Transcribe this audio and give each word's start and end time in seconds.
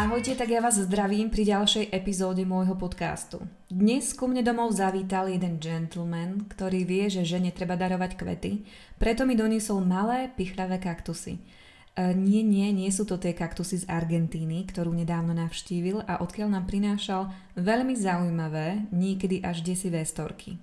Ahojte, 0.00 0.32
tak 0.32 0.48
ja 0.48 0.64
vás 0.64 0.80
zdravím 0.80 1.28
pri 1.28 1.44
ďalšej 1.44 1.92
epizóde 1.92 2.40
môjho 2.48 2.72
podcastu. 2.72 3.44
Dnes 3.68 4.16
ku 4.16 4.24
mne 4.24 4.40
domov 4.40 4.72
zavítal 4.72 5.28
jeden 5.28 5.60
gentleman, 5.60 6.48
ktorý 6.48 6.88
vie, 6.88 7.12
že 7.12 7.28
žene 7.28 7.52
treba 7.52 7.76
darovať 7.76 8.16
kvety, 8.16 8.64
preto 8.96 9.28
mi 9.28 9.36
doniesol 9.36 9.84
malé, 9.84 10.32
pichravé 10.32 10.80
kaktusy. 10.80 11.36
E, 11.36 12.16
nie, 12.16 12.40
nie, 12.40 12.72
nie 12.72 12.88
sú 12.88 13.04
to 13.04 13.20
tie 13.20 13.36
kaktusy 13.36 13.84
z 13.84 13.88
Argentíny, 13.92 14.64
ktorú 14.72 14.88
nedávno 14.96 15.36
navštívil 15.36 16.00
a 16.08 16.24
odkiaľ 16.24 16.48
nám 16.48 16.64
prinášal 16.64 17.28
veľmi 17.60 17.92
zaujímavé, 17.92 18.88
niekedy 18.88 19.44
až 19.44 19.60
desivé 19.60 20.00
storky. 20.08 20.56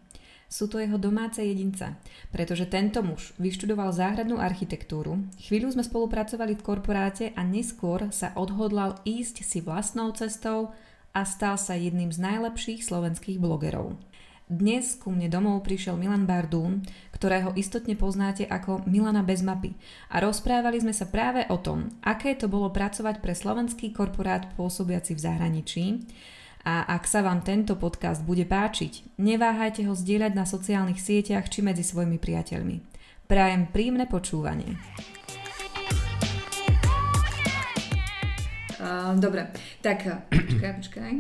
Sú 0.48 0.71
to 0.71 0.79
jeho 0.79 0.95
domáce 0.95 1.43
jedinca, 1.43 1.99
pretože 2.31 2.72
tento 2.72 3.03
muž 3.03 3.35
vyštudoval 3.35 3.91
záhradnú 3.91 4.40
architektúru, 4.40 5.27
chvíľu 5.44 5.76
sme 5.76 5.84
spolupracovali 5.84 6.55
v 6.55 6.63
korporáte 6.63 7.26
a 7.35 7.44
neskôr 7.44 8.08
sa 8.16 8.31
odhodlal 8.31 8.95
ísť 9.03 9.44
si 9.44 9.59
vlastnou 9.59 10.16
cestou 10.16 10.72
a 11.12 11.27
stal 11.27 11.59
sa 11.59 11.75
jedným 11.75 12.16
z 12.16 12.23
najlepších 12.23 12.80
slovenských 12.80 13.44
blogerov. 13.44 13.99
Dnes 14.48 14.95
ku 14.95 15.12
mne 15.12 15.27
domov 15.27 15.67
prišiel 15.67 15.99
Milan 15.99 16.23
Bardún, 16.23 16.88
ktorého 17.11 17.52
istotne 17.59 18.00
poznáte 18.00 18.48
ako 18.48 18.88
Milana 18.88 19.20
bez 19.20 19.44
mapy. 19.44 19.75
A 20.08 20.23
rozprávali 20.23 20.80
sme 20.80 20.95
sa 20.95 21.11
práve 21.11 21.44
o 21.52 21.59
tom, 21.59 21.91
aké 22.00 22.31
to 22.39 22.48
bolo 22.48 22.72
pracovať 22.72 23.20
pre 23.20 23.36
slovenský 23.36 23.91
korporát 23.91 24.48
pôsobiaci 24.55 25.20
v 25.20 25.23
zahraničí, 25.27 25.86
a 26.67 26.84
ak 26.84 27.07
sa 27.07 27.23
vám 27.23 27.48
tento 27.48 27.80
podcast 27.80 28.20
bude 28.27 28.44
páčiť, 28.44 29.16
neváhajte 29.16 29.88
ho 29.88 29.95
zdieľať 29.95 30.35
na 30.35 30.44
sociálnych 30.44 30.99
sieťach 30.99 31.48
či 31.48 31.63
medzi 31.63 31.80
svojimi 31.80 32.20
priateľmi. 32.20 32.84
Prajem 33.23 33.71
príjemné 33.71 34.03
počúvanie. 34.03 34.75
Uh, 38.83 39.16
dobre, 39.16 39.47
tak 39.80 40.27
počkaj, 40.27 40.72
počkaj. 40.83 41.14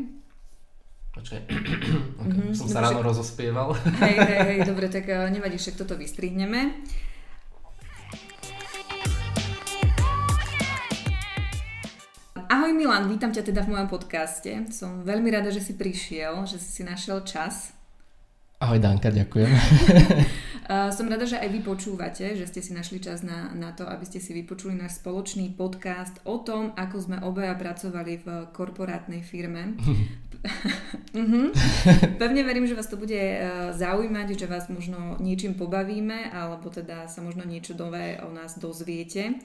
Počkaj, 1.15 1.39
okay. 1.49 2.27
mm-hmm. 2.27 2.51
som 2.51 2.67
sa 2.67 2.83
ráno 2.83 2.99
rozospieval. 2.99 3.71
Hej, 4.03 4.15
hej, 4.19 4.39
hej, 4.51 4.59
dobre, 4.67 4.91
tak 4.91 5.07
uh, 5.07 5.31
nevadí, 5.31 5.55
však 5.55 5.79
toto 5.79 5.95
vystrihneme. 5.95 6.75
Ahoj 12.47 12.71
Milan, 12.71 13.11
vítam 13.11 13.27
ťa 13.27 13.43
teda 13.43 13.67
v 13.67 13.75
mojom 13.75 13.91
podcaste. 13.91 14.71
Som 14.71 15.03
veľmi 15.03 15.27
rada, 15.27 15.51
že 15.51 15.59
si 15.59 15.75
prišiel, 15.75 16.47
že 16.47 16.55
si 16.55 16.79
si 16.79 16.83
našiel 16.87 17.27
čas. 17.27 17.75
Ahoj 18.63 18.79
Danka, 18.79 19.11
ďakujem. 19.11 19.51
Som 20.95 21.11
rada, 21.11 21.27
že 21.27 21.35
aj 21.35 21.49
vy 21.51 21.59
počúvate, 21.59 22.39
že 22.39 22.47
ste 22.47 22.63
si 22.63 22.71
našli 22.71 23.03
čas 23.03 23.19
na, 23.19 23.51
na 23.51 23.75
to, 23.75 23.83
aby 23.83 24.07
ste 24.07 24.23
si 24.23 24.31
vypočuli 24.31 24.79
náš 24.79 25.03
spoločný 25.03 25.59
podcast 25.59 26.23
o 26.23 26.39
tom, 26.39 26.71
ako 26.79 26.95
sme 26.95 27.17
obaja 27.19 27.51
pracovali 27.51 28.23
v 28.23 28.27
korporátnej 28.55 29.27
firme. 29.27 29.75
uh-huh. 31.13 31.47
Pevne 32.21 32.41
verím, 32.43 32.67
že 32.67 32.75
vás 32.75 32.87
to 32.87 32.97
bude 32.97 33.15
e, 33.15 33.37
zaujímať, 33.75 34.39
že 34.39 34.47
vás 34.47 34.71
možno 34.71 35.19
niečím 35.19 35.53
pobavíme, 35.53 36.31
alebo 36.31 36.71
teda 36.71 37.05
sa 37.11 37.19
možno 37.21 37.43
niečo 37.43 37.75
nové 37.75 38.17
o 38.23 38.31
nás 38.31 38.55
dozviete. 38.57 39.37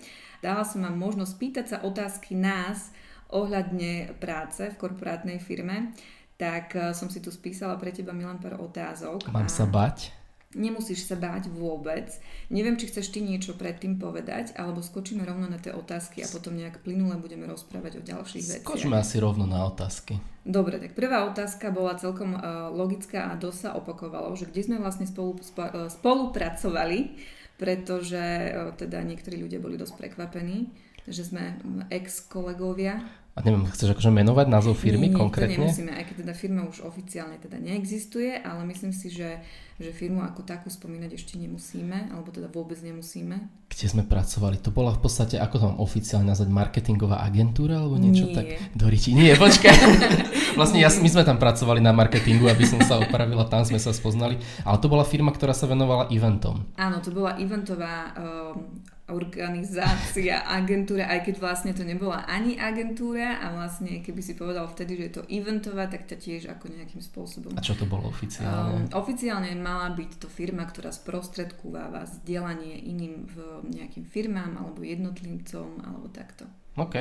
Dala 0.42 0.66
som 0.66 0.82
vám 0.82 0.98
možnosť 0.98 1.34
pýtať 1.38 1.66
sa 1.66 1.78
otázky 1.82 2.34
nás 2.34 2.90
ohľadne 3.32 4.14
práce 4.20 4.68
v 4.68 4.78
korporátnej 4.78 5.40
firme, 5.40 5.96
tak 6.36 6.76
eh, 6.76 6.92
som 6.92 7.08
si 7.08 7.18
tu 7.24 7.32
spísala 7.32 7.80
pre 7.80 7.90
teba 7.90 8.12
Milan 8.12 8.38
pár 8.38 8.60
otázok. 8.60 9.32
Mám 9.32 9.48
sa 9.48 9.64
bať? 9.64 10.21
Nemusíš 10.52 11.08
sa 11.08 11.16
báť 11.16 11.48
vôbec. 11.48 12.12
Neviem, 12.52 12.76
či 12.76 12.92
chceš 12.92 13.08
ty 13.08 13.24
niečo 13.24 13.56
predtým 13.56 13.96
povedať, 13.96 14.52
alebo 14.56 14.84
skočíme 14.84 15.24
rovno 15.24 15.48
na 15.48 15.56
tie 15.56 15.72
otázky 15.72 16.20
a 16.20 16.28
potom 16.28 16.52
nejak 16.56 16.84
plynule 16.84 17.16
budeme 17.16 17.48
rozprávať 17.48 17.98
o 17.98 18.02
ďalších 18.04 18.44
veciach. 18.44 18.68
Skočíme 18.68 19.00
asi 19.00 19.16
rovno 19.16 19.48
na 19.48 19.64
otázky. 19.64 20.20
Dobre, 20.42 20.82
tak 20.82 20.98
prvá 20.98 21.24
otázka 21.30 21.70
bola 21.70 21.94
celkom 21.96 22.34
uh, 22.34 22.68
logická 22.68 23.30
a 23.30 23.38
dosť 23.38 23.58
sa 23.58 23.70
opakovalo, 23.78 24.34
že 24.34 24.50
kde 24.50 24.62
sme 24.66 24.76
vlastne 24.82 25.06
spolu, 25.06 25.38
uh, 25.38 25.86
spolupracovali 25.86 27.16
pretože 27.62 28.18
e, 28.18 28.74
teda 28.74 29.06
niektorí 29.06 29.38
ľudia 29.38 29.62
boli 29.62 29.78
dosť 29.78 29.94
prekvapení, 29.94 30.66
že 31.06 31.22
sme 31.22 31.62
ex-kolegovia. 31.94 32.98
A 33.32 33.40
neviem, 33.40 33.64
chceš 33.72 33.96
akože 33.96 34.12
menovať 34.12 34.44
názov 34.44 34.76
firmy 34.76 35.08
nie, 35.08 35.16
nie, 35.16 35.20
konkrétne? 35.24 35.56
Nie, 35.56 35.72
nemusíme, 35.72 35.92
aj 35.96 36.04
keď 36.04 36.16
teda 36.20 36.34
firma 36.36 36.68
už 36.68 36.84
oficiálne 36.84 37.40
teda 37.40 37.56
neexistuje, 37.64 38.36
ale 38.36 38.60
myslím 38.68 38.92
si, 38.92 39.08
že, 39.08 39.40
že 39.80 39.88
firmu 39.88 40.20
ako 40.20 40.44
takú 40.44 40.68
spomínať 40.68 41.16
ešte 41.16 41.40
nemusíme, 41.40 42.12
alebo 42.12 42.28
teda 42.28 42.52
vôbec 42.52 42.76
nemusíme. 42.84 43.40
Kde 43.72 43.86
sme 43.88 44.04
pracovali? 44.04 44.60
To 44.60 44.68
bola 44.68 44.92
v 44.92 45.00
podstate, 45.00 45.40
ako 45.40 45.64
mám 45.64 45.76
oficiálne 45.80 46.28
nazvať, 46.28 46.52
marketingová 46.52 47.24
agentúra 47.24 47.80
alebo 47.80 47.96
niečo 47.96 48.28
nie. 48.28 48.36
tak? 48.36 48.44
Doriti, 48.76 49.16
nie, 49.16 49.32
počkaj. 49.32 49.80
vlastne 50.60 50.84
ja, 50.84 50.92
my 50.92 51.08
sme 51.08 51.24
tam 51.24 51.40
pracovali 51.40 51.80
na 51.80 51.96
marketingu, 51.96 52.52
aby 52.52 52.68
som 52.68 52.84
sa 52.84 53.00
opravila, 53.00 53.48
tam 53.48 53.64
sme 53.64 53.80
sa 53.80 53.96
spoznali, 53.96 54.36
ale 54.68 54.76
to 54.76 54.92
bola 54.92 55.08
firma, 55.08 55.32
ktorá 55.32 55.56
sa 55.56 55.64
venovala 55.64 56.12
eventom. 56.12 56.68
Áno, 56.76 57.00
to 57.00 57.08
bola 57.08 57.40
eventová 57.40 58.12
um, 58.12 58.76
organizácia, 59.12 60.42
agentúra, 60.48 61.06
aj 61.12 61.28
keď 61.28 61.34
vlastne 61.38 61.72
to 61.76 61.84
nebola 61.84 62.24
ani 62.24 62.56
agentúra 62.56 63.38
a 63.38 63.52
vlastne 63.52 64.00
keby 64.00 64.20
si 64.24 64.32
povedal 64.32 64.64
vtedy, 64.66 64.96
že 64.96 65.04
je 65.04 65.14
to 65.20 65.22
eventová, 65.28 65.86
tak 65.86 66.08
ťa 66.08 66.16
tiež 66.16 66.42
ako 66.48 66.72
nejakým 66.72 67.04
spôsobom. 67.04 67.52
A 67.54 67.62
čo 67.62 67.76
to 67.76 67.84
bolo 67.84 68.08
oficiálne? 68.08 68.88
Um, 68.88 68.96
oficiálne 68.96 69.52
mala 69.60 69.92
byť 69.92 70.10
to 70.18 70.28
firma, 70.32 70.64
ktorá 70.64 70.90
sprostredkúváva 70.90 72.08
zdieľanie 72.08 72.80
iným 72.88 73.28
v 73.28 73.36
nejakým 73.68 74.08
firmám 74.08 74.56
alebo 74.56 74.80
jednotlivcom 74.80 75.84
alebo 75.84 76.08
takto. 76.08 76.48
OK. 76.80 76.96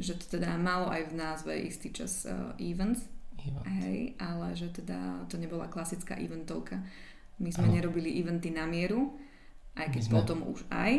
Že 0.00 0.12
to 0.18 0.24
teda 0.40 0.56
malo 0.56 0.88
aj 0.88 1.12
v 1.12 1.14
názve 1.14 1.52
istý 1.60 1.92
čas 1.92 2.24
uh, 2.24 2.56
events. 2.56 3.04
Event. 3.38 3.64
Hej, 3.84 4.18
ale 4.18 4.56
že 4.58 4.72
teda 4.72 5.28
to 5.30 5.38
nebola 5.38 5.70
klasická 5.70 6.18
eventovka. 6.18 6.82
My 7.38 7.54
sme 7.54 7.70
ano. 7.70 7.74
nerobili 7.78 8.18
eventy 8.18 8.50
na 8.50 8.66
mieru, 8.66 9.14
aj 9.78 9.86
keď 9.94 10.02
sme... 10.02 10.14
potom 10.20 10.38
už 10.50 10.66
aj, 10.68 10.92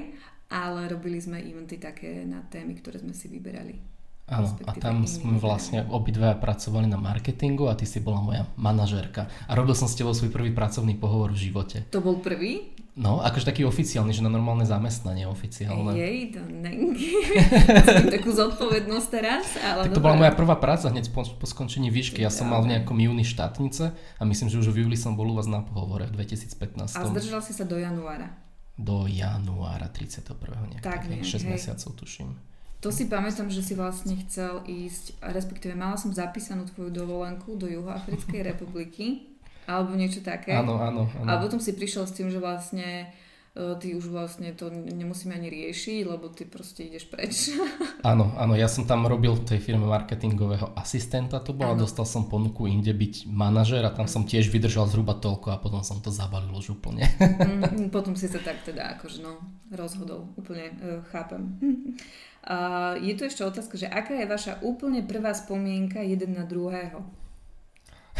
ale 0.49 0.89
robili 0.89 1.21
sme 1.21 1.37
eventy 1.37 1.77
také 1.77 2.25
na 2.25 2.41
témy, 2.47 2.79
ktoré 2.79 3.03
sme 3.03 3.13
si 3.13 3.29
vyberali. 3.29 3.99
Áno, 4.29 4.45
a 4.69 4.71
tam 4.77 5.09
sme 5.09 5.41
vlastne 5.41 5.89
obidva 5.89 6.37
pracovali 6.37 6.85
na 6.85 7.01
marketingu 7.01 7.65
a 7.65 7.73
ty 7.73 7.89
si 7.89 7.97
bola 7.97 8.21
moja 8.21 8.45
manažérka. 8.61 9.25
A 9.49 9.57
robil 9.57 9.73
som 9.73 9.89
s 9.89 9.97
tebou 9.97 10.13
svoj 10.13 10.29
prvý 10.29 10.53
pracovný 10.53 10.93
pohovor 10.93 11.33
v 11.33 11.49
živote. 11.49 11.89
To 11.89 11.97
bol 11.97 12.21
prvý? 12.21 12.77
No, 12.93 13.25
akože 13.25 13.49
taký 13.49 13.65
oficiálny, 13.65 14.13
že 14.13 14.21
na 14.21 14.29
normálne 14.29 14.69
zamestnanie 14.69 15.25
oficiálne. 15.25 15.97
Jej, 15.97 16.37
to 16.37 16.45
nengy. 16.45 17.15
takú 18.21 18.29
zodpovednosť 18.29 19.07
teraz, 19.09 19.45
ale 19.57 19.89
Tak 19.89 19.97
to 19.97 20.03
bola 20.03 20.19
moja 20.19 20.33
prvá 20.35 20.59
práca 20.61 20.93
hneď 20.93 21.09
po, 21.09 21.25
po 21.25 21.45
skončení 21.49 21.89
výšky. 21.89 22.21
Ja 22.21 22.29
som 22.29 22.53
mal 22.53 22.61
v 22.61 22.75
nejakom 22.75 22.99
júni 23.01 23.25
štátnice 23.25 23.97
a 23.97 24.21
myslím, 24.29 24.53
že 24.53 24.61
už 24.61 24.69
v 24.69 24.85
júli 24.85 24.97
som 24.99 25.17
bol 25.17 25.31
u 25.31 25.33
vás 25.33 25.49
na 25.49 25.65
pohovore 25.65 26.05
v 26.05 26.21
2015. 26.21 27.01
A 27.01 27.07
zdržal 27.09 27.41
si 27.41 27.55
sa 27.55 27.65
do 27.65 27.79
januára 27.81 28.48
do 28.79 29.03
januára 29.11 29.91
31. 29.91 30.79
Tak, 30.79 31.11
nejak, 31.11 31.27
6 31.27 31.43
hej. 31.43 31.51
mesiacov 31.51 31.91
tuším. 31.99 32.31
To 32.79 32.95
si 32.95 33.11
pamätám, 33.11 33.51
že 33.51 33.59
si 33.59 33.75
vlastne 33.75 34.15
chcel 34.23 34.63
ísť, 34.63 35.19
respektíve 35.35 35.75
mala 35.75 35.99
som 35.99 36.15
zapísanú 36.15 36.63
tvoju 36.63 36.95
dovolenku 36.95 37.59
do 37.59 37.67
Juhoafrickej 37.67 38.39
republiky, 38.55 39.27
alebo 39.67 39.99
niečo 39.99 40.23
také. 40.23 40.55
Áno, 40.55 40.79
áno, 40.79 41.11
áno. 41.11 41.27
A 41.27 41.43
potom 41.43 41.59
si 41.59 41.75
prišiel 41.75 42.07
s 42.07 42.15
tým, 42.15 42.31
že 42.31 42.39
vlastne 42.39 43.11
ty 43.53 43.97
už 43.97 44.13
vlastne 44.13 44.53
to 44.53 44.69
nemusíme 44.69 45.33
ani 45.33 45.49
riešiť, 45.49 46.05
lebo 46.05 46.29
ty 46.29 46.45
proste 46.45 46.85
ideš 46.85 47.09
preč. 47.09 47.51
Áno, 47.99 48.31
áno, 48.39 48.55
ja 48.55 48.71
som 48.71 48.87
tam 48.87 49.03
robil 49.03 49.35
v 49.35 49.43
tej 49.43 49.59
firme 49.59 49.83
marketingového 49.83 50.71
asistenta, 50.79 51.43
to 51.43 51.51
bola, 51.51 51.75
dostal 51.75 52.07
som 52.07 52.31
ponuku 52.31 52.63
inde 52.71 52.95
byť 52.95 53.27
manažer 53.27 53.83
a 53.83 53.91
tam 53.91 54.07
som 54.07 54.23
tiež 54.23 54.47
vydržal 54.47 54.87
zhruba 54.87 55.19
toľko 55.19 55.51
a 55.51 55.59
potom 55.59 55.83
som 55.83 55.99
to 55.99 56.07
zabalil 56.07 56.55
už 56.55 56.79
úplne. 56.79 57.03
Mm, 57.19 57.91
potom 57.95 58.15
si 58.15 58.31
sa 58.31 58.39
tak 58.39 58.63
teda 58.63 58.95
akože 58.95 59.19
no, 59.19 59.43
rozhodol, 59.75 60.31
úplne 60.39 60.71
uh, 60.79 61.03
chápem. 61.11 61.43
Uh, 62.39 62.95
je 63.03 63.19
tu 63.19 63.27
ešte 63.27 63.43
otázka, 63.43 63.75
že 63.75 63.91
aká 63.91 64.15
je 64.15 64.23
vaša 64.23 64.63
úplne 64.63 65.03
prvá 65.03 65.35
spomienka 65.35 65.99
jeden 65.99 66.39
na 66.39 66.47
druhého? 66.47 67.03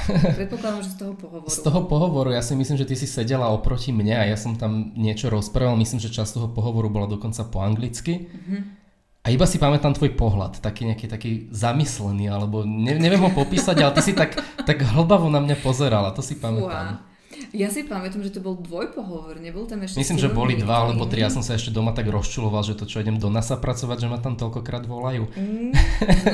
Predpokladám, 0.08 0.82
že 0.86 0.92
z 0.94 0.98
toho 1.02 1.14
pohovoru. 1.14 1.50
Z 1.50 1.58
toho 1.66 1.82
pohovoru, 1.86 2.30
ja 2.32 2.44
si 2.46 2.54
myslím, 2.56 2.78
že 2.80 2.88
ty 2.88 2.96
si 2.96 3.08
sedela 3.10 3.52
oproti 3.52 3.92
mne 3.92 4.16
a 4.16 4.24
ja 4.30 4.38
som 4.40 4.56
tam 4.56 4.96
niečo 4.96 5.28
rozprával, 5.28 5.76
myslím, 5.78 6.00
že 6.00 6.14
časť 6.14 6.40
toho 6.40 6.48
pohovoru 6.52 6.88
bola 6.88 7.08
dokonca 7.10 7.44
po 7.48 7.60
anglicky. 7.60 8.30
Mm-hmm. 8.30 8.62
A 9.20 9.28
iba 9.36 9.44
si 9.44 9.60
pamätám 9.60 9.94
tvoj 10.00 10.16
pohľad, 10.16 10.64
taký 10.64 10.88
nejaký 10.88 11.06
taký 11.12 11.32
zamyslený, 11.52 12.32
alebo 12.32 12.64
ne, 12.64 12.96
neviem 12.96 13.20
ho 13.20 13.32
popísať, 13.36 13.76
ale 13.84 13.92
ty 14.00 14.02
si 14.02 14.14
tak, 14.16 14.40
tak 14.64 14.80
hlbavo 14.80 15.28
na 15.28 15.44
mňa 15.44 15.60
pozerala, 15.60 16.16
to 16.16 16.24
si 16.24 16.40
pamätám. 16.40 17.04
Fúha. 17.04 17.09
Ja 17.56 17.72
si 17.74 17.88
pamätám, 17.88 18.22
že 18.22 18.36
to 18.36 18.44
bol 18.44 18.60
dvojpohovor, 18.60 19.40
nebol 19.42 19.66
tam 19.66 19.82
ešte 19.82 19.98
Myslím, 19.98 20.20
že 20.22 20.30
boli 20.30 20.60
dva 20.60 20.86
alebo 20.88 21.08
tri, 21.10 21.24
ja 21.24 21.32
som 21.32 21.42
sa 21.42 21.56
ešte 21.56 21.74
doma 21.74 21.96
tak 21.96 22.08
rozčuloval, 22.08 22.62
že 22.62 22.78
to 22.78 22.86
čo 22.86 23.02
idem 23.02 23.18
do 23.18 23.32
NASA 23.32 23.58
pracovať, 23.58 24.06
že 24.06 24.08
ma 24.12 24.20
tam 24.22 24.38
toľkokrát 24.38 24.86
volajú. 24.86 25.28
Mm, 25.34 25.72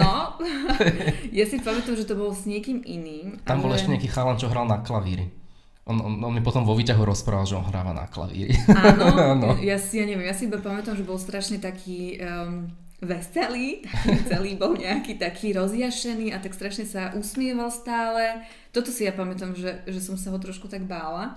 no, 0.02 0.42
ja 1.40 1.46
si 1.48 1.62
pamätám, 1.62 1.96
že 1.96 2.06
to 2.10 2.18
bol 2.18 2.34
s 2.34 2.44
niekým 2.50 2.84
iným. 2.84 3.40
Tam 3.48 3.62
ale... 3.62 3.64
bol 3.64 3.72
ešte 3.74 3.92
nejaký 3.94 4.10
chalan, 4.12 4.36
čo 4.36 4.52
hral 4.52 4.68
na 4.68 4.84
klavíri. 4.84 5.46
On, 5.86 6.02
on, 6.02 6.18
on 6.18 6.34
mi 6.34 6.42
potom 6.42 6.66
vo 6.66 6.74
výťahu 6.74 7.06
rozprával, 7.06 7.46
že 7.46 7.62
on 7.62 7.70
hráva 7.70 7.94
na 7.94 8.10
klavíri. 8.10 8.58
Áno, 8.74 9.06
Áno. 9.38 9.48
Ja, 9.62 9.78
si, 9.78 10.02
ja 10.02 10.06
neviem, 10.10 10.26
ja 10.26 10.34
si 10.34 10.50
iba 10.50 10.58
pamätám, 10.58 10.98
že 10.98 11.06
bol 11.06 11.22
strašne 11.22 11.62
taký 11.62 12.18
um, 12.26 12.74
veselý, 13.06 13.86
celý 14.30 14.58
bol 14.58 14.74
nejaký 14.74 15.22
taký 15.22 15.54
rozjašený 15.54 16.34
a 16.34 16.42
tak 16.42 16.58
strašne 16.58 16.90
sa 16.90 17.14
usmieval 17.14 17.70
stále 17.70 18.42
toto 18.76 18.92
si 18.92 19.08
ja 19.08 19.16
pamätám, 19.16 19.56
že, 19.56 19.88
že 19.88 20.04
som 20.04 20.20
sa 20.20 20.36
ho 20.36 20.38
trošku 20.38 20.68
tak 20.68 20.84
bála. 20.84 21.32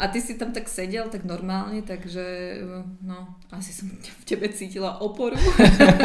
A 0.00 0.08
ty 0.08 0.16
si 0.16 0.40
tam 0.40 0.56
tak 0.56 0.64
sedel, 0.64 1.12
tak 1.12 1.28
normálne, 1.28 1.84
takže 1.84 2.56
no, 3.04 3.36
asi 3.52 3.76
som 3.76 3.92
v 4.00 4.24
tebe 4.24 4.48
cítila 4.48 4.96
oporu. 5.04 5.36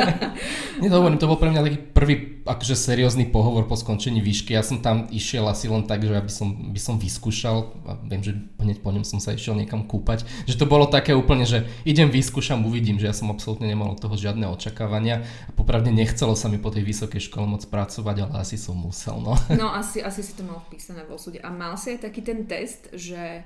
Nie 0.83 0.91
to 0.91 0.99
hovorím, 0.99 1.15
to 1.15 1.31
bol 1.31 1.39
pre 1.39 1.47
mňa 1.47 1.63
taký 1.63 1.79
prvý 1.79 2.15
akože 2.43 2.75
seriózny 2.75 3.31
pohovor 3.31 3.71
po 3.71 3.79
skončení 3.79 4.19
výšky. 4.19 4.51
Ja 4.51 4.67
som 4.67 4.83
tam 4.83 5.07
išiel 5.15 5.47
asi 5.47 5.71
len 5.71 5.87
tak, 5.87 6.03
že 6.03 6.11
aby 6.11 6.27
som, 6.27 6.75
by 6.75 6.79
som 6.83 6.99
vyskúšal 6.99 7.71
a 7.87 7.95
viem, 8.11 8.19
že 8.19 8.35
hneď 8.59 8.83
po 8.83 8.91
ňom 8.91 9.07
som 9.07 9.23
sa 9.23 9.31
išiel 9.31 9.55
niekam 9.55 9.87
kúpať. 9.87 10.27
Že 10.43 10.59
to 10.59 10.65
bolo 10.67 10.91
také 10.91 11.15
úplne, 11.15 11.47
že 11.47 11.63
idem, 11.87 12.11
vyskúšam, 12.11 12.67
uvidím, 12.67 12.99
že 12.99 13.07
ja 13.07 13.15
som 13.15 13.31
absolútne 13.31 13.71
nemal 13.71 13.95
od 13.95 14.03
toho 14.03 14.19
žiadne 14.19 14.43
očakávania. 14.51 15.23
A 15.47 15.51
popravde 15.55 15.95
nechcelo 15.95 16.35
sa 16.35 16.51
mi 16.51 16.59
po 16.59 16.67
tej 16.67 16.83
vysokej 16.83 17.31
škole 17.31 17.47
moc 17.47 17.63
pracovať, 17.63 18.27
ale 18.27 18.43
asi 18.43 18.59
som 18.59 18.75
musel. 18.75 19.15
No, 19.23 19.39
no 19.55 19.71
asi, 19.71 20.03
asi 20.03 20.19
si 20.19 20.35
to 20.35 20.43
mal 20.43 20.64
vpísané 20.65 21.05
vo 21.05 21.15
súde. 21.21 21.39
A 21.39 21.53
mal 21.53 21.77
si 21.77 21.93
aj 21.93 22.09
taký 22.09 22.25
ten 22.25 22.49
test, 22.49 22.89
že 22.91 23.45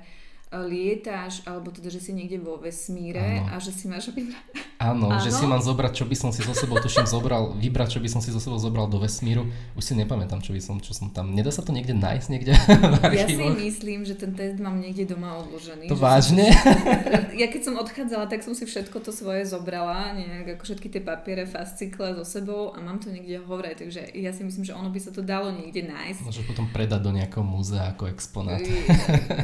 lietáš, 0.50 1.46
alebo 1.46 1.70
teda, 1.70 1.94
že 1.94 2.02
si 2.02 2.10
niekde 2.10 2.42
vo 2.42 2.58
vesmíre 2.58 3.46
ano. 3.46 3.54
a 3.54 3.62
že 3.62 3.70
si 3.70 3.86
máš 3.86 4.10
vybrať. 4.10 4.70
Áno, 4.82 5.12
že 5.22 5.30
si 5.30 5.44
mám 5.46 5.62
zobrať, 5.62 6.02
čo 6.02 6.04
by 6.08 6.16
som 6.18 6.30
si 6.34 6.42
zo 6.42 6.56
sebou, 6.56 6.80
tuším, 6.82 7.06
zobral, 7.06 7.54
vybrať, 7.54 7.94
čo 7.94 8.00
by 8.02 8.08
som 8.10 8.18
si 8.18 8.34
zo 8.34 8.42
sebou 8.42 8.58
zobral 8.58 8.90
do 8.90 8.98
vesmíru. 8.98 9.46
Už 9.78 9.84
si 9.86 9.94
nepamätám, 9.94 10.42
čo 10.42 10.50
by 10.50 10.58
som, 10.58 10.82
čo 10.82 10.90
som 10.90 11.12
tam, 11.12 11.36
nedá 11.36 11.54
sa 11.54 11.62
to 11.62 11.70
niekde 11.70 11.94
nájsť 11.94 12.26
niekde 12.32 12.56
Ja 13.20 13.28
si 13.30 13.36
myslím, 13.38 14.02
že 14.02 14.18
ten 14.18 14.34
test 14.34 14.58
mám 14.58 14.80
niekde 14.82 15.14
doma 15.14 15.38
odložený. 15.38 15.86
To 15.86 15.94
vážne? 15.94 16.50
Som, 16.50 17.36
ja 17.36 17.46
keď 17.46 17.62
som 17.62 17.74
odchádzala, 17.76 18.26
tak 18.26 18.40
som 18.42 18.56
si 18.56 18.64
všetko 18.66 19.04
to 19.04 19.14
svoje 19.14 19.46
zobrala, 19.46 20.16
nejak 20.18 20.58
ako 20.58 20.64
všetky 20.66 20.88
tie 20.90 21.02
papiere, 21.04 21.44
fascikle 21.46 22.16
so 22.16 22.24
sebou 22.24 22.72
a 22.72 22.80
mám 22.82 22.98
to 22.98 23.12
niekde 23.12 23.38
hore, 23.44 23.70
takže 23.76 24.16
ja 24.16 24.32
si 24.32 24.42
myslím, 24.42 24.64
že 24.64 24.72
ono 24.72 24.90
by 24.90 24.98
sa 24.98 25.12
to 25.14 25.22
dalo 25.22 25.52
niekde 25.52 25.86
nájsť. 25.86 26.24
Môžeš 26.24 26.44
potom 26.48 26.66
predať 26.72 27.04
do 27.04 27.12
nejakého 27.14 27.44
múzea 27.44 27.92
ako 27.92 28.08
exponát. 28.10 28.58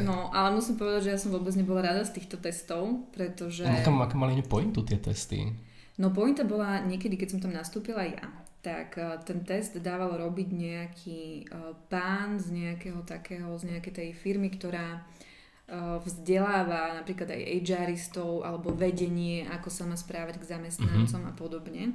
No, 0.01 0.33
ale 0.33 0.57
musím 0.57 0.81
povedať, 0.81 0.96
povedať, 0.97 1.13
že 1.13 1.13
ja 1.13 1.21
som 1.21 1.31
vôbec 1.37 1.53
nebola 1.53 1.85
rada 1.85 2.01
z 2.01 2.17
týchto 2.17 2.41
testov, 2.41 3.05
pretože... 3.13 3.61
No 3.61 3.85
kam, 3.85 4.01
aké 4.01 4.17
mali 4.17 4.41
pointu 4.41 4.81
tie 4.81 4.97
testy? 4.97 5.53
No 6.01 6.09
pointa 6.09 6.41
bola 6.41 6.81
niekedy, 6.81 7.13
keď 7.21 7.37
som 7.37 7.39
tam 7.45 7.53
nastúpila 7.53 8.01
ja, 8.01 8.25
tak 8.65 8.97
uh, 8.97 9.21
ten 9.21 9.45
test 9.45 9.77
dával 9.77 10.17
robiť 10.17 10.49
nejaký 10.49 11.21
uh, 11.53 11.77
pán 11.85 12.41
z 12.41 12.49
nejakého 12.49 13.05
takého, 13.05 13.53
z 13.61 13.77
nejakej 13.77 13.93
tej 13.93 14.09
firmy, 14.17 14.49
ktorá 14.49 15.05
uh, 15.05 16.01
vzdeláva 16.01 16.97
napríklad 16.97 17.29
aj 17.29 17.61
HRistov 17.61 18.41
alebo 18.41 18.73
vedenie, 18.73 19.45
ako 19.53 19.69
sa 19.69 19.85
má 19.85 19.93
správať 19.93 20.41
k 20.41 20.49
zamestnancom 20.57 21.21
uh-huh. 21.21 21.33
a 21.33 21.37
podobne. 21.37 21.93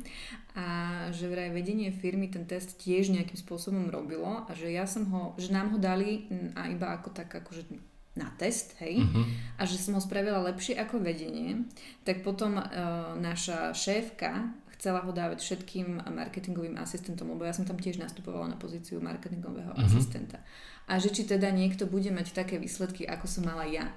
A 0.54 0.66
že 1.10 1.26
vraj 1.26 1.50
vedenie 1.50 1.90
firmy 1.90 2.30
ten 2.30 2.46
test 2.46 2.78
tiež 2.78 3.10
nejakým 3.10 3.38
spôsobom 3.38 3.90
robilo 3.90 4.46
a 4.46 4.50
že 4.54 4.70
ja 4.70 4.86
som 4.86 5.10
ho, 5.10 5.34
že 5.42 5.50
nám 5.50 5.74
ho 5.74 5.78
dali 5.82 6.30
a 6.54 6.70
iba 6.70 6.94
ako 6.94 7.10
tak 7.10 7.30
akože 7.34 7.91
na 8.12 8.28
test, 8.36 8.76
hej, 8.84 9.00
uh-huh. 9.00 9.24
a 9.56 9.64
že 9.64 9.80
som 9.80 9.96
ho 9.96 10.02
spravila 10.04 10.44
lepšie 10.52 10.76
ako 10.76 11.00
vedenie, 11.00 11.64
tak 12.04 12.20
potom 12.20 12.60
uh, 12.60 12.68
naša 13.16 13.72
šéfka 13.72 14.52
chcela 14.76 15.00
ho 15.00 15.14
dávať 15.14 15.40
všetkým 15.40 16.10
marketingovým 16.12 16.76
asistentom, 16.76 17.32
lebo 17.32 17.48
ja 17.48 17.56
som 17.56 17.64
tam 17.64 17.80
tiež 17.80 17.96
nastupovala 18.02 18.52
na 18.52 18.58
pozíciu 18.60 19.00
marketingového 19.00 19.72
uh-huh. 19.72 19.86
asistenta. 19.88 20.44
A 20.90 21.00
že 21.00 21.08
či 21.08 21.24
teda 21.24 21.48
niekto 21.54 21.88
bude 21.88 22.12
mať 22.12 22.36
také 22.36 22.60
výsledky, 22.60 23.08
ako 23.08 23.24
som 23.24 23.48
mala 23.48 23.64
ja. 23.64 23.88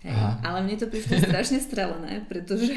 Hej. 0.00 0.16
Ale 0.40 0.64
mne 0.64 0.80
to 0.80 0.88
prišlo 0.88 1.20
strašne 1.28 1.60
strelené, 1.60 2.24
pretože 2.24 2.72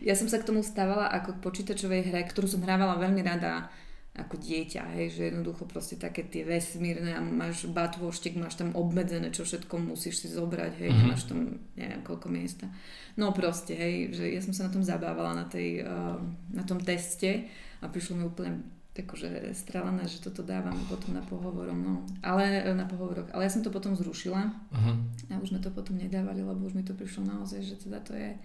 ja 0.00 0.16
som 0.16 0.26
sa 0.32 0.40
k 0.40 0.48
tomu 0.48 0.64
stávala 0.64 1.12
ako 1.12 1.36
k 1.36 1.42
počítačovej 1.44 2.08
hre, 2.08 2.24
ktorú 2.24 2.48
som 2.48 2.64
hrávala 2.64 2.96
veľmi 2.96 3.20
rada 3.20 3.68
ako 4.14 4.38
dieťa, 4.38 4.94
hej, 4.94 5.06
že 5.18 5.22
jednoducho 5.26 5.66
proste 5.66 5.98
také 5.98 6.22
tie 6.22 6.46
vesmírne 6.46 7.18
a 7.18 7.20
máš 7.20 7.66
batvoštek, 7.66 8.38
máš 8.38 8.54
tam 8.54 8.70
obmedzené, 8.78 9.34
čo 9.34 9.42
všetko 9.42 9.74
musíš 9.90 10.22
si 10.22 10.28
zobrať, 10.30 10.72
hej, 10.78 10.90
mm-hmm. 10.94 11.08
máš 11.10 11.26
tam 11.26 11.58
neviem 11.74 11.98
koľko 12.06 12.30
miesta. 12.30 12.70
No 13.18 13.34
proste, 13.34 13.74
hej, 13.74 14.14
že 14.14 14.30
ja 14.30 14.38
som 14.38 14.54
sa 14.54 14.70
na 14.70 14.74
tom 14.74 14.86
zabávala 14.86 15.34
na, 15.34 15.50
tej, 15.50 15.82
uh, 15.82 16.22
na 16.54 16.62
tom 16.62 16.78
teste 16.78 17.50
a 17.82 17.90
prišlo 17.90 18.22
mi 18.22 18.24
úplne 18.30 18.62
akože 18.94 19.50
strelené, 19.58 20.06
že 20.06 20.22
toto 20.22 20.46
dávam 20.46 20.78
potom 20.86 21.18
na 21.18 21.22
pohovorom, 21.26 21.74
no. 21.82 21.94
Ale 22.22 22.62
na 22.78 22.86
pohovoroch. 22.86 23.26
Ale 23.34 23.50
ja 23.50 23.50
som 23.50 23.66
to 23.66 23.74
potom 23.74 23.98
zrušila 23.98 24.46
uh-huh. 24.70 24.94
a 25.34 25.42
už 25.42 25.50
sme 25.50 25.58
to 25.58 25.74
potom 25.74 25.98
nedávali, 25.98 26.46
lebo 26.46 26.62
už 26.62 26.78
mi 26.78 26.86
to 26.86 26.94
prišlo 26.94 27.26
naozaj, 27.26 27.66
že 27.66 27.74
teda 27.82 27.98
to 28.06 28.14
je 28.14 28.38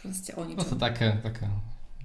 proste 0.00 0.32
o 0.32 0.40
ničom. 0.48 0.64
To 0.72 0.80
také, 0.80 1.20
také 1.20 1.44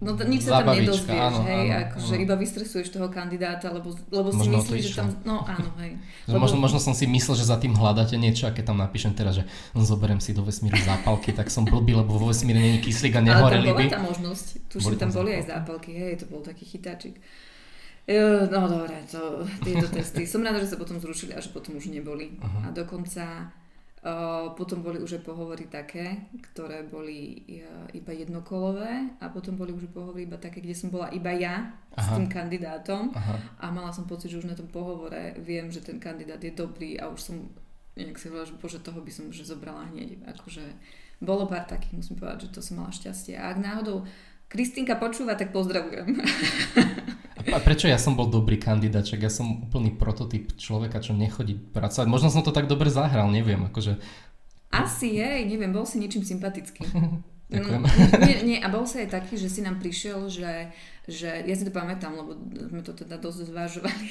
No 0.02 0.18
nič 0.18 0.50
sa 0.50 0.66
tam 0.66 0.74
nedozvieš, 0.74 1.14
áno, 1.14 1.46
hej, 1.46 1.66
áno, 1.70 1.94
akože 1.94 2.16
áno. 2.18 2.24
iba 2.26 2.34
vystresuješ 2.34 2.90
toho 2.90 3.14
kandidáta, 3.14 3.70
lebo, 3.70 3.94
lebo 4.10 4.34
si 4.34 4.50
myslíš, 4.50 4.84
že 4.90 4.94
tam, 4.98 5.14
no 5.22 5.46
áno, 5.46 5.70
hej. 5.78 5.94
Lebo... 6.26 6.42
Možno, 6.42 6.58
možno 6.58 6.82
som 6.82 6.98
si 6.98 7.06
myslel, 7.06 7.38
že 7.38 7.46
za 7.46 7.62
tým 7.62 7.78
hľadáte 7.78 8.18
niečo, 8.18 8.50
a 8.50 8.54
keď 8.54 8.74
tam 8.74 8.82
napíšem 8.82 9.14
teraz, 9.14 9.38
že 9.38 9.46
zoberiem 9.78 10.18
si 10.18 10.34
do 10.34 10.42
vesmíru 10.42 10.74
zápalky, 10.82 11.38
tak 11.38 11.54
som 11.54 11.70
blbý, 11.70 11.94
lebo 11.94 12.18
vo 12.18 12.34
vesmíre 12.34 12.58
není 12.58 12.82
kyslík 12.82 13.14
a 13.14 13.22
nehoreli 13.22 13.70
by. 13.70 13.78
Ale 13.78 13.78
tam 13.78 13.78
bola 13.78 13.94
tá 13.94 14.02
možnosť, 14.10 14.46
tuším, 14.74 14.98
tam, 14.98 15.02
tam 15.06 15.10
boli 15.22 15.30
aj 15.38 15.44
zápalky, 15.54 15.92
hej, 15.94 16.14
to 16.18 16.26
bol 16.34 16.42
taký 16.42 16.66
chytáčik. 16.66 17.22
E, 18.10 18.18
no 18.50 18.60
dobre, 18.66 19.06
to, 19.06 19.46
tieto 19.62 19.86
testy. 19.86 20.26
Som 20.26 20.42
rada, 20.42 20.58
že 20.58 20.74
sa 20.74 20.82
potom 20.82 20.98
zrušili 20.98 21.38
a 21.38 21.40
že 21.40 21.54
potom 21.54 21.78
už 21.78 21.94
neboli. 21.94 22.42
Uh-huh. 22.42 22.66
A 22.66 22.74
dokonca 22.74 23.54
potom 24.58 24.82
boli 24.82 24.98
už 24.98 25.22
pohovory 25.22 25.70
také, 25.70 26.26
ktoré 26.50 26.82
boli 26.82 27.46
iba 27.94 28.10
jednokolové 28.10 29.14
a 29.22 29.30
potom 29.30 29.54
boli 29.54 29.70
už 29.70 29.94
pohovory 29.94 30.26
iba 30.26 30.42
také, 30.42 30.58
kde 30.58 30.74
som 30.74 30.90
bola 30.90 31.14
iba 31.14 31.30
ja 31.30 31.70
Aha. 31.94 32.02
s 32.02 32.08
tým 32.18 32.26
kandidátom 32.26 33.14
Aha. 33.14 33.62
a 33.62 33.66
mala 33.70 33.94
som 33.94 34.10
pocit, 34.10 34.34
že 34.34 34.42
už 34.42 34.50
na 34.50 34.58
tom 34.58 34.66
pohovore 34.74 35.38
viem, 35.38 35.70
že 35.70 35.86
ten 35.86 36.02
kandidát 36.02 36.42
je 36.42 36.50
dobrý 36.50 36.98
a 36.98 37.14
už 37.14 37.22
som 37.22 37.36
nejak 37.94 38.18
si 38.18 38.34
hovorila, 38.34 38.50
že 38.50 38.58
bože, 38.58 38.80
toho 38.82 39.00
by 39.06 39.12
som 39.14 39.30
už 39.30 39.46
zobrala 39.46 39.86
hneď. 39.94 40.18
Akože 40.34 40.66
bolo 41.22 41.46
pár 41.46 41.70
takých, 41.70 42.02
musím 42.02 42.18
povedať, 42.18 42.50
že 42.50 42.54
to 42.58 42.62
som 42.66 42.82
mala 42.82 42.90
šťastie. 42.90 43.38
A 43.38 43.54
ak 43.54 43.62
náhodou 43.62 44.02
Kristýnka 44.50 44.98
počúva, 44.98 45.38
tak 45.38 45.54
pozdravujem. 45.54 46.18
A 47.50 47.58
prečo 47.64 47.90
ja 47.90 47.98
som 47.98 48.14
bol 48.14 48.30
dobrý 48.30 48.62
kandidát? 48.62 49.02
Čak 49.02 49.26
ja 49.26 49.32
som 49.32 49.66
úplný 49.66 49.96
prototyp 49.96 50.54
človeka, 50.54 51.02
čo 51.02 51.18
nechodí 51.18 51.58
pracovať. 51.58 52.06
Možno 52.06 52.30
som 52.30 52.46
to 52.46 52.54
tak 52.54 52.70
dobre 52.70 52.94
zahral, 52.94 53.34
neviem. 53.34 53.66
Akože... 53.66 53.98
Asi 54.72 55.18
je, 55.20 55.30
neviem, 55.50 55.74
bol 55.74 55.84
si 55.84 55.98
niečím 55.98 56.24
sympatický. 56.24 56.86
Ďakujem. 57.52 57.82
Mm, 57.84 58.12
nie, 58.24 58.38
nie, 58.48 58.58
a 58.64 58.72
bol 58.72 58.88
sa 58.88 59.04
aj 59.04 59.12
taký, 59.12 59.36
že 59.36 59.52
si 59.52 59.60
nám 59.60 59.84
prišiel, 59.84 60.32
že, 60.32 60.72
že 61.04 61.44
ja 61.44 61.52
si 61.52 61.68
to 61.68 61.76
pamätám, 61.76 62.16
lebo 62.16 62.32
sme 62.48 62.80
to 62.80 62.96
teda 62.96 63.20
dosť 63.20 63.52
zvážovali, 63.52 64.08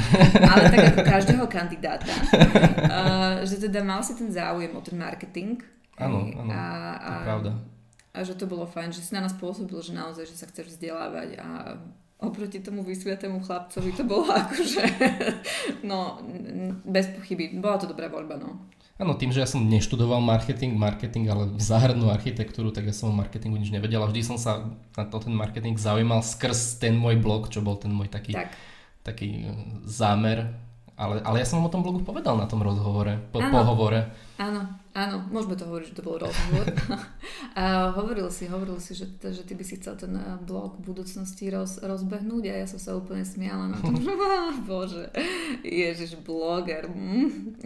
ale 0.54 0.62
tak 0.70 0.80
ako 0.94 1.00
každého 1.02 1.44
kandidáta, 1.50 2.14
uh, 2.14 3.42
že 3.42 3.58
teda 3.66 3.82
mal 3.82 3.98
si 4.06 4.14
ten 4.14 4.30
záujem 4.30 4.70
o 4.70 4.78
ten 4.78 4.94
marketing. 4.94 5.58
Áno, 5.98 6.22
áno, 6.38 6.50
a, 6.54 6.62
a, 6.62 7.02
to 7.02 7.10
je 7.10 7.26
pravda 7.26 7.52
a 8.14 8.22
že 8.22 8.38
to 8.38 8.46
bolo 8.46 8.62
fajn, 8.62 8.94
že 8.94 9.02
si 9.02 9.10
na 9.10 9.26
nás 9.26 9.34
pôsobil, 9.34 9.74
že 9.82 9.90
naozaj, 9.90 10.30
že 10.30 10.38
sa 10.38 10.46
chceš 10.46 10.78
vzdelávať 10.78 11.42
a 11.42 11.46
oproti 12.20 12.60
tomu 12.60 12.82
vysviatému 12.86 13.42
chlapcovi 13.42 13.90
to 13.92 14.04
bolo 14.06 14.30
akože, 14.42 14.82
no, 15.82 16.22
bez 16.86 17.10
pochyby, 17.14 17.58
bola 17.58 17.80
to 17.80 17.90
dobrá 17.90 18.06
voľba, 18.06 18.38
no. 18.38 18.70
Áno, 18.94 19.18
tým, 19.18 19.34
že 19.34 19.42
ja 19.42 19.48
som 19.50 19.66
neštudoval 19.66 20.22
marketing, 20.22 20.78
marketing, 20.78 21.26
ale 21.26 21.58
záhradnú 21.58 22.14
architektúru, 22.14 22.70
tak 22.70 22.86
ja 22.86 22.94
som 22.94 23.10
o 23.10 23.18
marketingu 23.18 23.58
nič 23.58 23.74
nevedel 23.74 23.98
a 23.98 24.06
vždy 24.06 24.22
som 24.22 24.38
sa 24.38 24.70
na 24.94 25.02
to 25.10 25.18
ten 25.18 25.34
marketing 25.34 25.74
zaujímal 25.74 26.22
skrz 26.22 26.78
ten 26.78 26.94
môj 26.94 27.18
blog, 27.18 27.50
čo 27.50 27.58
bol 27.58 27.74
ten 27.74 27.90
môj 27.90 28.06
taký, 28.06 28.38
tak. 28.38 28.54
taký 29.02 29.50
zámer 29.82 30.54
ale, 30.94 31.18
ale 31.26 31.42
ja 31.42 31.46
som 31.46 31.58
vám 31.58 31.68
o 31.68 31.74
tom 31.74 31.82
blogu 31.82 32.06
povedal 32.06 32.38
na 32.38 32.46
tom 32.46 32.62
rozhovore, 32.62 33.18
po, 33.34 33.42
áno, 33.42 33.50
pohovore. 33.50 34.14
Áno, 34.38 34.62
áno, 34.94 35.26
môžeme 35.26 35.58
to 35.58 35.66
hovoriť, 35.66 35.90
že 35.90 35.96
to 35.98 36.06
bol 36.06 36.22
rozhovor. 36.22 36.70
a 37.58 37.90
hovoril 37.98 38.30
si, 38.30 38.46
hovoril 38.46 38.78
si, 38.78 38.94
že, 38.94 39.10
že 39.18 39.42
ty 39.42 39.58
by 39.58 39.64
si 39.66 39.82
chcel 39.82 39.98
ten 39.98 40.14
eh, 40.14 40.38
blog 40.38 40.78
v 40.78 40.94
budúcnosti 40.94 41.50
roz, 41.50 41.82
rozbehnúť 41.82 42.44
a 42.46 42.54
ja 42.62 42.66
som 42.70 42.78
sa 42.78 42.94
úplne 42.94 43.26
smiala 43.26 43.74
na 43.74 43.78
tom, 43.82 43.98
že 43.98 44.14
bože, 44.70 45.10
ježiš, 45.66 46.14
bloger. 46.22 46.86
Mm. 46.86 47.58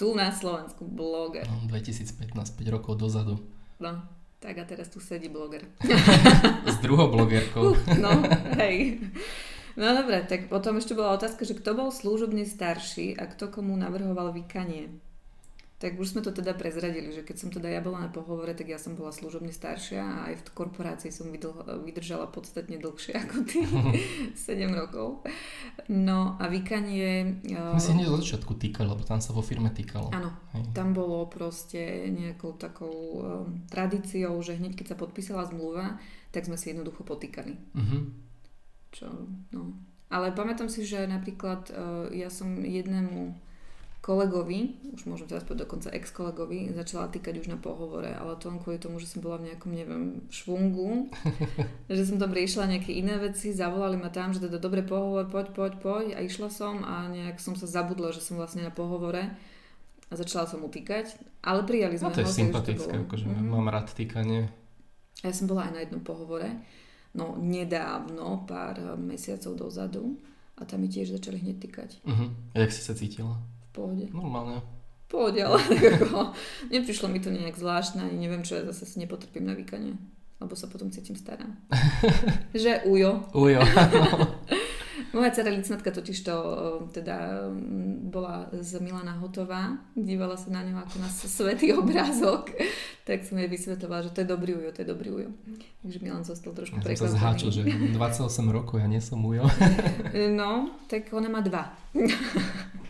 Tu 0.00 0.06
na 0.16 0.32
Slovensku 0.32 0.88
bloger. 0.88 1.44
No, 1.44 1.68
2015, 1.68 2.32
5 2.32 2.74
rokov 2.74 2.96
dozadu. 2.96 3.36
No, 3.76 4.00
tak 4.40 4.56
a 4.56 4.64
teraz 4.64 4.88
tu 4.88 5.04
sedí 5.04 5.28
bloger. 5.28 5.68
S 6.72 6.80
druhou 6.80 7.12
blogerkou. 7.12 7.76
no, 8.00 8.24
hej. 8.56 8.96
No 9.78 9.94
dobre, 9.94 10.26
tak 10.26 10.50
potom 10.50 10.78
ešte 10.78 10.94
bola 10.94 11.14
otázka, 11.14 11.46
že 11.46 11.58
kto 11.58 11.76
bol 11.76 11.88
služobne 11.94 12.46
starší 12.46 13.14
a 13.18 13.26
kto 13.30 13.50
komu 13.50 13.74
navrhoval 13.78 14.34
vykanie? 14.34 14.90
tak 15.80 15.96
už 15.96 16.12
sme 16.12 16.20
to 16.20 16.28
teda 16.28 16.52
prezradili, 16.52 17.08
že 17.08 17.24
keď 17.24 17.36
som 17.40 17.48
teda 17.48 17.72
ja 17.72 17.80
bola 17.80 18.04
na 18.04 18.12
pohovore, 18.12 18.52
tak 18.52 18.68
ja 18.68 18.76
som 18.76 19.00
bola 19.00 19.16
služobne 19.16 19.48
staršia 19.48 20.04
a 20.04 20.16
aj 20.28 20.34
v 20.36 20.52
korporácii 20.52 21.08
som 21.08 21.32
vydržala 21.32 22.28
podstatne 22.28 22.76
dlhšie 22.76 23.16
ako 23.16 23.36
ty, 23.48 23.64
7 24.36 24.68
rokov. 24.76 25.24
No 25.88 26.36
a 26.36 26.52
vykanie... 26.52 27.40
My 27.48 27.80
si 27.80 27.96
hneď 27.96 28.12
od 28.12 28.20
začiatku 28.20 28.60
týkali, 28.60 28.92
lebo 28.92 29.08
tam 29.08 29.24
sa 29.24 29.32
vo 29.32 29.40
firme 29.40 29.72
týkalo. 29.72 30.12
Áno, 30.12 30.36
Hej. 30.52 30.76
tam 30.76 30.92
bolo 30.92 31.24
proste 31.32 32.12
nejakou 32.12 32.60
takou 32.60 32.92
um, 32.92 33.64
tradíciou, 33.72 34.36
že 34.44 34.60
hneď 34.60 34.76
keď 34.76 34.86
sa 34.92 35.00
podpísala 35.00 35.48
zmluva, 35.48 35.96
tak 36.28 36.44
sme 36.44 36.60
si 36.60 36.76
jednoducho 36.76 37.08
potýkali. 37.08 37.56
Uh-huh. 37.72 38.04
Čo, 38.90 39.06
no. 39.54 39.74
Ale 40.10 40.34
pamätám 40.34 40.66
si, 40.66 40.82
že 40.82 41.06
napríklad 41.06 41.70
uh, 41.70 42.10
ja 42.10 42.26
som 42.26 42.66
jednému 42.66 43.38
kolegovi, 44.00 44.80
už 44.96 45.04
môžem 45.04 45.28
teraz 45.28 45.44
povedať 45.44 45.68
dokonca 45.68 45.92
ex-kolegovi, 45.92 46.72
začala 46.72 47.12
týkať 47.12 47.44
už 47.44 47.52
na 47.52 47.60
pohovore, 47.60 48.08
ale 48.08 48.32
to 48.40 48.48
len 48.48 48.56
kvôli 48.56 48.80
tomu, 48.80 48.96
že 48.96 49.04
som 49.04 49.20
bola 49.20 49.36
v 49.36 49.52
nejakom, 49.52 49.70
neviem, 49.76 50.24
švungu, 50.32 51.12
že 51.92 52.08
som 52.08 52.16
tam 52.16 52.32
riešila 52.32 52.64
nejaké 52.64 52.96
iné 52.96 53.20
veci, 53.20 53.52
zavolali 53.52 54.00
ma 54.00 54.08
tam, 54.08 54.32
že 54.32 54.40
teda 54.40 54.56
dobre 54.56 54.80
pohovor, 54.80 55.28
poď, 55.28 55.52
poď, 55.52 55.72
poď 55.84 56.06
a 56.16 56.24
išla 56.24 56.48
som 56.48 56.80
a 56.80 57.12
nejak 57.12 57.36
som 57.36 57.52
sa 57.52 57.68
zabudla, 57.68 58.16
že 58.16 58.24
som 58.24 58.40
vlastne 58.40 58.64
na 58.64 58.72
pohovore 58.72 59.36
a 60.10 60.12
začala 60.16 60.48
som 60.48 60.64
mu 60.64 60.72
týkať, 60.72 61.20
ale 61.44 61.68
prijali 61.68 62.00
sme 62.00 62.08
no, 62.08 62.16
to 62.16 62.24
je 62.24 62.32
ho, 62.32 62.32
sympatické, 62.32 62.96
to 62.96 63.04
akože 63.04 63.24
mm-hmm. 63.28 63.52
mám 63.52 63.68
rád 63.68 63.92
týkanie. 63.92 64.48
Ja 65.20 65.36
som 65.36 65.44
bola 65.44 65.68
aj 65.68 65.72
na 65.76 65.80
jednom 65.84 66.00
pohovore, 66.00 66.56
no 67.14 67.34
nedávno, 67.38 68.44
pár 68.46 68.98
mesiacov 69.00 69.56
dozadu 69.56 70.18
a 70.60 70.64
tam 70.68 70.84
mi 70.84 70.88
tiež 70.92 71.16
začali 71.16 71.40
hneď 71.40 71.56
týkať. 71.62 71.90
Uh-huh. 72.04 72.30
A 72.54 72.56
jak 72.62 72.70
si 72.70 72.82
sa 72.84 72.92
cítila? 72.92 73.40
pohode. 73.72 74.06
Normálne. 74.12 74.60
V 75.06 75.18
pohode, 75.18 75.40
ale 75.42 75.58
ako, 75.98 76.34
neprišlo 76.74 77.10
mi 77.10 77.18
to 77.18 77.34
nejak 77.34 77.58
zvláštne, 77.58 78.06
ani 78.06 78.18
neviem, 78.28 78.46
čo 78.46 78.58
ja 78.58 78.62
zase 78.66 78.86
si 78.86 78.96
nepotrpím 79.02 79.46
na 79.46 79.54
vykanie. 79.58 79.98
Lebo 80.40 80.56
sa 80.56 80.70
potom 80.70 80.88
cítim 80.88 81.18
stará. 81.18 81.44
že 82.54 82.86
ujo. 82.86 83.28
Ujo, 83.34 83.60
Moja 85.12 85.30
dcera 85.30 85.50
licnatka 85.50 85.90
totiž 85.90 86.22
to 86.22 86.34
teda 86.92 87.50
bola 88.10 88.46
z 88.52 88.80
Milana 88.80 89.12
hotová, 89.18 89.78
dívala 89.98 90.38
sa 90.38 90.50
na 90.54 90.62
ňu 90.62 90.78
ako 90.78 90.96
na 91.02 91.08
svetý 91.10 91.74
obrázok, 91.74 92.54
tak 93.08 93.26
som 93.26 93.38
jej 93.38 93.50
vysvetovala, 93.50 94.06
že 94.06 94.14
to 94.14 94.22
je 94.22 94.28
dobrý 94.30 94.54
ujo, 94.54 94.70
to 94.70 94.82
je 94.82 94.88
dobrý 94.88 95.10
ujo. 95.10 95.30
Takže 95.82 95.98
Milan 96.02 96.22
zostal 96.22 96.54
trošku 96.54 96.78
ja 96.78 96.84
prekvapený. 96.86 97.16
Ja 97.16 97.22
zháčil, 97.22 97.50
že 97.50 97.62
28 97.66 98.54
rokov, 98.54 98.78
ja 98.78 98.86
nie 98.86 99.02
som 99.02 99.18
ujo. 99.26 99.50
no, 100.40 100.70
tak 100.86 101.10
ona 101.10 101.26
má 101.26 101.42
dva. 101.42 101.74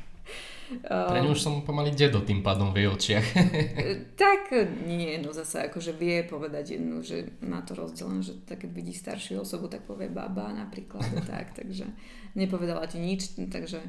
Pre 0.86 1.18
ňu 1.18 1.34
už 1.34 1.42
som 1.42 1.66
pomaly 1.66 1.90
dedo 1.90 2.22
tým 2.22 2.46
pádom 2.46 2.70
v 2.70 2.86
jej 2.86 2.88
očiach. 2.88 3.26
tak 4.22 4.54
nie, 4.86 5.18
no 5.18 5.34
zase 5.34 5.66
akože 5.66 5.98
vie 5.98 6.22
povedať 6.22 6.78
jednu, 6.78 7.02
že 7.02 7.42
má 7.42 7.66
to 7.66 7.74
rozdelené, 7.74 8.22
že 8.22 8.38
tak 8.46 8.62
keď 8.62 8.70
vidí 8.70 8.94
staršiu 8.94 9.42
osobu, 9.42 9.66
tak 9.66 9.82
povie 9.82 10.06
baba 10.06 10.54
napríklad, 10.54 11.02
tak, 11.30 11.58
takže 11.58 11.90
nepovedala 12.38 12.86
ti 12.86 13.02
nič, 13.02 13.34
takže 13.50 13.82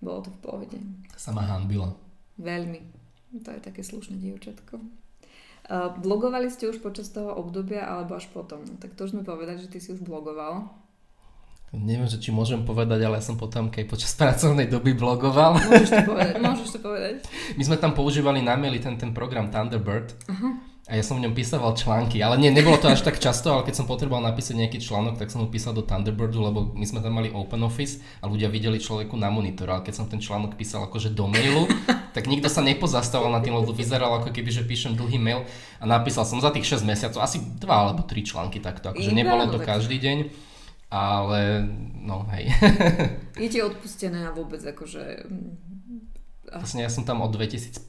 bolo 0.00 0.24
to 0.24 0.30
v 0.32 0.40
pohode. 0.40 0.78
Sa 1.16 1.32
ma 1.36 1.44
hanbila. 1.44 1.92
Veľmi. 2.40 2.80
To 3.44 3.50
je 3.50 3.60
také 3.60 3.82
slušné 3.82 4.16
dievčatko. 4.16 4.80
Uh, 5.64 5.96
blogovali 5.96 6.52
ste 6.52 6.68
už 6.68 6.84
počas 6.84 7.08
toho 7.08 7.32
obdobia 7.32 7.88
alebo 7.88 8.20
až 8.20 8.28
potom? 8.28 8.60
No, 8.68 8.76
tak 8.76 8.92
to 8.92 9.08
už 9.08 9.16
sme 9.16 9.24
povedať, 9.24 9.64
že 9.64 9.72
ty 9.72 9.78
si 9.80 9.96
už 9.96 10.04
blogoval 10.04 10.68
neviem, 11.80 12.06
že 12.06 12.22
či 12.22 12.30
môžem 12.30 12.62
povedať, 12.62 13.02
ale 13.02 13.18
ja 13.18 13.24
som 13.24 13.34
potom 13.34 13.68
keď 13.68 13.90
počas 13.90 14.14
pracovnej 14.20 14.70
doby 14.70 14.94
blogoval. 14.94 15.58
Môžeš 15.58 15.90
to 15.90 16.02
povedať, 16.06 16.34
môžeš 16.38 16.68
to 16.74 16.78
povedať. 16.78 17.14
My 17.58 17.62
sme 17.66 17.76
tam 17.80 17.92
používali 17.92 18.40
na 18.40 18.54
maili 18.54 18.78
ten, 18.78 18.94
ten 18.94 19.10
program 19.10 19.50
Thunderbird 19.50 20.14
uh-huh. 20.30 20.52
a 20.86 20.92
ja 20.94 21.02
som 21.02 21.18
v 21.18 21.26
ňom 21.26 21.34
písal 21.34 21.64
články, 21.74 22.22
ale 22.22 22.38
nie, 22.38 22.54
nebolo 22.54 22.78
to 22.78 22.86
až 22.86 23.02
tak 23.02 23.18
často, 23.18 23.50
ale 23.50 23.66
keď 23.66 23.74
som 23.82 23.86
potreboval 23.90 24.22
napísať 24.22 24.54
nejaký 24.54 24.78
článok, 24.78 25.18
tak 25.18 25.32
som 25.34 25.42
ho 25.42 25.48
písal 25.50 25.74
do 25.74 25.82
Thunderbirdu, 25.82 26.38
lebo 26.38 26.70
my 26.76 26.84
sme 26.86 27.02
tam 27.02 27.18
mali 27.18 27.34
open 27.34 27.66
office 27.66 27.98
a 28.22 28.30
ľudia 28.30 28.46
videli 28.46 28.78
človeku 28.78 29.18
na 29.18 29.28
monitor, 29.28 29.66
ale 29.68 29.82
keď 29.82 29.94
som 29.98 30.06
ten 30.06 30.22
článok 30.22 30.54
písal 30.54 30.86
akože 30.86 31.10
do 31.12 31.26
mailu, 31.26 31.66
tak 32.14 32.30
nikto 32.30 32.46
sa 32.46 32.62
nepozastával 32.62 33.34
na 33.34 33.42
tým, 33.42 33.58
lebo 33.58 33.74
vyzeral 33.74 34.22
ako 34.22 34.30
keby, 34.30 34.50
že 34.54 34.62
píšem 34.62 34.94
dlhý 34.94 35.18
mail 35.18 35.42
a 35.82 35.84
napísal 35.84 36.22
som 36.22 36.38
za 36.38 36.54
tých 36.54 36.78
6 36.78 36.86
mesiacov 36.86 37.18
asi 37.18 37.42
2 37.42 37.66
alebo 37.66 38.06
3 38.06 38.22
články 38.22 38.62
takto, 38.62 38.94
akože 38.94 39.10
nebolo 39.10 39.50
to 39.50 39.58
každý 39.58 39.98
deň 39.98 40.18
ale 40.94 41.66
no 42.06 42.22
hej. 42.30 42.54
Je 43.42 43.48
ti 43.50 43.58
odpustené 43.58 44.22
a 44.22 44.30
vôbec 44.30 44.62
akože... 44.62 45.26
Mm, 45.26 45.58
vlastne 46.54 46.86
ja 46.86 46.90
som 46.92 47.02
tam 47.02 47.26
od 47.26 47.34
2015. 47.34 47.82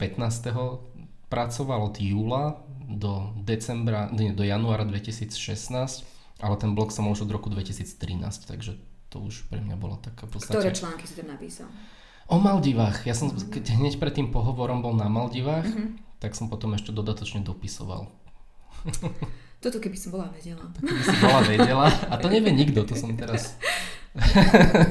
pracoval 1.30 1.80
od 1.86 1.96
júla 2.02 2.66
do 2.90 3.30
decembra, 3.46 4.10
nie, 4.10 4.34
do 4.34 4.42
januára 4.42 4.82
2016, 4.82 6.02
ale 6.42 6.54
ten 6.58 6.74
blog 6.74 6.90
som 6.90 7.06
mal 7.06 7.14
už 7.14 7.30
od 7.30 7.30
roku 7.30 7.46
2013, 7.46 8.50
takže 8.50 8.74
to 9.10 9.22
už 9.22 9.46
pre 9.46 9.62
mňa 9.62 9.78
bolo 9.78 10.02
taká 10.02 10.26
podstate... 10.26 10.58
Ktoré 10.58 10.74
články 10.74 11.06
si 11.06 11.14
tam 11.14 11.30
napísal? 11.30 11.70
O 12.26 12.42
Maldivách. 12.42 13.06
Ja 13.06 13.14
som, 13.14 13.30
keď 13.30 13.78
hneď 13.78 14.02
pred 14.02 14.18
tým 14.18 14.34
pohovorom 14.34 14.82
bol 14.82 14.98
na 14.98 15.06
Maldivách, 15.06 15.70
mm-hmm. 15.70 16.18
tak 16.18 16.34
som 16.34 16.50
potom 16.50 16.74
ešte 16.74 16.90
dodatočne 16.90 17.46
dopisoval. 17.46 18.10
Toto 19.60 19.80
keby 19.80 19.96
som 19.96 20.14
bola 20.14 20.28
vedela. 20.30 20.62
To 20.62 20.80
keby 20.84 21.02
si 21.02 21.16
bola 21.18 21.40
vedela. 21.42 21.86
A 22.12 22.14
to 22.20 22.28
nevie 22.28 22.52
nikto, 22.52 22.84
to 22.84 22.94
som 22.94 23.16
teraz... 23.16 23.56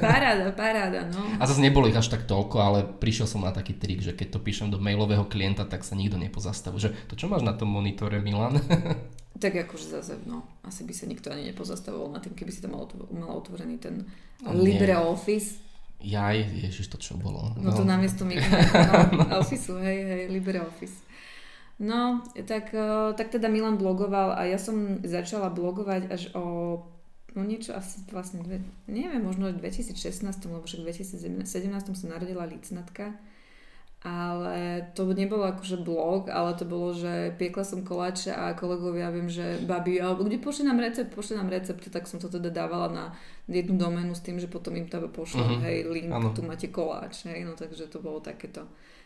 paráda, 0.01 0.53
paráda, 0.53 1.01
no. 1.09 1.21
A 1.41 1.43
zase 1.49 1.61
nebolo 1.61 1.89
ich 1.89 1.97
až 1.97 2.13
tak 2.13 2.29
toľko, 2.29 2.55
ale 2.61 2.79
prišiel 2.85 3.25
som 3.25 3.41
na 3.41 3.49
taký 3.49 3.73
trik, 3.73 4.05
že 4.05 4.13
keď 4.13 4.37
to 4.37 4.39
píšem 4.41 4.69
do 4.69 4.77
mailového 4.77 5.25
klienta, 5.25 5.65
tak 5.65 5.81
sa 5.81 5.97
nikto 5.97 6.21
nepozastavuje. 6.21 6.81
Že 6.81 6.89
to 7.09 7.13
čo 7.17 7.25
máš 7.25 7.41
na 7.41 7.57
tom 7.57 7.73
monitore, 7.73 8.21
Milan? 8.21 8.61
tak 9.41 9.51
akože 9.51 9.99
zase, 9.99 10.13
no, 10.23 10.47
asi 10.63 10.87
by 10.87 10.93
sa 10.95 11.05
nikto 11.09 11.27
ani 11.27 11.51
nepozastavoval 11.51 12.15
na 12.15 12.19
tým, 12.23 12.37
keby 12.37 12.51
si 12.53 12.63
tam 12.63 12.77
mal, 12.77 12.87
otvorený 13.35 13.81
ten 13.81 14.07
no, 14.45 14.49
LibreOffice. 14.55 15.65
Jaj, 16.05 16.37
ježiš, 16.61 16.91
to 16.91 16.97
čo 17.01 17.17
bolo. 17.17 17.55
No, 17.57 17.71
no 17.71 17.75
to 17.75 17.83
namiesto 17.83 18.27
mi 18.27 18.37
no, 18.37 18.43
Office, 19.41 19.73
hej, 19.73 19.99
hej, 20.05 20.21
LibreOffice. 20.31 21.04
No, 21.75 22.23
tak, 22.47 22.71
eh, 22.71 23.13
tak 23.19 23.35
teda 23.35 23.51
Milan 23.51 23.75
blogoval 23.75 24.31
a 24.39 24.47
ja 24.47 24.55
som 24.55 25.03
začala 25.03 25.51
blogovať 25.51 26.07
až 26.07 26.31
o 26.31 26.43
no 27.35 27.43
niečo 27.43 27.75
asi 27.75 27.99
vlastne, 28.09 28.39
dve, 28.41 28.63
neviem, 28.87 29.19
možno 29.19 29.51
v 29.51 29.59
2016, 29.59 30.23
lebo 30.47 30.63
však 30.63 30.81
v 30.81 30.87
2017 30.87 31.99
sa 31.99 32.07
narodila 32.07 32.47
licnatka, 32.47 33.11
ale 33.99 34.87
to 34.95 35.03
nebolo 35.11 35.43
akože 35.51 35.83
blog, 35.83 36.31
ale 36.31 36.55
to 36.55 36.63
bolo, 36.63 36.95
že 36.95 37.35
piekla 37.35 37.67
som 37.67 37.83
koláče 37.83 38.31
a 38.31 38.55
kolegovia 38.55 39.11
viem, 39.11 39.27
že 39.27 39.59
babi, 39.67 39.99
alebo 39.99 40.23
kde 40.23 40.39
pošli 40.39 40.63
nám 40.63 40.79
recept, 40.79 41.11
pošli 41.11 41.35
nám 41.35 41.51
recept, 41.51 41.83
tak 41.91 42.07
som 42.07 42.23
to 42.23 42.31
teda 42.31 42.55
dávala 42.55 42.87
na 42.87 43.05
jednu 43.51 43.75
doménu 43.75 44.15
s 44.15 44.23
tým, 44.23 44.39
že 44.39 44.47
potom 44.47 44.71
im 44.79 44.87
teda 44.87 45.11
pošlem, 45.11 45.59
uh-huh. 45.59 45.65
hej, 45.67 45.91
link, 45.91 46.07
ano. 46.07 46.31
tu 46.31 46.39
máte 46.39 46.71
koláč, 46.71 47.27
hej, 47.27 47.43
no 47.43 47.59
takže 47.59 47.91
to 47.91 47.99
bolo 47.99 48.23
takéto. 48.23 48.63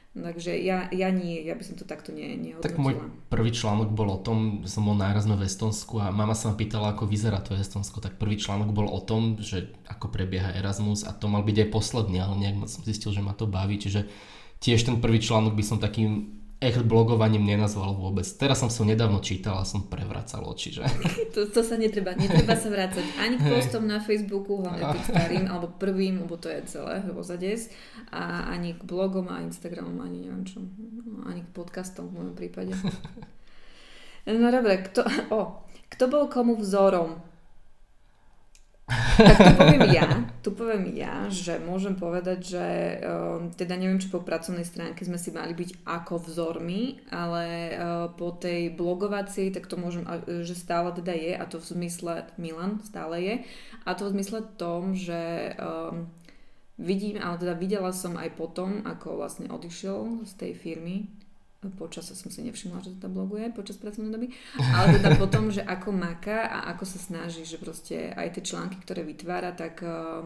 Takže 0.10 0.58
ja, 0.58 0.90
ja 0.90 1.14
nie, 1.14 1.46
ja 1.46 1.54
by 1.54 1.62
som 1.62 1.78
to 1.78 1.86
takto 1.86 2.10
nie, 2.10 2.34
nehodnotila. 2.34 2.66
Tak 2.66 2.82
môj 2.82 2.98
prvý 3.30 3.54
článok 3.54 3.94
bol 3.94 4.10
o 4.10 4.18
tom, 4.18 4.66
som 4.66 4.90
bol 4.90 4.98
nárazno 4.98 5.38
v 5.38 5.46
Estonsku 5.46 6.02
a 6.02 6.10
mama 6.10 6.34
sa 6.34 6.50
ma 6.50 6.58
pýtala, 6.58 6.98
ako 6.98 7.06
vyzerá 7.06 7.38
to 7.46 7.54
Estonsko, 7.54 8.02
tak 8.02 8.18
prvý 8.18 8.42
článok 8.42 8.74
bol 8.74 8.90
o 8.90 9.00
tom, 9.06 9.38
že 9.38 9.70
ako 9.86 10.10
prebieha 10.10 10.58
Erasmus 10.58 11.06
a 11.06 11.14
to 11.14 11.30
mal 11.30 11.46
byť 11.46 11.62
aj 11.62 11.70
posledný, 11.70 12.18
ale 12.26 12.42
nejak 12.42 12.58
som 12.66 12.82
zistil, 12.82 13.14
že 13.14 13.22
ma 13.22 13.38
to 13.38 13.46
baví, 13.46 13.78
čiže 13.78 14.10
tiež 14.58 14.82
ten 14.82 14.98
prvý 14.98 15.22
článok 15.22 15.54
by 15.54 15.64
som 15.64 15.78
takým 15.78 16.39
echt 16.60 16.84
blogovaním 16.84 17.48
nenazval 17.48 17.96
vôbec. 17.96 18.28
Teraz 18.36 18.60
som 18.60 18.68
si 18.68 18.84
ho 18.84 18.86
nedávno 18.86 19.24
čítal 19.24 19.64
a 19.64 19.64
som 19.64 19.88
prevracal 19.88 20.44
oči, 20.44 20.76
že? 20.76 20.84
To, 21.36 21.48
to 21.48 21.62
sa 21.64 21.80
netreba, 21.80 22.12
netreba 22.20 22.58
sa 22.58 22.68
vrácať 22.68 23.06
ani 23.16 23.40
k 23.40 23.48
postom 23.48 23.88
na 23.88 24.04
Facebooku, 24.04 24.60
hlavne 24.60 24.82
tým 24.82 25.06
starým, 25.16 25.46
alebo 25.48 25.72
prvým, 25.72 26.20
lebo 26.20 26.36
to 26.36 26.52
je 26.52 26.60
celé 26.68 27.00
rozades, 27.08 27.72
a 28.12 28.52
ani 28.52 28.76
k 28.76 28.82
blogom 28.84 29.32
a 29.32 29.40
Instagramom, 29.40 30.04
ani 30.04 30.28
neviem 30.28 30.44
čo, 30.44 30.60
no, 30.60 31.24
ani 31.30 31.48
k 31.48 31.50
podcastom 31.56 32.12
v 32.12 32.16
mojom 32.20 32.36
prípade. 32.36 32.76
No 34.30 34.54
dobre, 34.54 34.86
kto, 34.86 35.02
o, 35.34 35.66
kto 35.90 36.06
bol 36.06 36.30
komu 36.30 36.54
vzorom? 36.62 37.18
Tak 39.20 39.38
tu 39.38 39.52
poviem 39.60 39.84
ja, 39.94 40.08
poviem 40.60 40.92
ja, 40.92 41.32
že 41.32 41.56
môžem 41.64 41.96
povedať, 41.96 42.40
že 42.44 42.66
um, 43.00 43.48
teda 43.56 43.80
neviem, 43.80 43.96
či 43.96 44.12
po 44.12 44.20
pracovnej 44.20 44.68
stránke 44.68 45.08
sme 45.08 45.16
si 45.16 45.32
mali 45.32 45.56
byť 45.56 45.88
ako 45.88 46.28
vzormi, 46.28 47.08
ale 47.08 47.46
uh, 47.72 48.12
po 48.12 48.36
tej 48.36 48.76
blogovacej, 48.76 49.56
tak 49.56 49.72
to 49.72 49.80
môžem, 49.80 50.04
že 50.44 50.52
stále 50.52 50.92
teda 50.92 51.16
je 51.16 51.32
a 51.32 51.44
to 51.48 51.64
v 51.64 51.80
zmysle, 51.80 52.28
Milan 52.36 52.84
stále 52.84 53.24
je, 53.24 53.36
a 53.88 53.90
to 53.96 54.12
v 54.12 54.20
zmysle 54.20 54.44
tom, 54.60 54.92
že 55.00 55.56
um, 55.56 56.12
vidím, 56.76 57.24
ale 57.24 57.40
teda 57.40 57.56
videla 57.56 57.96
som 57.96 58.20
aj 58.20 58.36
potom, 58.36 58.84
ako 58.84 59.16
vlastne 59.16 59.48
odišiel 59.48 60.28
z 60.28 60.34
tej 60.36 60.52
firmy, 60.60 61.08
počas 61.68 62.08
som 62.08 62.32
si 62.32 62.40
nevšimla, 62.40 62.80
že 62.80 62.96
teda 62.96 63.12
bloguje 63.12 63.52
počas 63.52 63.76
pracovnej 63.76 64.16
doby, 64.16 64.28
ale 64.56 64.96
teda 64.96 65.20
potom, 65.20 65.52
že 65.52 65.60
ako 65.60 65.92
maká 65.92 66.48
a 66.48 66.58
ako 66.72 66.88
sa 66.88 67.00
snaží, 67.04 67.44
že 67.44 67.60
proste 67.60 68.16
aj 68.16 68.40
tie 68.40 68.44
články, 68.56 68.80
ktoré 68.80 69.04
vytvára, 69.04 69.52
tak 69.52 69.84
uh, 69.84 70.24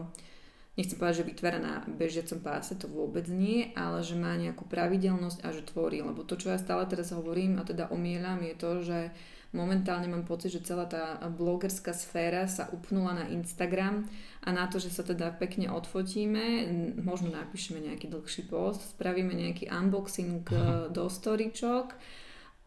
nechcem 0.78 0.94
povedať, 0.94 1.26
že 1.26 1.30
vytvára 1.34 1.58
na 1.58 1.82
bežiacom 1.90 2.38
páse, 2.38 2.78
to 2.78 2.86
vôbec 2.86 3.26
nie, 3.26 3.74
ale 3.74 4.06
že 4.06 4.14
má 4.14 4.38
nejakú 4.38 4.62
pravidelnosť 4.66 5.42
a 5.42 5.48
že 5.50 5.66
tvorí. 5.66 6.06
Lebo 6.06 6.22
to, 6.22 6.38
čo 6.38 6.54
ja 6.54 6.58
stále 6.58 6.86
teraz 6.86 7.10
hovorím 7.10 7.58
a 7.58 7.66
teda 7.66 7.90
omielam, 7.90 8.38
je 8.42 8.54
to, 8.54 8.70
že 8.86 8.98
momentálne 9.54 10.10
mám 10.10 10.26
pocit, 10.26 10.50
že 10.50 10.66
celá 10.66 10.84
tá 10.84 11.22
blogerská 11.30 11.94
sféra 11.94 12.50
sa 12.50 12.68
upnula 12.74 13.14
na 13.14 13.30
Instagram 13.30 14.04
a 14.42 14.50
na 14.50 14.66
to, 14.66 14.82
že 14.82 14.90
sa 14.90 15.06
teda 15.06 15.32
pekne 15.38 15.70
odfotíme, 15.70 16.68
možno 17.00 17.30
napíšeme 17.30 17.80
nejaký 17.80 18.10
dlhší 18.10 18.50
post, 18.50 18.98
spravíme 18.98 19.32
nejaký 19.32 19.70
unboxing 19.70 20.44
uh-huh. 20.44 20.90
do 20.90 21.06
storičok 21.06 21.94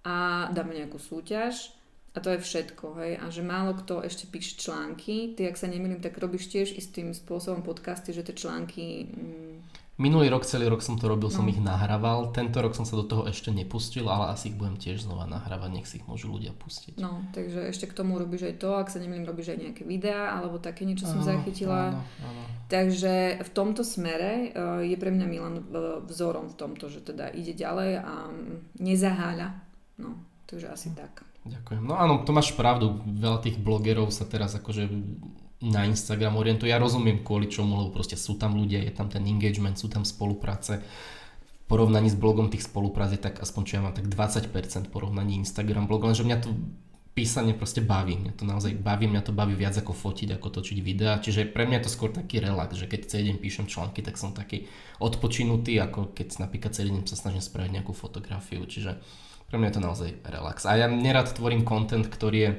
a 0.08 0.48
dáme 0.56 0.74
nejakú 0.74 0.98
súťaž 0.98 1.78
a 2.16 2.24
to 2.24 2.34
je 2.34 2.42
všetko, 2.42 2.98
hej. 2.98 3.14
A 3.22 3.30
že 3.30 3.46
málo 3.46 3.78
kto 3.78 4.02
ešte 4.02 4.26
píše 4.26 4.58
články. 4.58 5.38
Ty, 5.38 5.54
ak 5.54 5.62
sa 5.62 5.70
nemýlim, 5.70 6.02
tak 6.02 6.18
robíš 6.18 6.50
tiež 6.50 6.74
istým 6.74 7.14
spôsobom 7.14 7.62
podcasty, 7.62 8.10
že 8.10 8.26
tie 8.26 8.34
články... 8.34 9.06
Mm... 9.06 9.62
Minulý 9.98 10.30
rok, 10.30 10.46
celý 10.46 10.70
rok 10.70 10.86
som 10.86 10.94
to 10.94 11.10
robil, 11.10 11.26
no. 11.26 11.34
som 11.34 11.50
ich 11.50 11.58
nahrával. 11.58 12.30
Tento 12.30 12.62
rok 12.62 12.78
som 12.78 12.86
sa 12.86 12.94
do 12.94 13.02
toho 13.02 13.26
ešte 13.26 13.50
nepustil, 13.50 14.06
ale 14.06 14.30
asi 14.30 14.54
ich 14.54 14.58
budem 14.58 14.78
tiež 14.78 15.10
znova 15.10 15.26
nahrávať, 15.26 15.70
nech 15.74 15.90
si 15.90 15.98
ich 15.98 16.06
môžu 16.06 16.30
ľudia 16.30 16.54
pustiť. 16.54 17.02
No, 17.02 17.26
takže 17.34 17.66
ešte 17.66 17.90
k 17.90 17.98
tomu 17.98 18.22
robíš 18.22 18.46
aj 18.46 18.62
to, 18.62 18.78
ak 18.78 18.94
sa 18.94 19.02
nemýlim, 19.02 19.26
robíš 19.26 19.58
aj 19.58 19.60
nejaké 19.66 19.84
videá, 19.90 20.38
alebo 20.38 20.62
také 20.62 20.86
niečo 20.86 21.10
som 21.10 21.26
zachytila. 21.26 21.98
Áno, 21.98 22.06
áno. 22.22 22.42
Takže 22.70 23.42
v 23.42 23.50
tomto 23.50 23.82
smere 23.82 24.54
uh, 24.54 24.86
je 24.86 24.94
pre 25.02 25.10
mňa 25.10 25.26
Milan 25.26 25.66
uh, 25.66 25.98
vzorom 26.06 26.54
v 26.54 26.56
tomto, 26.62 26.94
že 26.94 27.02
teda 27.02 27.34
ide 27.34 27.58
ďalej 27.58 27.98
a 27.98 28.30
nezaháľa. 28.78 29.50
No, 29.98 30.14
takže 30.46 30.70
asi 30.70 30.94
hm. 30.94 30.96
tak. 31.02 31.26
Ďakujem. 31.42 31.82
No 31.82 31.98
áno, 31.98 32.22
to 32.22 32.38
máš 32.38 32.54
pravdu. 32.54 33.02
Veľa 33.02 33.42
tých 33.42 33.58
blogerov 33.58 34.14
sa 34.14 34.30
teraz 34.30 34.54
akože 34.54 34.86
na 35.62 35.90
Instagram 35.90 36.38
orientuje. 36.38 36.70
Ja 36.70 36.78
rozumiem 36.78 37.26
kvôli 37.26 37.50
čomu, 37.50 37.82
lebo 37.82 37.90
proste 37.98 38.14
sú 38.14 38.38
tam 38.38 38.54
ľudia, 38.54 38.86
je 38.86 38.94
tam 38.94 39.10
ten 39.10 39.26
engagement, 39.26 39.78
sú 39.78 39.90
tam 39.90 40.06
spolupráce. 40.06 40.80
V 40.80 41.66
porovnaní 41.66 42.08
s 42.08 42.16
blogom 42.16 42.48
tých 42.48 42.70
spoluprác 42.70 43.12
je 43.12 43.20
tak, 43.20 43.42
aspoň 43.42 43.62
čo 43.66 43.74
ja 43.78 43.82
mám, 43.84 43.98
tak 43.98 44.08
20% 44.08 44.54
porovnaní 44.94 45.42
Instagram 45.42 45.90
blogom, 45.90 46.14
lenže 46.14 46.24
mňa 46.24 46.40
to 46.40 46.56
písanie 47.18 47.58
proste 47.58 47.82
baví. 47.82 48.14
Mňa 48.14 48.34
to 48.38 48.46
naozaj 48.46 48.78
baví, 48.78 49.10
mňa 49.10 49.26
to 49.26 49.34
baví 49.34 49.58
viac 49.58 49.74
ako 49.74 49.98
fotiť, 49.98 50.38
ako 50.38 50.62
točiť 50.62 50.78
videá. 50.86 51.18
Čiže 51.18 51.50
pre 51.50 51.66
mňa 51.66 51.82
je 51.82 51.86
to 51.90 51.96
skôr 51.98 52.14
taký 52.14 52.38
relax, 52.38 52.78
že 52.78 52.86
keď 52.86 53.10
celý 53.10 53.34
deň 53.34 53.38
píšem 53.42 53.66
články, 53.66 54.06
tak 54.06 54.22
som 54.22 54.38
taký 54.38 54.70
odpočinutý, 55.02 55.82
ako 55.82 56.14
keď 56.14 56.46
napríklad 56.46 56.78
celý 56.78 56.94
deň 56.94 57.10
sa 57.10 57.18
snažím 57.18 57.42
spraviť 57.42 57.82
nejakú 57.82 57.98
fotografiu. 57.98 58.62
Čiže 58.70 59.02
pre 59.50 59.58
mňa 59.58 59.68
je 59.74 59.76
to 59.76 59.82
naozaj 59.82 60.10
relax. 60.30 60.70
A 60.70 60.78
ja 60.78 60.86
nerad 60.86 61.26
tvorím 61.34 61.66
content, 61.66 62.06
ktorý 62.06 62.38
je 62.38 62.52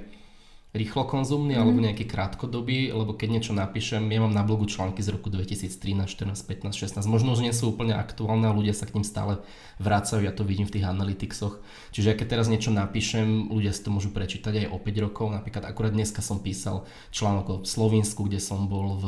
rýchlo 0.76 1.08
konzumný 1.08 1.56
mm. 1.56 1.60
alebo 1.64 1.80
nejaký 1.80 2.04
krátkodobý, 2.04 2.92
lebo 2.92 3.16
keď 3.16 3.28
niečo 3.40 3.52
napíšem, 3.56 4.04
ja 4.12 4.20
mám 4.20 4.36
na 4.36 4.44
blogu 4.44 4.68
články 4.68 5.00
z 5.00 5.16
roku 5.16 5.32
2013, 5.32 6.04
14, 6.04 6.36
15, 6.36 7.00
16, 7.00 7.08
možno 7.08 7.32
už 7.32 7.40
nie 7.40 7.56
sú 7.56 7.72
úplne 7.72 7.96
aktuálne 7.96 8.44
a 8.44 8.52
ľudia 8.52 8.76
sa 8.76 8.84
k 8.84 9.00
ním 9.00 9.06
stále 9.06 9.40
vracajú, 9.80 10.20
ja 10.20 10.32
to 10.34 10.44
vidím 10.44 10.68
v 10.68 10.76
tých 10.76 10.84
analyticsoch. 10.84 11.64
Čiže 11.96 12.12
ja 12.12 12.14
keď 12.14 12.36
teraz 12.36 12.52
niečo 12.52 12.68
napíšem, 12.68 13.48
ľudia 13.48 13.72
si 13.72 13.80
to 13.80 13.88
môžu 13.88 14.12
prečítať 14.12 14.64
aj 14.64 14.66
o 14.68 14.76
5 14.76 15.04
rokov, 15.08 15.26
napríklad 15.32 15.64
akurát 15.64 15.96
dneska 15.96 16.20
som 16.20 16.44
písal 16.44 16.84
článok 17.16 17.46
o 17.48 17.56
Slovensku, 17.64 18.28
kde 18.28 18.36
som 18.36 18.68
bol 18.68 19.00
v 19.00 19.06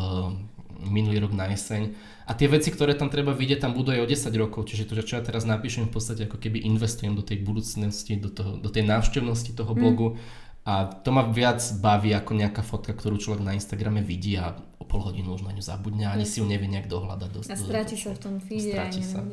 minulý 0.81 1.21
rok 1.21 1.37
na 1.37 1.45
jeseň. 1.52 1.93
A 2.25 2.33
tie 2.33 2.49
veci, 2.49 2.73
ktoré 2.73 2.97
tam 2.97 3.12
treba 3.12 3.37
vidieť, 3.37 3.61
tam 3.61 3.76
budú 3.76 3.93
aj 3.93 4.00
o 4.00 4.09
10 4.09 4.33
rokov. 4.40 4.71
Čiže 4.71 4.88
to, 4.88 4.97
čo 5.02 5.19
ja 5.19 5.23
teraz 5.23 5.45
napíšem, 5.45 5.90
v 5.90 5.93
podstate 5.93 6.25
ako 6.25 6.40
keby 6.40 6.62
investujem 6.64 7.12
do 7.12 7.21
tej 7.26 7.43
budúcnosti, 7.43 8.17
do, 8.17 8.31
toho, 8.33 8.57
do 8.57 8.71
tej 8.73 8.87
návštevnosti 8.88 9.52
toho 9.52 9.73
mm. 9.75 9.79
blogu. 9.79 10.07
Mm. 10.14 10.49
A 10.61 10.85
to 10.87 11.09
ma 11.09 11.25
viac 11.25 11.59
baví 11.81 12.12
ako 12.12 12.37
nejaká 12.37 12.61
fotka, 12.61 12.93
ktorú 12.93 13.17
človek 13.17 13.40
na 13.40 13.57
Instagrame 13.57 14.05
vidí 14.05 14.37
a 14.37 14.52
o 14.76 14.85
pol 14.85 15.00
hodinu 15.00 15.33
už 15.33 15.49
na 15.49 15.57
ňu 15.57 15.64
zabudne 15.64 16.05
a 16.05 16.12
ani 16.12 16.29
si 16.29 16.40
ju 16.40 16.47
nevie 16.47 16.69
nejak 16.69 16.85
dohľadať. 16.85 17.29
Do, 17.33 17.40
a 17.40 17.57
stráti 17.57 17.97
sa 17.97 18.12
v 18.12 18.21
tom 18.21 18.35
feede. 18.45 18.76
Stráti 18.76 19.00
sa. 19.00 19.25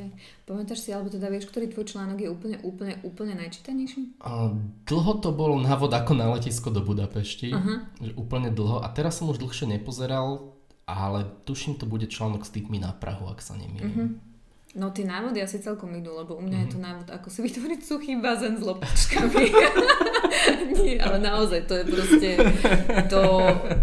Pamätáš 0.47 0.87
si, 0.87 0.95
alebo 0.95 1.11
teda 1.11 1.27
vieš, 1.27 1.51
ktorý 1.51 1.67
tvoj 1.67 1.83
článok 1.83 2.17
je 2.23 2.29
úplne, 2.31 2.57
úplne, 2.63 2.95
úplne 3.03 3.35
najčítanejší? 3.43 4.23
Uh, 4.23 4.55
dlho 4.87 5.19
to 5.19 5.35
bol 5.35 5.59
návod 5.59 5.91
ako 5.91 6.15
na 6.15 6.31
letisko 6.31 6.71
do 6.71 6.79
Budapešti. 6.79 7.51
Uh-huh. 7.51 7.83
Že 7.99 8.11
úplne 8.15 8.49
dlho. 8.51 8.79
A 8.79 8.87
teraz 8.95 9.19
som 9.19 9.27
už 9.27 9.43
dlhšie 9.43 9.67
nepozeral 9.67 10.57
ale 10.87 11.27
tuším, 11.43 11.75
to 11.75 11.85
bude 11.85 12.07
článok 12.07 12.47
s 12.47 12.49
typmi 12.55 12.79
na 12.79 12.95
Prahu, 12.95 13.27
ak 13.27 13.43
sa 13.43 13.59
nemýlim. 13.59 13.91
Mm-hmm. 13.91 14.07
No 14.77 14.93
tie 14.93 15.09
návody 15.09 15.41
asi 15.41 15.57
celkom 15.57 15.89
idú, 15.97 16.13
lebo 16.13 16.37
u 16.37 16.43
mňa 16.45 16.53
mm-hmm. 16.53 16.69
je 16.69 16.73
to 16.73 16.77
mhm. 16.77 16.85
návod, 16.85 17.07
ako 17.09 17.27
si 17.33 17.39
vytvoriť 17.41 17.79
suchý 17.81 18.13
bazén 18.21 18.55
s 18.55 18.63
lopačkami. 18.63 19.45
Nie, 20.77 21.01
ale 21.01 21.17
naozaj, 21.17 21.65
to 21.65 21.73
je 21.81 21.85
proste, 21.89 22.29
to, 23.09 23.21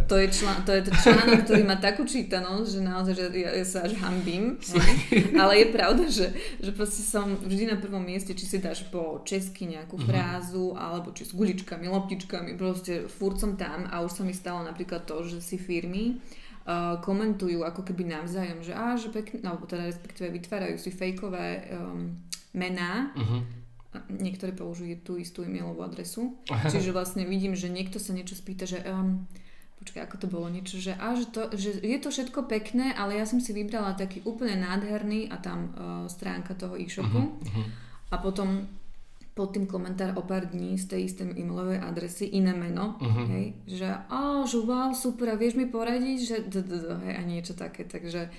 to, 0.06 0.14
je, 0.22 0.26
člán, 0.30 0.62
to 0.62 0.70
je 0.70 0.86
článok, 0.86 1.42
ktorý 1.50 1.62
má 1.66 1.82
takú 1.82 2.06
čítanosť, 2.06 2.68
že 2.70 2.80
naozaj, 2.80 3.12
že 3.18 3.24
ja, 3.34 3.50
ja 3.58 3.66
sa 3.66 3.82
až 3.82 3.98
hambím. 3.98 4.54
Ale 5.42 5.52
je 5.60 5.66
pravda, 5.74 6.04
že, 6.06 6.30
že 6.62 6.70
proste 6.70 7.02
som 7.02 7.34
vždy 7.42 7.74
na 7.74 7.76
prvom 7.82 8.00
mieste, 8.00 8.30
či 8.38 8.46
si 8.46 8.62
dáš 8.62 8.86
po 8.94 9.18
česky 9.26 9.66
nejakú 9.66 9.98
mm-hmm. 9.98 10.08
frázu, 10.14 10.78
alebo 10.78 11.10
či 11.10 11.26
s 11.26 11.34
guličkami, 11.34 11.90
loptičkami, 11.90 12.54
proste 12.54 13.10
furt 13.10 13.42
som 13.42 13.58
tam 13.58 13.90
a 13.90 13.98
už 14.06 14.14
sa 14.14 14.22
mi 14.22 14.30
stalo 14.30 14.62
napríklad 14.62 15.02
to, 15.10 15.26
že 15.26 15.42
si 15.42 15.58
firmy 15.58 16.22
uh, 16.64 17.00
komentujú 17.00 17.62
ako 17.64 17.84
keby 17.84 18.08
navzájom, 18.08 18.60
že 18.64 18.72
á, 18.72 18.96
že 18.96 19.08
pekne, 19.12 19.44
alebo 19.44 19.68
teda 19.68 19.88
respektíve 19.88 20.32
vytvárajú 20.32 20.76
si 20.80 20.90
fejkové 20.90 21.70
um, 21.72 22.16
mená, 22.56 23.12
uh-huh. 23.12 23.40
niektorí 24.08 24.56
použijú 24.56 25.00
tú 25.04 25.12
istú 25.20 25.44
e-mailovú 25.44 25.84
adresu, 25.84 26.40
čiže 26.72 26.90
vlastne 26.90 27.28
vidím, 27.28 27.52
že 27.56 27.68
niekto 27.68 28.00
sa 28.00 28.16
niečo 28.16 28.36
spýta, 28.36 28.64
že 28.64 28.80
um, 28.88 29.28
počkaj, 29.84 30.08
ako 30.08 30.16
to 30.16 30.26
bolo 30.32 30.48
niečo, 30.48 30.80
že, 30.80 30.96
á, 30.96 31.12
že, 31.12 31.28
to, 31.28 31.52
že 31.52 31.84
je 31.84 31.98
to 32.00 32.08
všetko 32.08 32.48
pekné, 32.48 32.96
ale 32.96 33.20
ja 33.20 33.28
som 33.28 33.38
si 33.42 33.52
vybrala 33.52 33.98
taký 33.98 34.24
úplne 34.24 34.56
nádherný 34.64 35.28
a 35.28 35.36
tam 35.36 35.58
uh, 35.76 36.08
stránka 36.08 36.56
toho 36.56 36.80
e-shopu 36.80 37.36
uh-huh. 37.36 37.66
a 38.08 38.16
potom 38.16 38.64
pod 39.34 39.50
tým 39.50 39.66
komentár 39.66 40.14
o 40.14 40.22
pár 40.22 40.46
dní 40.46 40.78
z 40.78 40.94
tej 40.94 41.00
istej 41.10 41.34
e-mailovej 41.34 41.82
adresy 41.82 42.30
iné 42.38 42.54
meno, 42.54 42.94
uh-huh. 43.02 43.26
hej, 43.34 43.46
že 43.66 43.90
a 43.90 44.46
že 44.46 44.62
wow, 44.62 44.94
super, 44.94 45.34
a 45.34 45.36
vieš 45.36 45.58
mi 45.58 45.66
poradiť, 45.66 46.18
že 46.22 46.36
d, 46.46 46.62
d, 46.62 46.72
d, 46.78 46.86
hej, 47.02 47.14
a 47.18 47.22
niečo 47.26 47.58
také, 47.58 47.82
takže 47.82 48.30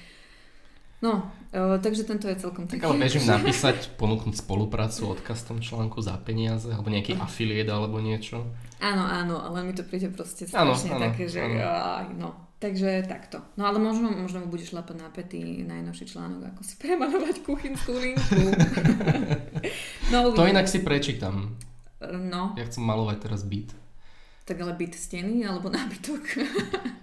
no, 1.04 1.28
uh, 1.52 1.76
takže 1.84 2.08
tento 2.08 2.32
je 2.32 2.40
celkom 2.40 2.72
taký. 2.72 2.80
Tak 2.80 2.88
ale 2.88 3.04
bežím 3.04 3.28
napísať, 3.36 3.92
ponúknuť 4.00 4.40
spoluprácu, 4.40 5.20
odkaz 5.20 5.44
tom 5.44 5.60
článku 5.60 6.00
za 6.00 6.16
peniaze, 6.24 6.72
alebo 6.72 6.88
nejaký 6.88 7.20
afiliét 7.20 7.68
alebo 7.68 8.00
niečo. 8.00 8.48
Áno, 8.80 9.04
áno, 9.04 9.44
ale 9.44 9.68
mi 9.68 9.76
to 9.76 9.84
príde 9.84 10.08
proste 10.16 10.48
strašne 10.48 10.96
áno, 10.96 10.96
áno, 10.96 11.04
také, 11.12 11.28
že 11.28 11.44
áno. 11.44 11.60
Aj, 11.60 12.08
no, 12.16 12.45
Takže 12.56 13.04
takto. 13.04 13.44
No 13.60 13.68
ale 13.68 13.84
možno, 13.84 14.10
možno 14.16 14.42
mu 14.42 14.48
budeš 14.48 14.72
lapať 14.72 14.96
na 14.96 15.12
pety 15.12 15.68
najnovší 15.68 16.06
článok, 16.08 16.56
ako 16.56 16.62
si 16.64 16.74
premalovať 16.82 17.36
kuchynskú 17.44 17.94
linku. 17.94 18.42
no, 20.12 20.32
to 20.32 20.48
inak 20.48 20.66
si 20.72 20.80
prečítam. 20.82 21.60
No. 22.06 22.56
Ja 22.56 22.64
chcem 22.68 22.84
malovať 22.84 23.28
teraz 23.28 23.44
byt. 23.44 23.85
Tak 24.46 24.62
ale 24.62 24.78
byt 24.78 24.94
steny 24.94 25.42
alebo 25.42 25.74
nábytok? 25.74 26.22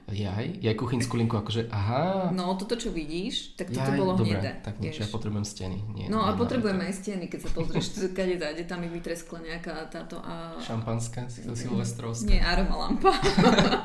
Jaj, 0.06 0.46
ja 0.64 0.72
kuchynskú 0.78 1.18
linku 1.18 1.34
akože, 1.34 1.66
aha. 1.74 2.30
No 2.30 2.54
toto, 2.54 2.78
čo 2.78 2.94
vidíš, 2.94 3.58
tak 3.58 3.74
toto 3.74 3.90
Jaj, 3.90 3.98
bolo 3.98 4.14
dobre, 4.14 4.38
hnedé. 4.38 4.62
tak 4.62 4.78
niečo, 4.78 5.02
ja 5.02 5.10
potrebujem 5.10 5.42
steny. 5.42 5.74
Nie, 5.90 6.06
no 6.06 6.22
a 6.22 6.38
potrebujeme 6.38 6.86
aj 6.86 7.02
steny, 7.02 7.26
keď 7.26 7.40
sa 7.42 7.50
pozrieš, 7.50 7.86
kade 8.16 8.38
dáde, 8.38 8.62
tam 8.62 8.86
mi 8.86 8.88
vytreskla 8.94 9.42
nejaká 9.42 9.90
táto... 9.90 10.22
A... 10.22 10.54
Šampanská, 10.62 11.26
silvestrovská. 11.26 12.30
Nie, 12.30 12.46
aroma 12.46 12.86
lampa. 12.86 13.10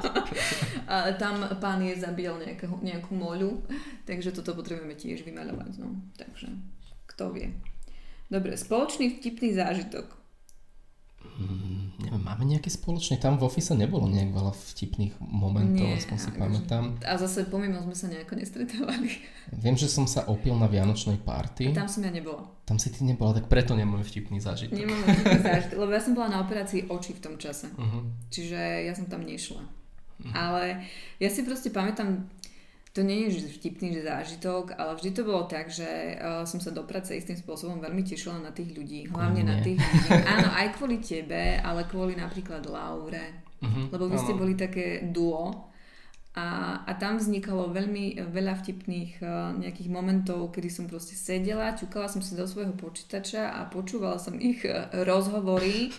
a 0.93 1.17
tam 1.17 1.41
pán 1.58 1.82
je 1.82 1.98
zabíjal 1.98 2.38
nejakú, 2.38 2.78
nejakú 2.86 3.17
moľu, 3.17 3.65
takže 4.06 4.38
toto 4.38 4.54
potrebujeme 4.54 4.93
tiež 4.93 5.26
vymaľovať. 5.26 5.82
No. 5.82 5.98
Takže, 6.13 6.54
kto 7.10 7.34
vie. 7.34 7.58
Dobre, 8.30 8.54
spoločný 8.54 9.17
vtipný 9.17 9.58
zážitok. 9.58 10.27
Hmm, 11.36 11.92
neviem, 12.00 12.24
máme 12.24 12.48
nejaký 12.48 12.72
spoločný? 12.72 13.20
Tam 13.20 13.36
v 13.36 13.46
office 13.46 13.76
nebolo 13.76 14.08
nejak 14.08 14.32
veľa 14.32 14.54
vtipných 14.56 15.20
momentov, 15.20 15.84
Nie, 15.84 16.00
aspoň 16.00 16.18
si 16.18 16.30
pamätám. 16.34 16.84
A 17.04 17.20
zase 17.20 17.46
pomimo 17.46 17.84
sme 17.84 17.92
sa 17.92 18.08
nejako 18.08 18.40
nestretávali. 18.40 19.12
Viem, 19.63 19.76
že 19.76 19.92
som 19.92 20.08
sa 20.08 20.26
opil 20.32 20.56
na 20.56 20.72
Vianočnej 20.72 21.20
party. 21.22 21.76
A 21.76 21.84
tam 21.84 21.92
som 21.92 22.02
ja 22.02 22.12
nebola. 22.12 22.48
Tam 22.63 22.80
si 22.80 22.90
ty 22.90 23.04
nebola, 23.04 23.36
tak 23.36 23.52
preto 23.52 23.76
nemám 23.76 24.02
vtipný 24.02 24.40
zážitok. 24.40 24.76
Nemám 24.76 25.04
vtipný 25.04 25.40
zážitok, 25.52 25.78
lebo 25.78 25.92
ja 25.92 26.02
som 26.02 26.13
bola 26.16 26.28
na 26.32 26.40
operácii 26.42 26.88
očí 26.88 27.12
v 27.16 27.22
tom 27.24 27.36
čase. 27.36 27.70
Uh-huh. 27.76 28.08
Čiže 28.32 28.88
ja 28.88 28.94
som 28.96 29.06
tam 29.12 29.28
nešla. 29.28 29.62
Uh-huh. 29.62 30.34
Ale 30.34 30.88
ja 31.22 31.30
si 31.30 31.46
proste 31.46 31.70
pamätám 31.70 32.26
to 32.98 33.06
nie 33.06 33.30
je 33.30 33.46
vtipný 33.62 33.94
že 33.94 34.10
zážitok, 34.10 34.74
ale 34.74 34.98
vždy 34.98 35.10
to 35.14 35.22
bolo 35.22 35.46
tak, 35.46 35.70
že 35.70 36.18
uh, 36.18 36.42
som 36.50 36.58
sa 36.58 36.74
do 36.74 36.82
práce 36.82 37.14
istým 37.14 37.38
spôsobom 37.38 37.78
veľmi 37.78 38.02
tešila 38.02 38.42
na 38.42 38.50
tých 38.50 38.74
ľudí. 38.74 39.06
Hlavne 39.14 39.46
na 39.46 39.62
tých 39.62 39.78
ľudí. 39.78 40.10
Áno, 40.34 40.50
aj 40.50 40.82
kvôli 40.82 40.98
tebe, 40.98 41.62
ale 41.62 41.86
kvôli 41.86 42.18
napríklad 42.18 42.66
Laure. 42.66 43.46
Uh-huh, 43.62 43.94
lebo 43.94 44.10
vy 44.10 44.18
ste 44.18 44.34
boli 44.34 44.58
také 44.58 45.06
duo. 45.14 45.70
A, 46.38 46.82
a 46.86 46.92
tam 46.98 47.18
vznikalo 47.18 47.74
veľmi 47.74 48.18
veľa 48.34 48.62
vtipných 48.66 49.22
uh, 49.22 49.54
nejakých 49.58 49.90
momentov, 49.94 50.54
kedy 50.54 50.70
som 50.70 50.86
proste 50.90 51.14
sedela, 51.14 51.78
ťukala 51.78 52.10
som 52.10 52.22
si 52.22 52.34
do 52.34 52.46
svojho 52.46 52.78
počítača 52.78 53.58
a 53.58 53.66
počúvala 53.70 54.22
som 54.22 54.38
ich 54.38 54.62
uh, 54.66 54.90
rozhovory 55.02 55.90